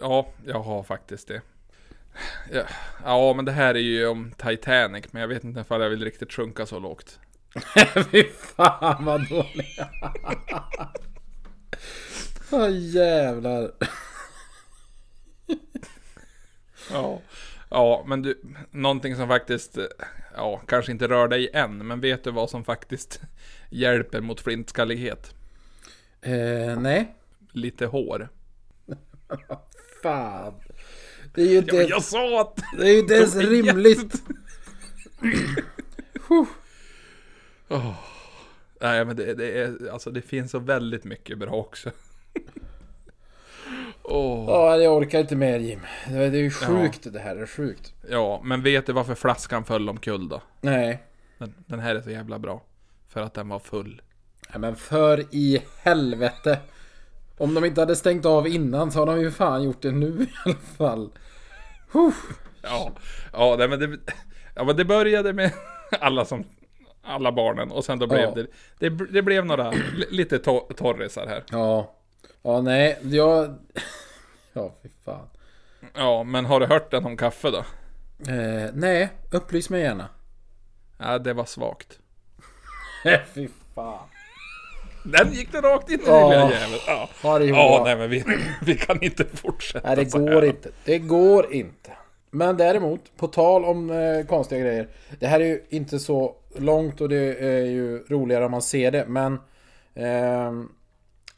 Ja, 0.00 0.28
jag 0.44 0.60
har 0.60 0.82
faktiskt 0.82 1.28
det. 1.28 1.42
Ja, 2.52 2.62
ja, 3.04 3.32
men 3.36 3.44
det 3.44 3.52
här 3.52 3.74
är 3.74 3.78
ju 3.78 4.06
om 4.06 4.32
Titanic, 4.36 5.04
men 5.10 5.20
jag 5.20 5.28
vet 5.28 5.44
inte 5.44 5.60
ifall 5.60 5.80
jag 5.80 5.90
vill 5.90 6.04
riktigt 6.04 6.32
sjunka 6.32 6.66
så 6.66 6.78
lågt. 6.78 7.20
Fy 8.10 8.24
fan 8.24 9.04
vad 9.04 9.28
dåliga. 9.28 9.90
Åh 12.50 12.68
jävlar. 12.70 13.72
Ja. 16.92 17.20
Ja, 17.70 18.04
men 18.06 18.22
du, 18.22 18.40
någonting 18.70 19.16
som 19.16 19.28
faktiskt, 19.28 19.78
eh, 19.78 19.84
ja, 20.36 20.62
kanske 20.66 20.92
inte 20.92 21.08
rör 21.08 21.28
dig 21.28 21.50
än, 21.52 21.86
men 21.86 22.00
vet 22.00 22.24
du 22.24 22.30
vad 22.30 22.50
som 22.50 22.64
faktiskt 22.64 23.20
hjälper 23.70 24.20
mot 24.20 24.40
flintskallighet? 24.40 25.34
Eh, 26.20 26.80
nej. 26.80 27.14
Lite 27.52 27.86
hår. 27.86 28.28
Fan. 30.02 30.54
Det 31.34 31.42
är 31.42 31.46
ju 31.46 31.58
inte, 31.58 31.76
Ja, 31.76 31.82
jag 31.82 32.02
sa 32.02 32.40
att... 32.40 32.60
det 32.78 32.88
är 32.88 32.92
ju 32.92 32.98
inte 33.02 33.14
ens 33.14 33.36
rimligt. 33.36 34.22
Nej, 38.80 39.04
men 39.04 39.16
det, 39.16 39.34
det 39.34 39.60
är, 39.60 39.90
alltså 39.92 40.10
det 40.10 40.22
finns 40.22 40.50
så 40.50 40.58
väldigt 40.58 41.04
mycket 41.04 41.38
bra 41.38 41.50
också. 41.50 41.90
Åh. 44.08 44.44
Ja, 44.48 44.76
jag 44.76 44.96
orkar 44.96 45.20
inte 45.20 45.36
mer 45.36 45.58
Jim. 45.58 45.80
Det 46.08 46.14
är 46.24 46.30
ju 46.34 46.50
sjukt 46.50 47.12
det 47.12 47.18
här, 47.18 47.36
är 47.36 47.46
sjukt. 47.46 47.94
Ja, 48.10 48.40
men 48.44 48.62
vet 48.62 48.86
du 48.86 48.92
varför 48.92 49.14
flaskan 49.14 49.64
föll 49.64 49.88
omkull 49.88 50.28
då? 50.28 50.42
Nej. 50.60 51.02
Den, 51.38 51.54
den 51.66 51.80
här 51.80 51.94
är 51.94 52.00
så 52.00 52.10
jävla 52.10 52.38
bra. 52.38 52.62
För 53.08 53.20
att 53.20 53.34
den 53.34 53.48
var 53.48 53.58
full. 53.58 54.02
Ja, 54.52 54.58
men 54.58 54.76
för 54.76 55.34
i 55.34 55.62
helvete. 55.82 56.58
Om 57.38 57.54
de 57.54 57.64
inte 57.64 57.80
hade 57.80 57.96
stängt 57.96 58.26
av 58.26 58.48
innan 58.48 58.90
så 58.92 58.98
har 58.98 59.06
de 59.06 59.20
ju 59.20 59.30
fan 59.30 59.62
gjort 59.62 59.82
det 59.82 59.90
nu 59.92 60.06
i 60.22 60.28
alla 60.44 60.54
fall. 60.76 61.10
Huh. 61.92 62.12
Ja, 62.62 62.92
ja, 63.32 63.54
nej, 63.58 63.68
men 63.68 63.78
det, 63.80 63.98
ja, 64.54 64.64
men 64.64 64.76
det 64.76 64.84
började 64.84 65.32
med 65.32 65.52
alla 66.00 66.24
som 66.24 66.44
alla 67.02 67.32
barnen 67.32 67.70
och 67.70 67.84
sen 67.84 67.98
då 67.98 68.06
blev 68.06 68.20
Ja. 68.20 68.30
det, 68.34 68.46
det 68.78 69.06
det 69.12 69.22
blev 69.22 69.46
några 69.46 69.70
li- 69.70 70.06
lite 70.10 70.38
to, 70.38 70.60
torrisar 70.76 71.26
här. 71.26 71.44
Ja. 71.50 71.92
Ja, 72.46 72.60
nej. 72.60 72.98
Jag... 73.02 73.54
Ja, 74.52 74.74
fy 74.82 74.88
fan. 75.04 75.28
Ja, 75.94 76.22
men 76.24 76.44
har 76.44 76.60
du 76.60 76.66
hört 76.66 76.90
den 76.90 77.04
om 77.04 77.16
kaffe 77.16 77.50
då? 77.50 77.58
Eh, 78.32 78.70
nej, 78.74 79.08
upplys 79.30 79.70
mig 79.70 79.80
gärna. 79.82 80.08
Ja, 80.98 81.18
det 81.18 81.32
var 81.32 81.44
svagt. 81.44 81.98
fy 83.34 83.48
fan. 83.74 84.08
Den 85.04 85.32
gick 85.32 85.52
det 85.52 85.60
rakt 85.60 85.90
in 85.90 86.00
i 86.00 86.02
Ja. 86.06 86.30
lilla 86.30 86.50
jäveln. 86.50 86.80
Ja, 86.86 87.08
ja 87.22 87.40
ja, 87.40 87.82
nej 87.84 87.96
men 87.96 88.10
vi, 88.10 88.24
vi 88.62 88.74
kan 88.76 89.02
inte 89.02 89.24
fortsätta 89.24 89.86
Nej, 89.88 89.96
det 89.96 90.12
går 90.18 90.30
här. 90.30 90.44
inte. 90.44 90.70
Det 90.84 90.98
går 90.98 91.52
inte. 91.52 91.90
Men 92.30 92.56
däremot, 92.56 93.00
på 93.16 93.26
tal 93.26 93.64
om 93.64 93.90
eh, 93.90 94.26
konstiga 94.26 94.60
grejer. 94.60 94.88
Det 95.18 95.26
här 95.26 95.40
är 95.40 95.44
ju 95.44 95.62
inte 95.68 95.98
så 95.98 96.36
långt 96.56 97.00
och 97.00 97.08
det 97.08 97.34
är 97.44 97.64
ju 97.64 98.04
roligare 98.08 98.44
om 98.44 98.50
man 98.50 98.62
ser 98.62 98.90
det. 98.90 99.04
Men 99.08 99.38
ehm, 99.94 100.68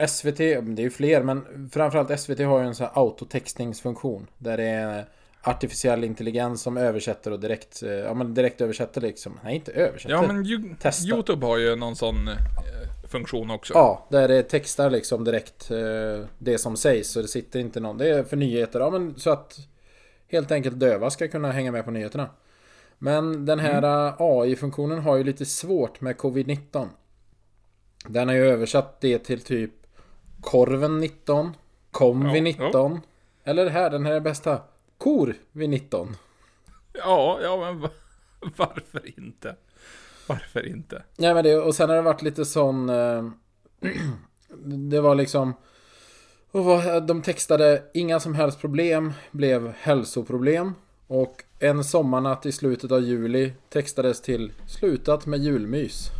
SVT, 0.06 0.36
det 0.36 0.54
är 0.54 0.80
ju 0.80 0.90
fler, 0.90 1.22
men 1.22 1.70
framförallt 1.72 2.20
SVT 2.20 2.38
har 2.38 2.60
ju 2.60 2.66
en 2.66 2.74
sån 2.74 2.86
här 2.86 3.02
autotextningsfunktion. 3.02 4.26
Där 4.38 4.56
det 4.56 4.64
är 4.64 5.08
artificiell 5.42 6.04
intelligens 6.04 6.62
som 6.62 6.76
översätter 6.76 7.30
och 7.30 7.40
direkt, 7.40 7.82
eh, 7.82 7.90
ja 7.90 8.14
men 8.14 8.34
direkt 8.34 8.60
översätter 8.60 9.00
liksom. 9.00 9.40
Nej, 9.44 9.54
inte 9.54 9.72
översätter. 9.72 10.14
Ja 10.14 10.22
men 10.26 10.44
ju, 10.44 10.74
Testa. 10.80 11.08
Youtube 11.08 11.46
har 11.46 11.58
ju 11.58 11.76
någon 11.76 11.96
sån 11.96 12.28
eh, 12.28 12.34
funktion 13.10 13.50
också. 13.50 13.74
Ja, 13.74 14.06
där 14.10 14.28
det 14.28 14.42
textar 14.42 14.90
liksom 14.90 15.24
direkt 15.24 15.70
eh, 15.70 16.26
det 16.38 16.58
som 16.58 16.76
sägs. 16.76 17.10
Så 17.10 17.22
det 17.22 17.28
sitter 17.28 17.60
inte 17.60 17.80
någon. 17.80 17.98
Det 17.98 18.08
är 18.08 18.22
för 18.22 18.36
nyheter. 18.36 18.80
Ja, 18.80 18.90
men 18.90 19.18
så 19.18 19.30
att 19.30 19.58
helt 20.28 20.50
enkelt 20.50 20.80
döva 20.80 21.10
ska 21.10 21.28
kunna 21.28 21.52
hänga 21.52 21.72
med 21.72 21.84
på 21.84 21.90
nyheterna. 21.90 22.30
Men 22.98 23.46
den 23.46 23.58
här 23.58 23.82
eh, 23.82 24.14
AI-funktionen 24.18 24.98
har 24.98 25.16
ju 25.16 25.24
lite 25.24 25.46
svårt 25.46 26.00
med 26.00 26.16
covid-19. 26.16 26.88
Den 28.08 28.28
har 28.28 28.34
ju 28.34 28.48
översatt 28.48 29.00
det 29.00 29.18
till 29.18 29.40
typ 29.40 29.72
korven 30.40 30.98
19, 30.98 31.56
kom 31.90 32.32
vid 32.32 32.36
Ja, 32.36 32.64
19. 32.64 33.00
Eller 33.44 33.64
det 33.64 33.70
här, 33.70 33.90
den 33.90 34.06
här 34.06 34.12
är 34.12 34.20
bästa. 34.20 34.60
Kor 34.98 35.34
vid 35.52 35.68
19. 35.70 36.16
Ja, 36.92 37.38
ja 37.42 37.56
men 37.56 37.80
va- 37.80 37.90
varför 38.56 39.18
inte? 39.18 39.56
Varför 40.26 40.66
inte? 40.66 41.02
Nej 41.16 41.34
men 41.34 41.44
det, 41.44 41.56
och 41.56 41.74
sen 41.74 41.88
har 41.88 41.96
det 41.96 42.02
varit 42.02 42.22
lite 42.22 42.44
sån... 42.44 42.88
Eh, 42.88 43.24
det 44.90 45.00
var 45.00 45.14
liksom... 45.14 45.54
Vad, 46.50 47.06
de 47.06 47.22
textade 47.22 47.82
inga 47.94 48.20
som 48.20 48.34
helst 48.34 48.60
problem 48.60 49.12
blev 49.30 49.72
hälsoproblem. 49.78 50.74
Och 51.06 51.44
en 51.58 51.84
sommarnatt 51.84 52.46
i 52.46 52.52
slutet 52.52 52.92
av 52.92 53.00
juli 53.00 53.52
textades 53.68 54.20
till 54.22 54.52
slutat 54.66 55.26
med 55.26 55.40
julmys. 55.40 56.10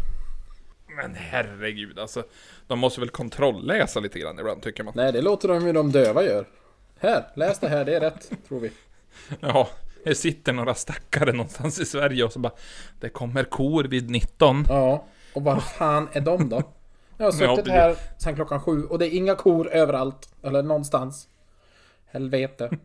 Men 1.02 1.14
herregud 1.14 1.98
alltså. 1.98 2.22
De 2.66 2.78
måste 2.78 3.00
väl 3.00 3.10
kontrollläsa 3.10 4.00
lite 4.00 4.18
grann 4.18 4.38
ibland 4.38 4.62
tycker 4.62 4.84
man. 4.84 4.92
Nej, 4.96 5.12
det 5.12 5.20
låter 5.22 5.48
de 5.48 5.66
ju 5.66 5.72
de 5.72 5.92
döva 5.92 6.22
gör. 6.22 6.46
Här, 7.00 7.24
läs 7.36 7.58
det 7.58 7.68
här, 7.68 7.84
det 7.84 7.96
är 7.96 8.00
rätt, 8.00 8.30
tror 8.48 8.60
vi. 8.60 8.70
Ja, 9.40 9.68
det 10.04 10.14
sitter 10.14 10.52
några 10.52 10.74
stackare 10.74 11.32
någonstans 11.32 11.78
i 11.80 11.84
Sverige 11.84 12.24
och 12.24 12.32
så 12.32 12.38
bara 12.38 12.52
Det 13.00 13.08
kommer 13.08 13.44
kor 13.44 13.84
vid 13.84 14.10
19. 14.10 14.64
Ja, 14.68 15.04
och 15.34 15.42
vad 15.42 15.62
fan 15.64 16.08
är 16.12 16.20
de 16.20 16.48
då? 16.48 16.62
Jag 17.16 17.24
har 17.26 17.32
suttit 17.56 17.68
här 17.72 17.96
sen 18.18 18.34
klockan 18.34 18.60
sju 18.60 18.84
och 18.84 18.98
det 18.98 19.06
är 19.06 19.16
inga 19.16 19.34
kor 19.34 19.68
överallt. 19.68 20.28
Eller 20.42 20.62
någonstans. 20.62 21.28
Helvete. 22.06 22.70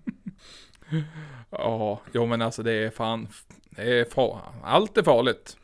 Ja, 1.49 1.99
jo 2.13 2.25
men 2.25 2.41
alltså 2.41 2.63
det 2.63 2.71
är 2.71 2.89
fan 2.89 3.27
det 3.69 3.99
är 3.99 4.05
fa- 4.05 4.39
Allt 4.63 4.97
är 4.97 5.03
farligt. 5.03 5.57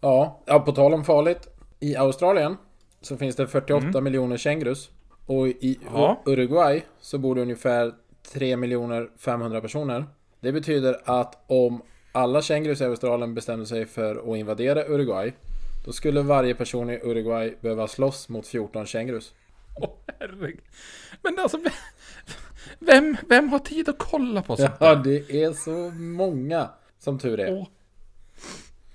Ja, 0.00 0.40
ja, 0.46 0.60
på 0.60 0.72
tal 0.72 0.94
om 0.94 1.04
farligt. 1.04 1.48
I 1.80 1.96
Australien 1.96 2.56
så 3.00 3.16
finns 3.16 3.36
det 3.36 3.46
48 3.46 4.00
miljoner 4.00 4.36
kängurus. 4.36 4.90
Och 5.26 5.48
i 5.48 5.78
Ja. 5.92 6.22
Uruguay 6.26 6.82
så 7.00 7.18
bor 7.18 7.34
det 7.34 7.42
ungefär 7.42 7.92
3 8.32 8.56
miljoner 8.56 9.10
500 9.18 9.60
personer. 9.60 10.04
Det 10.40 10.52
betyder 10.52 11.00
att 11.04 11.44
om 11.46 11.82
alla 12.12 12.42
kängurus 12.42 12.80
i 12.80 12.84
Australien 12.84 13.34
bestämde 13.34 13.66
sig 13.66 13.86
för 13.86 14.32
att 14.32 14.38
invadera 14.38 14.84
Uruguay 14.84 15.32
då 15.84 15.92
skulle 15.92 16.22
varje 16.22 16.54
person 16.54 16.90
i 16.90 17.00
Uruguay 17.02 17.54
behöva 17.60 17.88
slåss 17.88 18.28
mot 18.28 18.46
14 18.46 18.86
kängurus. 18.86 19.32
Åh 19.76 19.90
herregud. 20.18 20.60
Men 21.22 21.38
alltså 21.38 21.58
vem, 22.78 23.16
vem, 23.28 23.48
har 23.48 23.58
tid 23.58 23.88
att 23.88 23.98
kolla 23.98 24.42
på 24.42 24.56
sånt 24.56 24.70
Ja, 24.80 24.94
det 24.94 25.30
är 25.30 25.52
så 25.52 25.90
många 25.98 26.68
som 26.98 27.18
tur 27.18 27.40
är. 27.40 27.52
Åh, 27.52 27.66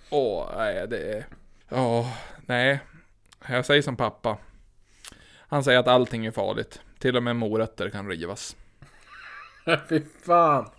Åh, 0.09 0.47
nej 0.57 0.87
det 0.87 1.13
är... 1.13 1.25
Ja, 1.69 2.13
nej. 2.45 2.79
Jag 3.47 3.65
säger 3.65 3.81
som 3.81 3.95
pappa. 3.95 4.37
Han 5.35 5.63
säger 5.63 5.79
att 5.79 5.87
allting 5.87 6.25
är 6.25 6.31
farligt. 6.31 6.81
Till 6.99 7.17
och 7.17 7.23
med 7.23 7.35
morötter 7.35 7.89
kan 7.89 8.09
rivas. 8.09 8.55
Fy 9.89 10.01
fan. 10.25 10.69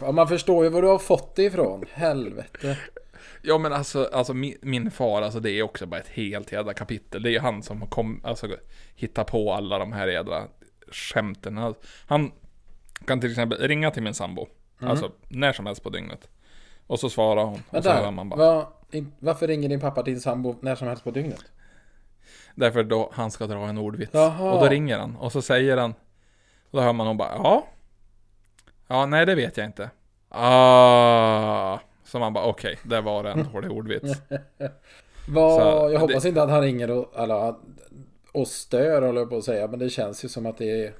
Ja, 0.00 0.12
man 0.12 0.28
förstår 0.28 0.64
ju 0.64 0.70
var 0.70 0.82
du 0.82 0.88
har 0.88 0.98
fått 0.98 1.36
det 1.36 1.42
ifrån. 1.42 1.84
Helvete. 1.92 2.78
Ja 3.42 3.58
men 3.58 3.72
alltså, 3.72 4.08
alltså 4.12 4.34
min, 4.34 4.58
min 4.62 4.90
far, 4.90 5.22
alltså 5.22 5.40
det 5.40 5.50
är 5.50 5.62
också 5.62 5.86
bara 5.86 6.00
ett 6.00 6.08
helt 6.08 6.52
jävla 6.52 6.74
kapitel. 6.74 7.22
Det 7.22 7.36
är 7.36 7.40
han 7.40 7.62
som 7.62 7.86
kom, 7.86 8.20
alltså, 8.24 8.48
hittat 8.94 9.26
på 9.26 9.52
alla 9.52 9.78
de 9.78 9.92
här 9.92 10.08
jädra 10.08 10.42
skämten. 10.92 11.56
Han, 11.56 11.74
han 12.06 12.32
kan 13.06 13.20
till 13.20 13.30
exempel 13.30 13.58
ringa 13.58 13.90
till 13.90 14.02
min 14.02 14.14
sambo. 14.14 14.48
Alltså 14.78 15.12
när 15.28 15.52
som 15.52 15.66
helst 15.66 15.82
på 15.82 15.90
dygnet. 15.90 16.28
Och 16.86 17.00
så 17.00 17.10
svarar 17.10 17.44
hon. 17.44 17.62
Och 17.70 17.84
så 17.84 17.90
hör 17.90 17.96
Vänta, 17.96 18.10
man 18.10 18.28
bara. 18.28 18.66
in- 18.90 19.12
varför 19.18 19.46
ringer 19.46 19.68
din 19.68 19.80
pappa 19.80 20.02
din 20.02 20.20
sambo 20.20 20.56
när 20.60 20.74
som 20.74 20.88
helst 20.88 21.04
på 21.04 21.10
dygnet? 21.10 21.44
Därför 22.54 22.84
då 22.84 23.10
han 23.12 23.30
ska 23.30 23.46
dra 23.46 23.58
en 23.68 23.78
ordvits. 23.78 24.10
Jaha. 24.14 24.52
Och 24.52 24.60
då 24.60 24.66
ringer 24.68 24.98
han. 24.98 25.16
Och 25.16 25.32
så 25.32 25.42
säger 25.42 25.76
han. 25.76 25.90
Och 26.70 26.78
då 26.78 26.80
hör 26.80 26.92
man 26.92 27.06
hon 27.06 27.16
bara 27.16 27.32
ja. 27.36 27.66
Ja, 28.88 29.06
nej 29.06 29.26
det 29.26 29.34
vet 29.34 29.56
jag 29.56 29.66
inte. 29.66 29.90
Ah. 30.28 31.78
Så 32.04 32.18
man 32.18 32.32
bara 32.32 32.44
okej, 32.44 32.78
där 32.84 33.02
var 33.02 33.22
det 33.22 33.30
en 33.30 33.48
dålig 33.52 33.70
ordvits. 33.72 34.12
Vad, 35.28 35.62
Så, 35.62 35.90
jag 35.92 36.00
hoppas 36.00 36.22
det- 36.22 36.28
inte 36.28 36.42
att 36.42 36.50
han 36.50 36.60
ringer 36.60 36.90
och, 36.90 37.12
eller, 37.16 37.54
och 38.32 38.48
stör 38.48 39.02
håller 39.02 39.20
jag 39.20 39.30
på 39.30 39.36
att 39.36 39.44
säga. 39.44 39.66
Men 39.66 39.78
det 39.78 39.90
känns 39.90 40.24
ju 40.24 40.28
som 40.28 40.46
att 40.46 40.58
det 40.58 40.84
är 40.86 40.92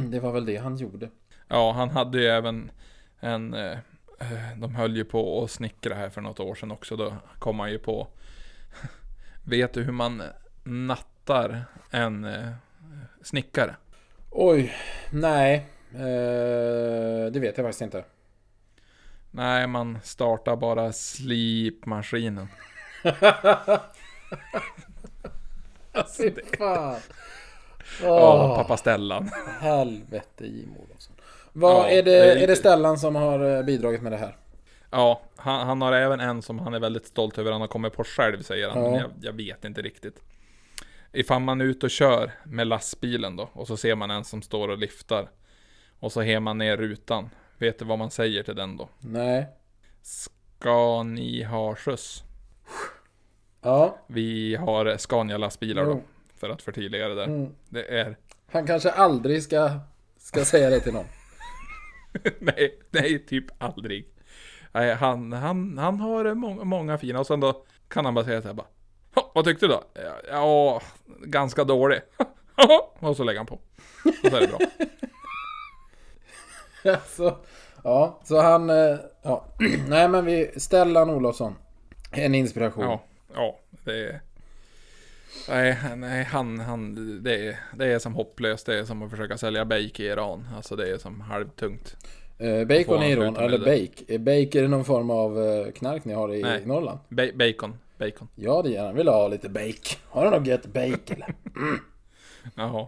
Det 0.10 0.20
var 0.20 0.32
väl 0.32 0.46
det 0.46 0.56
han 0.56 0.76
gjorde. 0.76 1.08
Ja, 1.48 1.72
han 1.72 1.90
hade 1.90 2.18
ju 2.18 2.26
även 2.26 2.70
en... 3.20 3.54
Eh, 3.54 3.78
de 4.56 4.74
höll 4.74 4.96
ju 4.96 5.04
på 5.04 5.44
att 5.44 5.50
snickra 5.50 5.94
här 5.94 6.10
för 6.10 6.20
något 6.20 6.40
år 6.40 6.54
sedan 6.54 6.70
också. 6.70 6.96
Då 6.96 7.16
kom 7.38 7.60
han 7.60 7.70
ju 7.70 7.78
på... 7.78 8.08
Vet 9.44 9.72
du 9.72 9.82
hur 9.82 9.92
man 9.92 10.22
nattar 10.62 11.64
en 11.90 12.24
eh, 12.24 12.50
snickare? 13.22 13.76
Oj, 14.30 14.74
nej. 15.12 15.68
Eh, 15.94 17.30
det 17.32 17.40
vet 17.40 17.58
jag 17.58 17.66
faktiskt 17.66 17.82
inte. 17.82 18.04
Nej, 19.30 19.66
man 19.66 19.98
startar 20.02 20.56
bara 20.56 20.92
slipmaskinen. 20.92 22.48
Fy 26.16 26.32
fan. 26.58 27.00
Ja, 28.02 28.48
Åh, 28.48 28.56
pappa 28.56 28.76
Stellan. 28.76 29.30
helvete 29.60 30.46
Jim 30.46 30.76
Olofsson. 30.76 31.14
Vad, 31.58 31.72
Ja, 31.72 31.88
är, 31.88 32.02
det, 32.02 32.10
det 32.10 32.32
är 32.32 32.36
är 32.36 32.46
det 32.46 32.56
Stellan 32.56 32.98
som 32.98 33.16
har 33.16 33.56
eh, 33.56 33.62
bidragit 33.62 34.02
med 34.02 34.12
det 34.12 34.16
här? 34.16 34.36
Ja, 34.90 35.20
han, 35.36 35.66
han 35.66 35.82
har 35.82 35.92
även 35.92 36.20
en 36.20 36.42
som 36.42 36.58
han 36.58 36.74
är 36.74 36.80
väldigt 36.80 37.06
stolt 37.06 37.38
över 37.38 37.52
han 37.52 37.60
har 37.60 37.68
kommit 37.68 37.92
på 37.92 38.04
själv 38.04 38.42
säger 38.42 38.68
han. 38.68 38.84
Ja. 38.84 38.90
Men 38.90 39.00
jag, 39.00 39.10
jag 39.20 39.32
vet 39.32 39.64
inte 39.64 39.82
riktigt. 39.82 40.22
Ifall 41.12 41.40
man 41.40 41.60
är 41.60 41.64
ute 41.64 41.86
och 41.86 41.90
kör 41.90 42.30
med 42.44 42.66
lastbilen 42.66 43.36
då 43.36 43.48
och 43.52 43.66
så 43.66 43.76
ser 43.76 43.94
man 43.94 44.10
en 44.10 44.24
som 44.24 44.42
står 44.42 44.68
och 44.68 44.78
lyftar. 44.78 45.30
Och 46.00 46.12
så 46.12 46.22
har 46.22 46.40
man 46.40 46.58
ner 46.58 46.76
rutan. 46.76 47.30
Vet 47.58 47.78
du 47.78 47.84
vad 47.84 47.98
man 47.98 48.10
säger 48.10 48.42
till 48.42 48.56
den 48.56 48.76
då? 48.76 48.88
Nej. 48.98 49.46
Ska 50.02 51.02
ni 51.02 51.42
ha 51.42 51.74
skjuts? 51.74 52.22
Ja. 53.62 53.98
Vi 54.06 54.54
har 54.56 54.96
Scania 54.96 55.38
lastbilar 55.38 55.84
då. 55.84 56.00
För 56.36 56.50
att 56.50 56.62
förtydliga 56.62 57.08
det 57.08 57.14
där. 57.14 57.24
Mm. 57.24 57.54
Det 57.68 57.98
är... 57.98 58.16
Han 58.52 58.66
kanske 58.66 58.90
aldrig 58.90 59.42
ska, 59.42 59.70
ska 60.18 60.44
säga 60.44 60.70
det 60.70 60.80
till 60.80 60.92
någon. 60.92 61.06
nej, 62.38 62.78
nej, 62.90 63.26
typ 63.26 63.44
aldrig. 63.58 64.08
Nej, 64.72 64.94
han, 64.94 65.32
han, 65.32 65.78
han 65.78 66.00
har 66.00 66.34
må 66.34 66.64
många 66.64 66.98
fina 66.98 67.20
och 67.20 67.26
sen 67.26 67.40
då 67.40 67.64
kan 67.88 68.04
han 68.04 68.14
bara 68.14 68.24
säga 68.24 68.42
så 68.42 68.48
här 68.48 68.54
bara. 68.54 68.66
"Ha, 69.14 69.30
Vad 69.34 69.44
tyckte 69.44 69.66
du 69.66 69.72
då? 69.72 69.82
Ja, 70.30 70.80
ganska 71.20 71.64
dålig. 71.64 72.00
och 73.00 73.16
så 73.16 73.24
lägger 73.24 73.38
han 73.40 73.46
på. 73.46 73.54
Och 74.24 74.30
så 74.30 74.36
är 74.36 74.40
det 74.40 74.46
bra. 74.46 74.58
så, 77.06 77.36
ja, 77.84 78.20
så 78.24 78.40
han... 78.40 78.70
eh, 78.70 78.96
Ja. 79.22 79.44
Nej 79.88 80.08
men 80.08 80.24
vi... 80.24 80.50
Stellan 80.56 81.10
Olofsson. 81.10 81.54
En 82.12 82.34
inspiration. 82.34 82.84
Ja, 82.84 83.02
ja, 83.34 83.58
det 83.84 83.92
är... 84.08 84.20
Nej, 85.48 85.78
nej, 85.96 86.24
han, 86.24 86.58
han, 86.58 86.94
det 87.22 87.48
är, 87.48 87.58
det 87.76 87.86
är 87.86 87.98
som 87.98 88.14
hopplöst. 88.14 88.66
Det 88.66 88.78
är 88.78 88.84
som 88.84 89.02
att 89.02 89.10
försöka 89.10 89.38
sälja 89.38 89.64
bake 89.64 90.02
i 90.02 90.06
Iran. 90.06 90.48
Alltså 90.56 90.76
det 90.76 90.90
är 90.90 90.98
som 90.98 91.20
halvtungt. 91.20 91.96
Eh, 92.38 92.64
bacon 92.64 93.02
i 93.02 93.10
Iran, 93.10 93.36
eller 93.36 93.58
bake. 93.58 94.14
Är 94.14 94.18
bake 94.18 94.58
är 94.58 94.62
det 94.62 94.68
någon 94.68 94.84
form 94.84 95.10
av 95.10 95.44
eh, 95.44 95.72
knark 95.72 96.04
ni 96.04 96.14
har 96.14 96.34
i 96.34 96.42
Nej. 96.42 96.66
Norrland? 96.66 96.98
Ba 97.08 97.22
bacon, 97.34 97.78
bacon. 97.98 98.28
Ja 98.34 98.62
det 98.62 98.70
gärna 98.70 98.92
vill 98.92 99.08
ha 99.08 99.28
lite 99.28 99.48
bake. 99.48 99.96
Har 100.08 100.24
du 100.24 100.30
något 100.30 100.46
gött 100.46 100.66
bake 100.66 101.14
eller? 101.14 101.34
Jaha. 102.54 102.86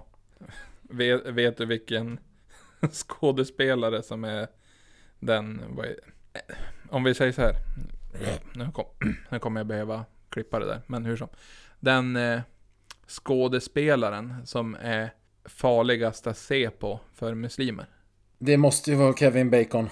Vet, 0.82 1.26
vet 1.26 1.56
du 1.56 1.66
vilken 1.66 2.18
skådespelare 2.92 4.02
som 4.02 4.24
är 4.24 4.48
den, 5.18 5.62
vad 5.68 5.86
är, 5.86 5.96
om 6.90 7.04
vi 7.04 7.14
säger 7.14 7.32
så 7.32 7.42
här. 7.42 7.54
Nu, 8.52 8.68
kom, 8.72 8.84
nu 9.30 9.38
kommer 9.38 9.60
jag 9.60 9.66
behöva 9.66 10.04
klippa 10.28 10.58
det 10.58 10.66
där, 10.66 10.80
men 10.86 11.04
hur 11.04 11.16
som. 11.16 11.28
Den 11.80 12.16
eh, 12.16 12.40
skådespelaren 13.06 14.34
som 14.46 14.76
är 14.82 15.10
farligast 15.44 16.26
att 16.26 16.38
se 16.38 16.70
på 16.70 17.00
för 17.14 17.34
muslimer. 17.34 17.86
Det 18.38 18.56
måste 18.56 18.90
ju 18.90 18.96
vara 18.96 19.12
Kevin 19.14 19.50
Bacon. 19.50 19.88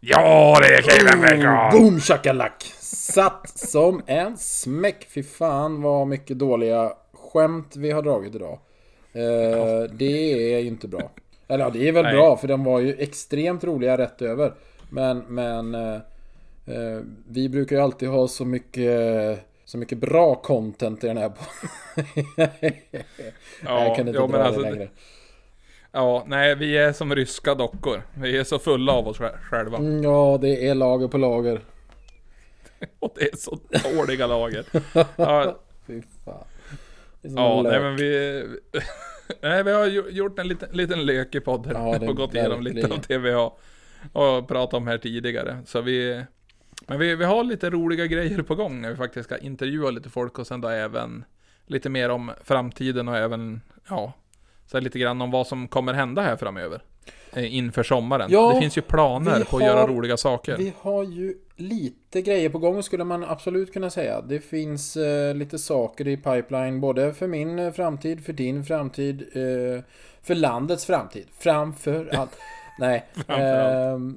Ja, 0.00 0.58
det 0.60 0.74
är 0.74 0.82
Kevin 0.82 1.80
Boom 1.80 2.00
shakalak! 2.00 2.62
Satt 2.80 3.58
som 3.58 4.02
en 4.06 4.36
smäck. 4.36 5.06
Fy 5.10 5.22
fan 5.22 5.82
vad 5.82 6.06
mycket 6.06 6.38
dåliga 6.38 6.92
skämt 7.12 7.76
vi 7.76 7.90
har 7.90 8.02
dragit 8.02 8.34
idag. 8.34 8.58
Eh, 9.12 9.90
Det 9.92 10.54
är 10.54 10.58
ju 10.58 10.66
inte 10.66 10.88
bra. 10.88 11.10
Eller 11.48 11.64
ja, 11.64 11.70
det 11.70 11.88
är 11.88 11.92
väl 11.92 12.02
Nej. 12.04 12.14
bra 12.14 12.36
för 12.36 12.48
de 12.48 12.64
var 12.64 12.80
ju 12.80 12.94
extremt 12.98 13.64
roliga 13.64 13.98
rätt 13.98 14.22
över. 14.22 14.54
Men, 14.90 15.18
men 15.18 15.74
eh, 15.74 15.94
eh, 16.66 17.00
vi 17.28 17.48
brukar 17.48 17.76
ju 17.76 17.82
alltid 17.82 18.08
ha 18.08 18.28
så 18.28 18.44
mycket 18.44 19.40
så 19.72 19.78
mycket 19.78 19.98
bra 19.98 20.34
content 20.34 21.04
i 21.04 21.06
den 21.06 21.16
här 21.16 21.28
podden. 21.28 22.48
Ja, 23.64 23.84
jag 23.86 23.96
kunde 23.96 24.10
inte 24.10 24.20
jo, 24.22 24.26
dra 24.26 24.28
men 24.28 24.40
alltså, 24.40 24.62
det 24.62 24.70
längre. 24.70 24.88
Ja, 25.92 26.24
nej, 26.26 26.54
vi 26.54 26.76
är 26.78 26.92
som 26.92 27.14
ryska 27.14 27.54
dockor. 27.54 28.02
Vi 28.14 28.36
är 28.38 28.44
så 28.44 28.58
fulla 28.58 28.92
av 28.92 29.08
oss 29.08 29.18
sj- 29.20 29.38
själva. 29.50 29.78
Mm, 29.78 30.02
Ja, 30.02 30.38
det 30.40 30.66
är 30.68 30.74
lager 30.74 31.08
på 31.08 31.18
lager. 31.18 31.60
Och 32.98 33.12
det 33.18 33.32
är 33.32 33.36
så 33.36 33.58
dåliga 33.94 34.26
lager. 34.26 34.64
Ja, 35.16 35.58
Fy 35.86 36.02
fan. 36.24 36.44
Ja, 37.22 37.62
nej 37.62 37.72
lök. 37.72 37.82
men 37.82 37.96
vi... 37.96 38.44
Nej, 39.42 39.62
vi 39.62 39.72
har 39.72 39.86
gjort 40.10 40.38
en 40.38 40.48
liten, 40.48 40.68
liten 40.72 41.06
lek 41.06 41.34
i 41.34 41.40
podden 41.40 41.72
Ja, 41.76 42.08
och 42.08 42.16
gått 42.16 42.34
igenom 42.34 42.62
lite 42.62 42.86
av 42.94 43.00
det 43.08 43.18
vi 43.18 43.30
har 43.32 43.52
och 44.12 44.48
pratat 44.48 44.74
om 44.74 44.86
här 44.86 44.98
tidigare. 44.98 45.58
Så 45.66 45.80
vi... 45.80 46.24
Men 46.86 46.98
vi, 46.98 47.14
vi 47.16 47.24
har 47.24 47.44
lite 47.44 47.70
roliga 47.70 48.06
grejer 48.06 48.42
på 48.42 48.54
gång 48.54 48.80
när 48.80 48.90
vi 48.90 48.96
faktiskt 48.96 49.24
ska 49.24 49.38
intervjua 49.38 49.90
lite 49.90 50.10
folk 50.10 50.38
och 50.38 50.46
sen 50.46 50.60
då 50.60 50.68
även 50.68 51.24
lite 51.66 51.88
mer 51.90 52.08
om 52.08 52.30
framtiden 52.44 53.08
och 53.08 53.16
även, 53.16 53.60
ja, 53.88 54.12
så 54.66 54.80
lite 54.80 54.98
grann 54.98 55.20
om 55.22 55.30
vad 55.30 55.46
som 55.46 55.68
kommer 55.68 55.92
hända 55.92 56.22
här 56.22 56.36
framöver. 56.36 56.82
eh, 57.32 57.54
Inför 57.54 57.82
sommaren. 57.82 58.26
Ja, 58.30 58.52
det 58.54 58.60
finns 58.60 58.78
ju 58.78 58.82
planer 58.82 59.30
på 59.44 59.56
att 59.56 59.62
har- 59.62 59.68
göra 59.68 59.86
roliga 59.86 60.16
saker. 60.16 60.56
Vi 60.56 60.72
har 60.80 61.04
ju 61.04 61.34
lite 61.56 62.22
grejer 62.22 62.48
på 62.48 62.58
gång 62.58 62.82
skulle 62.82 63.04
man 63.04 63.24
absolut 63.24 63.72
kunna 63.72 63.90
säga. 63.90 64.20
Det 64.20 64.40
finns 64.40 64.96
eh, 64.96 65.34
lite 65.34 65.58
saker 65.58 66.08
i 66.08 66.16
pipeline 66.16 66.80
både 66.80 67.14
för 67.14 67.26
min 67.26 67.58
eh, 67.58 67.72
framtid, 67.72 68.24
för 68.24 68.32
din 68.32 68.64
framtid, 68.64 69.22
eh, 69.32 69.84
för 70.22 70.34
landets 70.34 70.84
framtid. 70.86 71.26
Framför 71.38 72.14
allt. 72.16 72.36
Nej. 72.78 73.04
Framför 73.14 73.92
allt. 73.94 74.16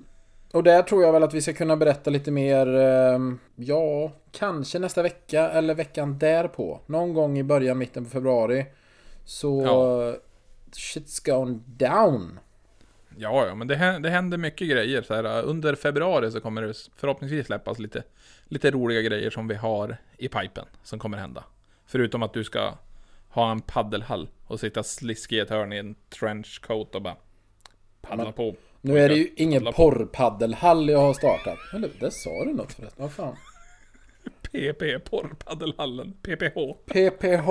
Och 0.56 0.64
där 0.64 0.82
tror 0.84 1.03
jag 1.03 1.12
väl 1.14 1.24
att 1.24 1.34
vi 1.34 1.41
ska 1.41 1.53
kunna 1.53 1.76
berätta 1.78 2.10
lite 2.10 2.32
mer, 2.32 2.68
ehm, 2.68 3.39
ja, 3.56 4.12
kanske 4.32 4.80
nästa 4.80 5.03
vecka 5.03 5.49
eller 5.49 5.76
veckan 5.76 6.18
därpå. 6.18 6.80
Någon 6.86 7.14
gång 7.14 7.38
i 7.38 7.43
början, 7.43 7.78
mitten 7.78 8.03
på 8.03 8.10
februari. 8.12 8.66
Så 9.26 9.64
Ja. 9.66 10.16
shit's 10.72 11.26
gone 11.26 11.60
down. 11.68 12.39
Ja, 13.18 13.45
ja, 13.47 13.56
men 13.56 13.68
det, 13.68 13.76
det 13.99 14.10
händer 14.10 14.38
mycket 14.38 14.70
grejer. 14.70 15.01
Så 15.01 15.14
här, 15.16 15.43
under 15.43 15.76
februari 15.76 16.32
så 16.32 16.41
kommer 16.41 16.62
det 16.62 16.74
förhoppningsvis 16.95 17.45
släppas 17.45 17.80
lite, 17.80 18.03
lite 18.45 18.72
roliga 18.72 19.01
grejer 19.01 19.30
som 19.30 19.47
vi 19.47 19.56
har 19.56 19.97
i 20.18 20.28
pipen 20.28 20.66
som 20.84 20.99
kommer 20.99 21.18
hända. 21.18 21.43
Förutom 21.86 22.24
att 22.24 22.34
du 22.34 22.43
ska 22.43 22.74
ha 23.30 23.51
en 23.51 23.62
paddelhall 23.62 24.30
och 24.47 24.60
sitta 24.60 24.84
sliskig 24.84 25.36
i 25.36 25.39
ett 25.39 25.49
hörn 25.49 25.74
i 25.74 25.78
en 25.78 25.95
trenchcoat 26.20 26.95
och 26.95 27.01
bara 27.01 27.16
paddla 28.01 28.24
Men- 28.24 28.34
på. 28.34 28.56
Nu 28.86 29.00
är 29.00 29.10
det 29.10 29.16
ju 29.16 29.30
ingen 29.36 29.66
porrpaddelhall 29.74 30.90
jag 30.90 31.00
har 31.00 31.14
startat. 31.14 31.58
Eller, 31.74 31.90
där 32.00 32.10
sa 32.10 32.46
du 32.46 32.54
något 32.54 32.74
förresten. 32.74 33.02
Vad 33.04 33.12
fan? 33.12 33.36
PP, 34.52 35.00
porrpaddelhallen, 35.10 36.14
PPH. 36.22 36.58
PPH. 36.86 37.50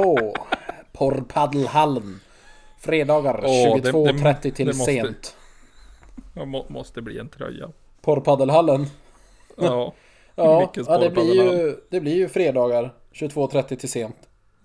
Porrpaddelhallen. 0.93 2.21
Fredagar 2.81 3.41
Åh, 3.45 3.81
det- 3.83 3.91
22.30 3.93 4.37
det- 4.43 4.51
till 4.51 4.67
det 4.67 4.73
måste- 4.77 4.93
sent. 4.93 5.37
Det 6.35 6.45
må, 6.47 6.67
måste 6.69 7.03
bli 7.03 7.19
en 7.19 7.29
tröja. 7.29 7.71
Porrpaddelhallen. 8.01 8.87
Ja, 9.57 9.95
Ja, 10.37 10.73
ja 10.77 10.99
det, 10.99 11.11
blir 11.11 11.35
ju, 11.35 11.77
det 11.91 12.01
blir 12.01 12.15
ju 12.15 12.29
fredagar 12.29 12.95
22.30 13.13 13.77
till 13.77 13.89
sent. 13.89 14.17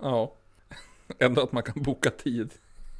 ja. 0.01 0.33
Ändå 1.19 1.41
att 1.41 1.51
man 1.51 1.63
kan 1.63 1.83
boka 1.83 2.09
tid 2.09 2.53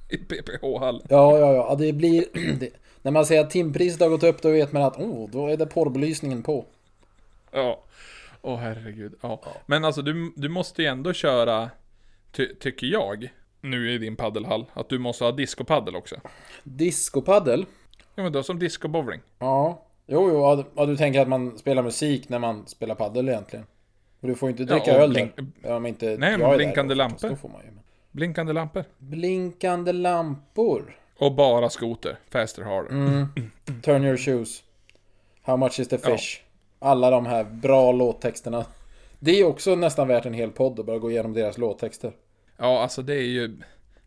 i 0.09 0.17
PPH-hallen. 0.17 1.01
Ja, 1.09 1.38
ja, 1.39 1.53
ja. 1.53 1.76
Det 1.76 1.93
blir... 1.93 2.26
Det, 2.59 2.70
när 3.01 3.11
man 3.11 3.25
säger 3.25 3.41
att 3.41 3.49
timpriset 3.49 4.01
har 4.01 4.09
gått 4.09 4.23
upp 4.23 4.41
då 4.41 4.51
vet 4.51 4.71
man 4.71 4.83
att 4.83 4.97
oh, 4.97 5.29
då 5.29 5.47
är 5.47 5.57
det 5.57 5.65
porrbelysningen 5.65 6.43
på. 6.43 6.65
Ja. 7.51 7.83
Åh 8.41 8.57
herregud. 8.59 9.13
Ja. 9.21 9.41
Men 9.65 9.85
alltså 9.85 10.01
du, 10.01 10.31
du 10.35 10.49
måste 10.49 10.81
ju 10.81 10.87
ändå 10.87 11.13
köra, 11.13 11.69
ty, 12.31 12.55
tycker 12.55 12.87
jag, 12.87 13.29
nu 13.61 13.91
i 13.91 13.97
din 13.97 14.15
paddelhall, 14.15 14.65
att 14.73 14.89
du 14.89 14.99
måste 14.99 15.23
ha 15.23 15.31
discopaddel 15.31 15.95
också. 15.95 16.15
Discopaddel. 16.63 17.65
Ja 18.15 18.23
men 18.23 18.31
då 18.31 18.43
som 18.43 18.59
discobowling. 18.59 19.21
Ja. 19.39 19.85
Jo, 20.07 20.29
jo. 20.29 20.35
Ja, 20.41 20.63
ja, 20.75 20.85
du 20.85 20.97
tänker 20.97 21.21
att 21.21 21.27
man 21.27 21.57
spelar 21.57 21.83
musik 21.83 22.29
när 22.29 22.39
man 22.39 22.67
spelar 22.67 22.95
paddel 22.95 23.29
egentligen. 23.29 23.65
Och 24.19 24.27
du 24.27 24.35
får 24.35 24.49
ju 24.49 24.51
inte 24.51 24.63
dricka 24.63 24.91
Ja, 24.91 24.97
öl 24.97 25.13
där. 25.13 25.21
blink- 25.21 25.51
Ja, 25.63 25.75
om 25.75 25.85
inte 25.85 26.05
Nej, 26.05 26.37
men 26.37 26.39
där 26.49 26.57
blinkande 26.57 26.95
lampor. 26.95 27.37
Blinkande 28.11 28.53
lampor. 28.53 28.83
Blinkande 28.97 29.91
lampor. 29.91 30.97
Och 31.20 31.36
bara 31.36 31.70
skoter. 31.70 32.17
Faster 32.30 32.63
harder. 32.63 32.89
Mm. 32.91 33.28
Turn 33.84 34.03
your 34.03 34.17
shoes. 34.17 34.63
How 35.41 35.57
much 35.57 35.80
is 35.80 35.88
the 35.88 35.97
fish? 35.97 36.41
Alla 36.80 37.09
de 37.09 37.26
här 37.26 37.43
bra 37.43 37.91
låttexterna. 37.91 38.65
Det 39.20 39.32
är 39.39 39.45
också 39.45 39.76
nästan 39.76 40.07
värt 40.07 40.26
en 40.26 40.34
hel 40.34 40.51
podd 40.51 40.80
att 40.80 40.86
bara 40.86 40.97
gå 40.97 41.11
igenom 41.11 41.34
deras 41.34 41.57
låttexter. 41.57 42.11
Ja 42.57 42.82
alltså 42.82 43.01
det 43.01 43.13
är 43.15 43.22
ju, 43.28 43.57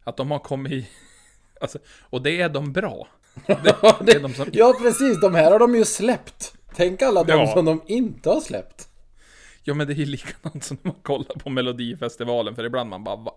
att 0.04 0.16
de 0.16 0.30
har 0.30 0.38
kommit 0.38 0.72
i, 0.72 0.88
Alltså, 1.60 1.78
och 2.10 2.22
det 2.22 2.40
är 2.40 2.48
de 2.48 2.72
bra. 2.72 3.08
Ja, 3.46 3.96
det 4.00 4.12
är 4.12 4.20
de 4.20 4.34
som- 4.34 4.48
ja, 4.52 4.74
precis. 4.82 5.20
De 5.20 5.34
här 5.34 5.50
har 5.50 5.58
de 5.58 5.74
ju 5.74 5.84
släppt. 5.84 6.54
Tänk 6.74 7.02
alla 7.02 7.24
de 7.24 7.32
Ja. 7.32 7.46
som 7.54 7.64
de 7.64 7.82
inte 7.86 8.30
har 8.30 8.40
släppt. 8.40 8.88
Ja 9.64 9.74
men 9.74 9.86
det 9.86 9.92
är 9.92 9.96
ju 9.96 10.04
likadant 10.06 10.64
som 10.64 10.76
när 10.82 10.92
man 10.92 11.00
kollar 11.02 11.38
på 11.38 11.50
Melodifestivalen, 11.50 12.54
för 12.54 12.64
ibland 12.64 12.90
man 12.90 13.04
bara 13.04 13.16
va? 13.16 13.32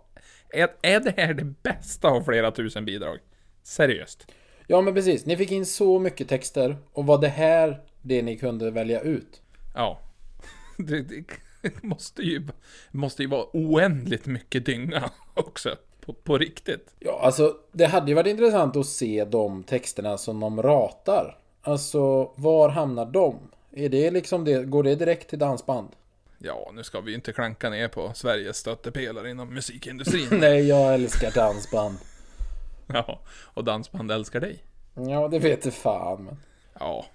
Är, 0.50 0.70
är 0.82 1.00
det 1.00 1.14
här 1.18 1.34
det 1.34 1.54
bästa 1.64 2.08
av 2.08 2.22
flera 2.24 2.52
tusen 2.52 2.86
bidrag? 2.86 3.18
Seriöst? 3.66 4.28
Ja, 4.68 4.82
men 4.82 4.94
precis. 4.94 5.26
Ni 5.26 5.38
fick 5.38 5.52
in 5.52 5.66
så 5.66 6.00
mycket 6.00 6.30
texter. 6.30 6.78
Och 6.94 7.06
var 7.06 7.18
det 7.18 7.28
här 7.28 7.82
det 8.02 8.22
ni 8.22 8.38
kunde 8.38 8.72
välja 8.72 9.02
ut? 9.02 9.42
Ja. 9.74 10.00
Det, 10.78 11.02
det 11.02 11.24
måste 11.84 12.22
ju, 12.22 12.48
måste 12.92 13.24
ju 13.24 13.30
vara 13.30 13.46
oändligt 13.54 14.26
mycket 14.26 14.66
dynga 14.66 15.10
också. 15.34 15.76
På, 16.06 16.14
på 16.14 16.38
riktigt. 16.38 16.96
Ja, 17.00 17.20
alltså 17.24 17.58
det 17.72 17.86
hade 17.86 18.08
ju 18.08 18.14
varit 18.14 18.28
intressant 18.28 18.76
att 18.76 18.86
se 18.86 19.26
de 19.26 19.64
texterna 19.64 20.18
som 20.18 20.40
de 20.40 20.62
ratar. 20.62 21.38
Alltså, 21.62 22.32
var 22.36 22.70
hamnar 22.70 23.06
de? 23.06 23.36
Är 23.72 23.90
det 23.90 24.12
liksom 24.12 24.46
det, 24.46 24.64
går 24.64 24.84
det 24.84 24.96
direkt 24.96 25.30
till 25.30 25.40
dansband? 25.40 25.90
Ja, 26.38 26.72
nu 26.74 26.84
ska 26.84 27.02
vi 27.02 27.14
inte 27.14 27.34
klanka 27.34 27.70
ner 27.70 27.88
på 27.88 28.12
Sveriges 28.16 28.58
stöttepelare 28.58 29.30
inom 29.30 29.54
musikindustrin. 29.54 30.28
Nej, 30.32 30.68
jag 30.68 30.94
älskar 30.94 31.32
dansband. 31.32 31.98
ja, 32.94 33.20
och 33.54 33.64
dansband 33.64 34.12
älskar 34.12 34.40
dig. 34.40 34.64
Ja, 35.10 35.28
det 35.28 35.40
vet 35.40 35.62
du 35.64 35.72
fan. 35.72 36.24
Men... 36.26 36.38
Ja, 36.80 37.06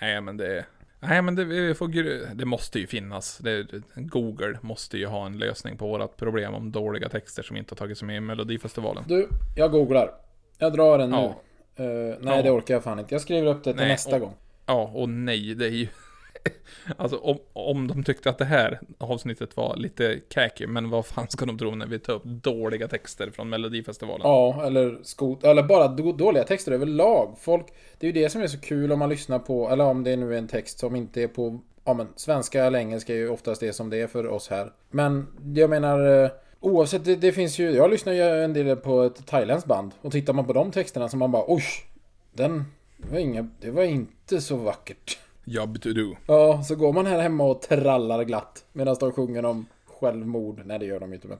nej 0.00 0.20
men 0.20 0.36
det... 0.36 0.64
Nej 1.00 1.22
men 1.22 1.34
det, 1.34 1.44
vi 1.44 1.74
får, 1.74 2.34
det 2.34 2.44
måste 2.44 2.78
ju 2.78 2.86
finnas. 2.86 3.38
Det, 3.38 3.66
Google 3.94 4.58
måste 4.62 4.98
ju 4.98 5.06
ha 5.06 5.26
en 5.26 5.38
lösning 5.38 5.76
på 5.78 5.86
vårat 5.86 6.16
problem 6.16 6.54
om 6.54 6.72
dåliga 6.72 7.08
texter 7.08 7.42
som 7.42 7.56
inte 7.56 7.72
har 7.72 7.76
tagit 7.76 7.98
sig 7.98 8.06
med 8.06 8.16
i 8.16 8.20
Melodifestivalen. 8.20 9.04
Du, 9.08 9.28
jag 9.56 9.70
googlar. 9.72 10.10
Jag 10.58 10.72
drar 10.72 10.98
den 10.98 11.10
nu. 11.10 11.16
Ja. 11.16 11.34
Eh, 11.84 11.86
nej, 12.20 12.36
Ja. 12.36 12.42
det 12.42 12.50
orkar 12.50 12.74
jag 12.74 12.82
fan 12.84 12.98
inte. 12.98 13.14
Jag 13.14 13.22
skriver 13.22 13.46
upp 13.46 13.64
det 13.64 13.70
till 13.72 13.80
Nej, 13.80 13.88
nästa 13.88 14.14
och- 14.14 14.20
gång. 14.20 14.34
Ja, 14.66 14.90
och 14.94 15.08
nej, 15.08 15.54
det 15.54 15.66
är 15.66 15.70
ju... 15.70 15.88
Alltså 16.96 17.16
om, 17.16 17.38
om 17.52 17.88
de 17.88 18.04
tyckte 18.04 18.30
att 18.30 18.38
det 18.38 18.44
här 18.44 18.80
avsnittet 18.98 19.56
var 19.56 19.76
lite 19.76 20.20
cacky, 20.28 20.66
men 20.66 20.90
vad 20.90 21.06
fan 21.06 21.28
ska 21.28 21.46
de 21.46 21.58
tro 21.58 21.74
när 21.74 21.86
vi 21.86 21.98
tar 21.98 22.12
upp 22.12 22.24
dåliga 22.24 22.88
texter 22.88 23.30
från 23.30 23.48
Melodifestivalen? 23.48 24.20
Ja, 24.24 24.66
eller, 24.66 24.98
skot 25.02 25.44
eller 25.44 25.62
bara 25.62 25.88
då- 25.88 26.12
dåliga 26.12 26.44
texter 26.44 26.72
överlag. 26.72 27.36
Folk, 27.40 27.66
det 27.98 28.06
är 28.06 28.12
ju 28.12 28.22
det 28.22 28.30
som 28.30 28.42
är 28.42 28.46
så 28.46 28.60
kul 28.60 28.92
om 28.92 28.98
man 28.98 29.08
lyssnar 29.08 29.38
på, 29.38 29.70
eller 29.70 29.84
om 29.84 30.04
det 30.04 30.16
nu 30.16 30.34
är 30.34 30.38
en 30.38 30.48
text 30.48 30.78
som 30.78 30.96
inte 30.96 31.22
är 31.22 31.28
på, 31.28 31.60
ja 31.84 31.94
men 31.94 32.08
svenska 32.16 32.64
eller 32.64 32.78
engelska 32.78 33.12
är 33.12 33.16
ju 33.18 33.28
oftast 33.28 33.60
det 33.60 33.72
som 33.72 33.90
det 33.90 34.00
är 34.00 34.06
för 34.06 34.26
oss 34.26 34.48
här. 34.48 34.72
Men 34.90 35.26
jag 35.54 35.70
menar, 35.70 36.24
eh, 36.24 36.30
oavsett, 36.60 37.04
det, 37.04 37.16
det 37.16 37.32
finns 37.32 37.58
ju, 37.58 37.70
jag 37.70 37.90
lyssnar 37.90 38.12
ju 38.12 38.22
en 38.22 38.52
del 38.52 38.76
på 38.76 39.02
ett 39.02 39.26
thailändskt 39.26 39.68
band. 39.68 39.92
Och 40.00 40.12
tittar 40.12 40.32
man 40.32 40.46
på 40.46 40.52
de 40.52 40.70
texterna 40.70 41.08
så 41.08 41.16
man 41.16 41.32
bara, 41.32 41.44
oj, 41.46 41.64
den, 42.32 42.64
det 42.96 43.12
var, 43.12 43.18
inga, 43.18 43.48
det 43.60 43.70
var 43.70 43.82
inte 43.82 44.40
så 44.40 44.56
vackert. 44.56 45.18
Jobb 45.44 45.82
to 45.82 45.88
do. 45.92 46.16
Ja, 46.26 46.62
så 46.62 46.74
går 46.76 46.92
man 46.92 47.06
här 47.06 47.18
hemma 47.18 47.44
och 47.44 47.62
trallar 47.62 48.24
glatt 48.24 48.64
medan 48.72 48.96
de 49.00 49.12
sjunger 49.12 49.44
om 49.44 49.66
självmord. 49.86 50.60
Nej, 50.64 50.78
det 50.78 50.86
gör 50.86 51.00
de 51.00 51.12
inte, 51.12 51.28
men 51.28 51.38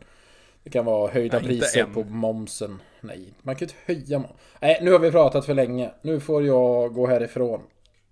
det 0.64 0.70
kan 0.70 0.84
vara 0.84 1.11
höjda 1.11 1.38
Nej, 1.38 1.46
priser 1.46 1.84
på 1.84 2.05
momsen. 2.05 2.78
Nej, 3.00 3.34
man 3.42 3.57
kan 3.57 3.68
ju 3.68 3.72
inte 3.72 3.92
höja 3.92 4.18
moms. 4.18 4.32
Nej, 4.61 4.78
nu 4.82 4.92
har 4.92 4.98
vi 4.98 5.11
pratat 5.11 5.46
för 5.46 5.55
länge. 5.55 5.90
Nu 6.02 6.20
får 6.20 6.46
jag 6.46 6.94
gå 6.94 7.07
härifrån, 7.07 7.61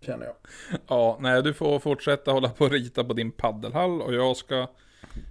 känner 0.00 0.26
jag. 0.26 0.34
Ja, 0.88 1.18
nej, 1.20 1.42
du 1.42 1.54
får 1.54 1.78
fortsätta 1.78 2.32
hålla 2.32 2.48
på 2.48 2.64
och 2.64 2.70
rita 2.70 3.04
på 3.04 3.12
din 3.12 3.32
paddelhall 3.32 4.02
och 4.02 4.14
jag 4.14 4.36
ska 4.36 4.66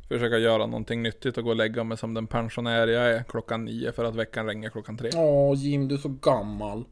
försöka 0.10 0.38
göra 0.38 0.66
någonting 0.66 1.04
nyttigt 1.04 1.38
och 1.38 1.44
gå 1.44 1.50
och 1.50 1.56
lägga 1.56 1.84
mig 1.84 1.98
som 1.98 2.14
den 2.14 2.28
pensionär 2.28 2.88
jag 2.88 3.10
är 3.10 3.24
klockan 3.24 3.66
nio 3.66 3.92
för 3.92 4.04
att 4.04 4.16
veckan 4.16 4.48
ringer 4.48 4.70
klockan 4.70 4.98
tre. 4.98 5.10
Åh, 5.16 5.58
Jim, 5.58 5.88
du 5.88 5.96
är 5.96 6.00
så 6.00 6.10
gammal. 6.22 6.86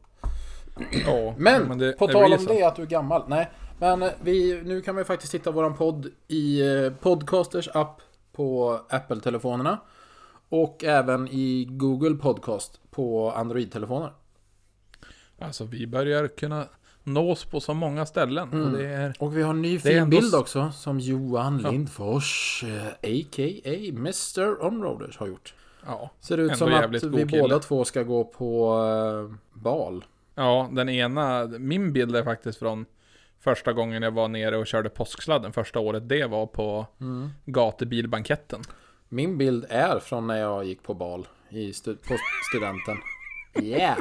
Ja, 1.06 1.34
Men, 1.38 1.78
det- 1.78 1.92
på 1.92 2.06
tal 2.08 2.32
om 2.32 2.44
det, 2.46 2.62
att 2.62 2.76
du 2.76 2.82
är 2.82 2.86
gammal. 2.86 3.22
Nej, 3.28 3.50
men 3.78 4.04
vi, 4.22 4.62
nu 4.64 4.80
kan 4.80 4.96
vi 4.96 5.04
faktiskt 5.04 5.34
hitta 5.34 5.50
våran 5.50 5.74
podd 5.76 6.06
i 6.28 6.60
eh, 6.60 6.92
Podcasters 6.92 7.68
app 7.74 8.00
på 8.32 8.80
Apple-telefonerna. 8.88 9.78
Och 10.48 10.84
även 10.84 11.28
i 11.28 11.66
Google 11.70 12.14
Podcast 12.14 12.80
på 12.90 13.30
Android-telefoner. 13.32 14.12
Alltså 15.38 15.64
vi 15.64 15.86
börjar 15.86 16.28
kunna 16.28 16.66
nås 17.02 17.44
på 17.44 17.60
så 17.60 17.74
många 17.74 18.06
ställen. 18.06 18.62
Och 18.64 18.78
det 18.78 18.86
är... 18.86 19.14
Och 19.18 19.36
vi 19.36 19.42
har 19.42 19.50
en 19.50 19.62
ny 19.62 19.78
fin 19.78 19.96
ändå 19.98 20.10
bild 20.20 20.34
också 20.34 20.72
som 20.74 21.00
Johan 21.00 21.58
Lindfors, 21.58 22.64
eh, 22.66 22.86
a.k.a. 22.86 23.88
Mr. 23.88 24.64
Onroaders 24.66 25.18
har 25.18 25.26
gjort. 25.26 25.54
Ja, 25.86 26.10
Ser 26.20 26.38
ut 26.38 26.56
som 26.56 26.74
att 26.74 27.02
vi 27.04 27.24
båda 27.24 27.58
två 27.58 27.84
ska 27.84 28.02
gå 28.02 28.24
på 28.24 28.74
eh, 29.30 29.36
bal. 29.60 30.04
Ja, 30.44 30.68
den 30.72 30.88
ena, 30.88 31.46
min 31.46 31.92
bild 31.92 32.16
är 32.16 32.24
faktiskt 32.24 32.58
från 32.58 32.86
första 33.40 33.72
gången 33.72 34.02
jag 34.02 34.10
var 34.10 34.28
nere 34.28 34.56
och 34.56 34.66
körde 34.66 34.88
påsksladden. 34.88 35.52
Första 35.52 35.78
året 35.80 36.08
det 36.08 36.26
var 36.26 36.46
på 36.46 36.86
gatubilbanketten. 37.44 38.60
Min 39.08 39.38
bild 39.38 39.66
är 39.68 39.98
från 39.98 40.26
när 40.26 40.36
jag 40.38 40.64
gick 40.64 40.82
på 40.82 40.94
bal 40.94 41.28
i 41.48 41.70
stu- 41.72 42.08
på 42.08 42.16
studenten. 42.50 42.96
Yeah! 43.62 43.98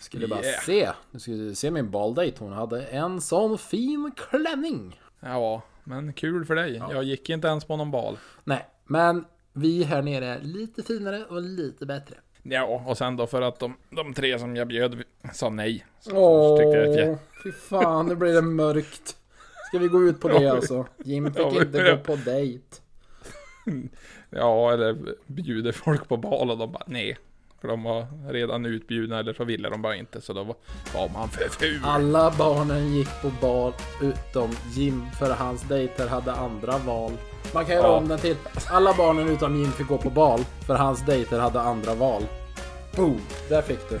Skulle 0.00 0.28
bara 0.28 0.42
Yeah. 0.42 0.60
se. 0.60 0.90
Du 1.10 1.20
skulle 1.20 1.54
se 1.54 1.70
min 1.70 1.90
baldate. 1.90 2.32
Hon 2.38 2.52
hade 2.52 2.82
en 2.82 3.20
sån 3.20 3.58
fin 3.58 4.12
klänning. 4.16 5.00
Ja, 5.20 5.62
men 5.84 6.12
kul 6.12 6.44
för 6.44 6.54
dig. 6.54 6.82
Jag 6.90 7.04
gick 7.04 7.30
inte 7.30 7.48
ens 7.48 7.64
på 7.64 7.76
någon 7.76 7.90
bal. 7.90 8.18
Nej, 8.44 8.66
men 8.86 9.24
vi 9.52 9.82
här 9.84 10.02
nere 10.02 10.26
är 10.26 10.40
lite 10.40 10.82
finare 10.82 11.24
och 11.24 11.42
lite 11.42 11.86
bättre. 11.86 12.16
Ja, 12.42 12.82
och 12.86 12.98
sen 12.98 13.16
då 13.16 13.26
för 13.26 13.42
att 13.42 13.58
de, 13.58 13.76
de 13.90 14.14
tre 14.14 14.38
som 14.38 14.56
jag 14.56 14.68
bjöd 14.68 15.02
sa 15.32 15.50
nej. 15.50 15.86
Så 16.00 16.16
Åh, 16.16 16.58
tyckte 16.58 17.00
jag 17.00 17.18
fy 17.42 17.52
fan, 17.52 18.06
nu 18.06 18.14
blir 18.16 18.34
det 18.34 18.42
mörkt. 18.42 19.16
Ska 19.68 19.78
vi 19.78 19.88
gå 19.88 20.02
ut 20.02 20.20
på 20.20 20.28
det 20.28 20.48
alltså? 20.48 20.86
Jim 21.04 21.34
fick 21.34 21.46
inte 21.52 21.90
gå 21.90 21.96
på 21.96 22.16
dejt. 22.16 22.64
ja, 24.30 24.72
eller 24.72 24.96
bjuder 25.26 25.72
folk 25.72 26.08
på 26.08 26.16
bal 26.16 26.50
och 26.50 26.58
de 26.58 26.72
bara 26.72 26.84
nej. 26.86 27.18
För 27.60 27.68
de 27.68 27.82
var 27.82 28.06
redan 28.32 28.66
utbjudna 28.66 29.18
eller 29.18 29.32
så 29.32 29.44
ville 29.44 29.68
de 29.68 29.82
bara 29.82 29.96
inte. 29.96 30.20
Så 30.20 30.32
då 30.32 30.44
var, 30.44 30.56
var 30.94 31.08
man 31.08 31.28
för 31.28 31.48
ful. 31.48 31.80
Alla 31.84 32.34
barnen 32.38 32.94
gick 32.94 33.22
på 33.22 33.30
bal 33.40 33.72
utom 34.02 34.50
Jim 34.74 35.02
för 35.18 35.30
hans 35.30 35.62
dejter 35.62 36.08
hade 36.08 36.32
andra 36.32 36.78
val. 36.78 37.12
Man 37.54 37.64
kan 37.64 37.74
göra 37.74 37.86
Ja. 37.86 37.92
om 37.92 38.08
den 38.08 38.18
till. 38.18 38.36
Alla 38.70 38.94
barnen 38.94 39.28
utom 39.28 39.56
Jim 39.56 39.72
fick 39.72 39.86
gå 39.88 39.98
på 39.98 40.10
bal 40.10 40.40
för 40.66 40.74
hans 40.74 41.04
dejter 41.06 41.38
hade 41.38 41.60
andra 41.60 41.94
val. 41.94 42.22
Boom! 42.96 43.20
Där 43.48 43.62
fick 43.62 43.88
du. 43.90 44.00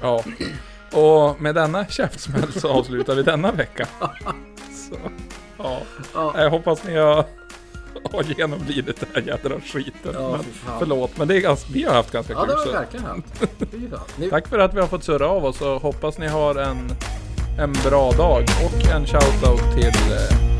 Ja. 0.00 0.22
Och 1.00 1.40
med 1.40 1.54
denna 1.54 1.86
käftsmäll 1.86 2.52
så 2.52 2.68
avslutar 2.68 3.14
vi 3.14 3.22
denna 3.22 3.52
vecka. 3.52 3.86
Så, 4.90 4.94
ja. 5.58 5.78
Ja. 6.14 6.32
Jag 6.42 6.50
hoppas 6.50 6.84
ni 6.84 6.96
har, 6.96 7.24
har 8.12 8.22
genomlidit 8.38 9.00
den 9.00 9.08
här 9.14 9.22
jädra 9.22 9.60
skiten. 9.60 10.12
Ja, 10.14 10.30
men, 10.30 10.42
fan. 10.44 10.78
förlåt, 10.78 11.16
men 11.18 11.28
det 11.28 11.36
är 11.36 11.40
ganska, 11.40 11.68
vi 11.72 11.82
har 11.84 11.94
haft 11.94 12.10
ganska 12.10 12.32
Ja, 12.32 12.38
kul. 12.40 12.48
det 12.48 12.54
var 12.56 12.64
så. 12.64 12.72
verkligen 12.72 13.04
fan. 13.04 13.22
Ni- 14.16 14.30
Tack 14.30 14.48
för 14.48 14.58
att 14.58 14.74
vi 14.74 14.80
har 14.80 14.86
fått 14.86 15.04
surra 15.04 15.28
av 15.28 15.44
oss 15.44 15.60
och 15.60 15.82
hoppas 15.82 16.18
ni 16.18 16.28
har 16.28 16.54
en, 16.54 16.90
en 17.60 17.72
bra 17.72 18.12
dag. 18.12 18.42
Och 18.64 18.90
en 18.94 19.06
shoutout 19.06 19.74
till 19.74 20.12
eh, 20.12 20.51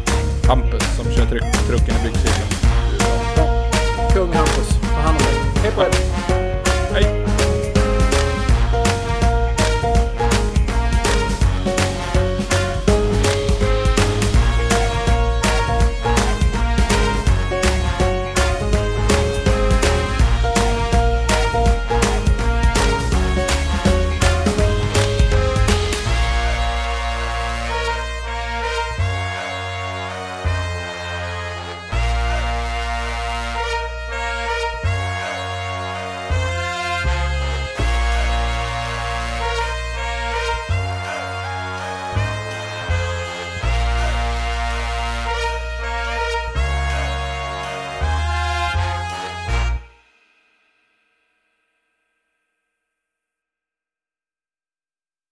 Hampus 0.49 0.97
som 0.97 1.05
kör 1.05 1.27
tryck, 1.27 1.43
trucken 1.69 1.95
i 1.97 2.03
byggcirkeln. 2.05 2.49
Kung 4.15 4.33
Hampus, 4.33 4.69
ta 4.95 5.01
hand 5.01 5.19
om 5.19 5.25
dig. 5.25 5.63
Hej 5.63 5.73
på 5.73 5.81
er! 5.83 6.22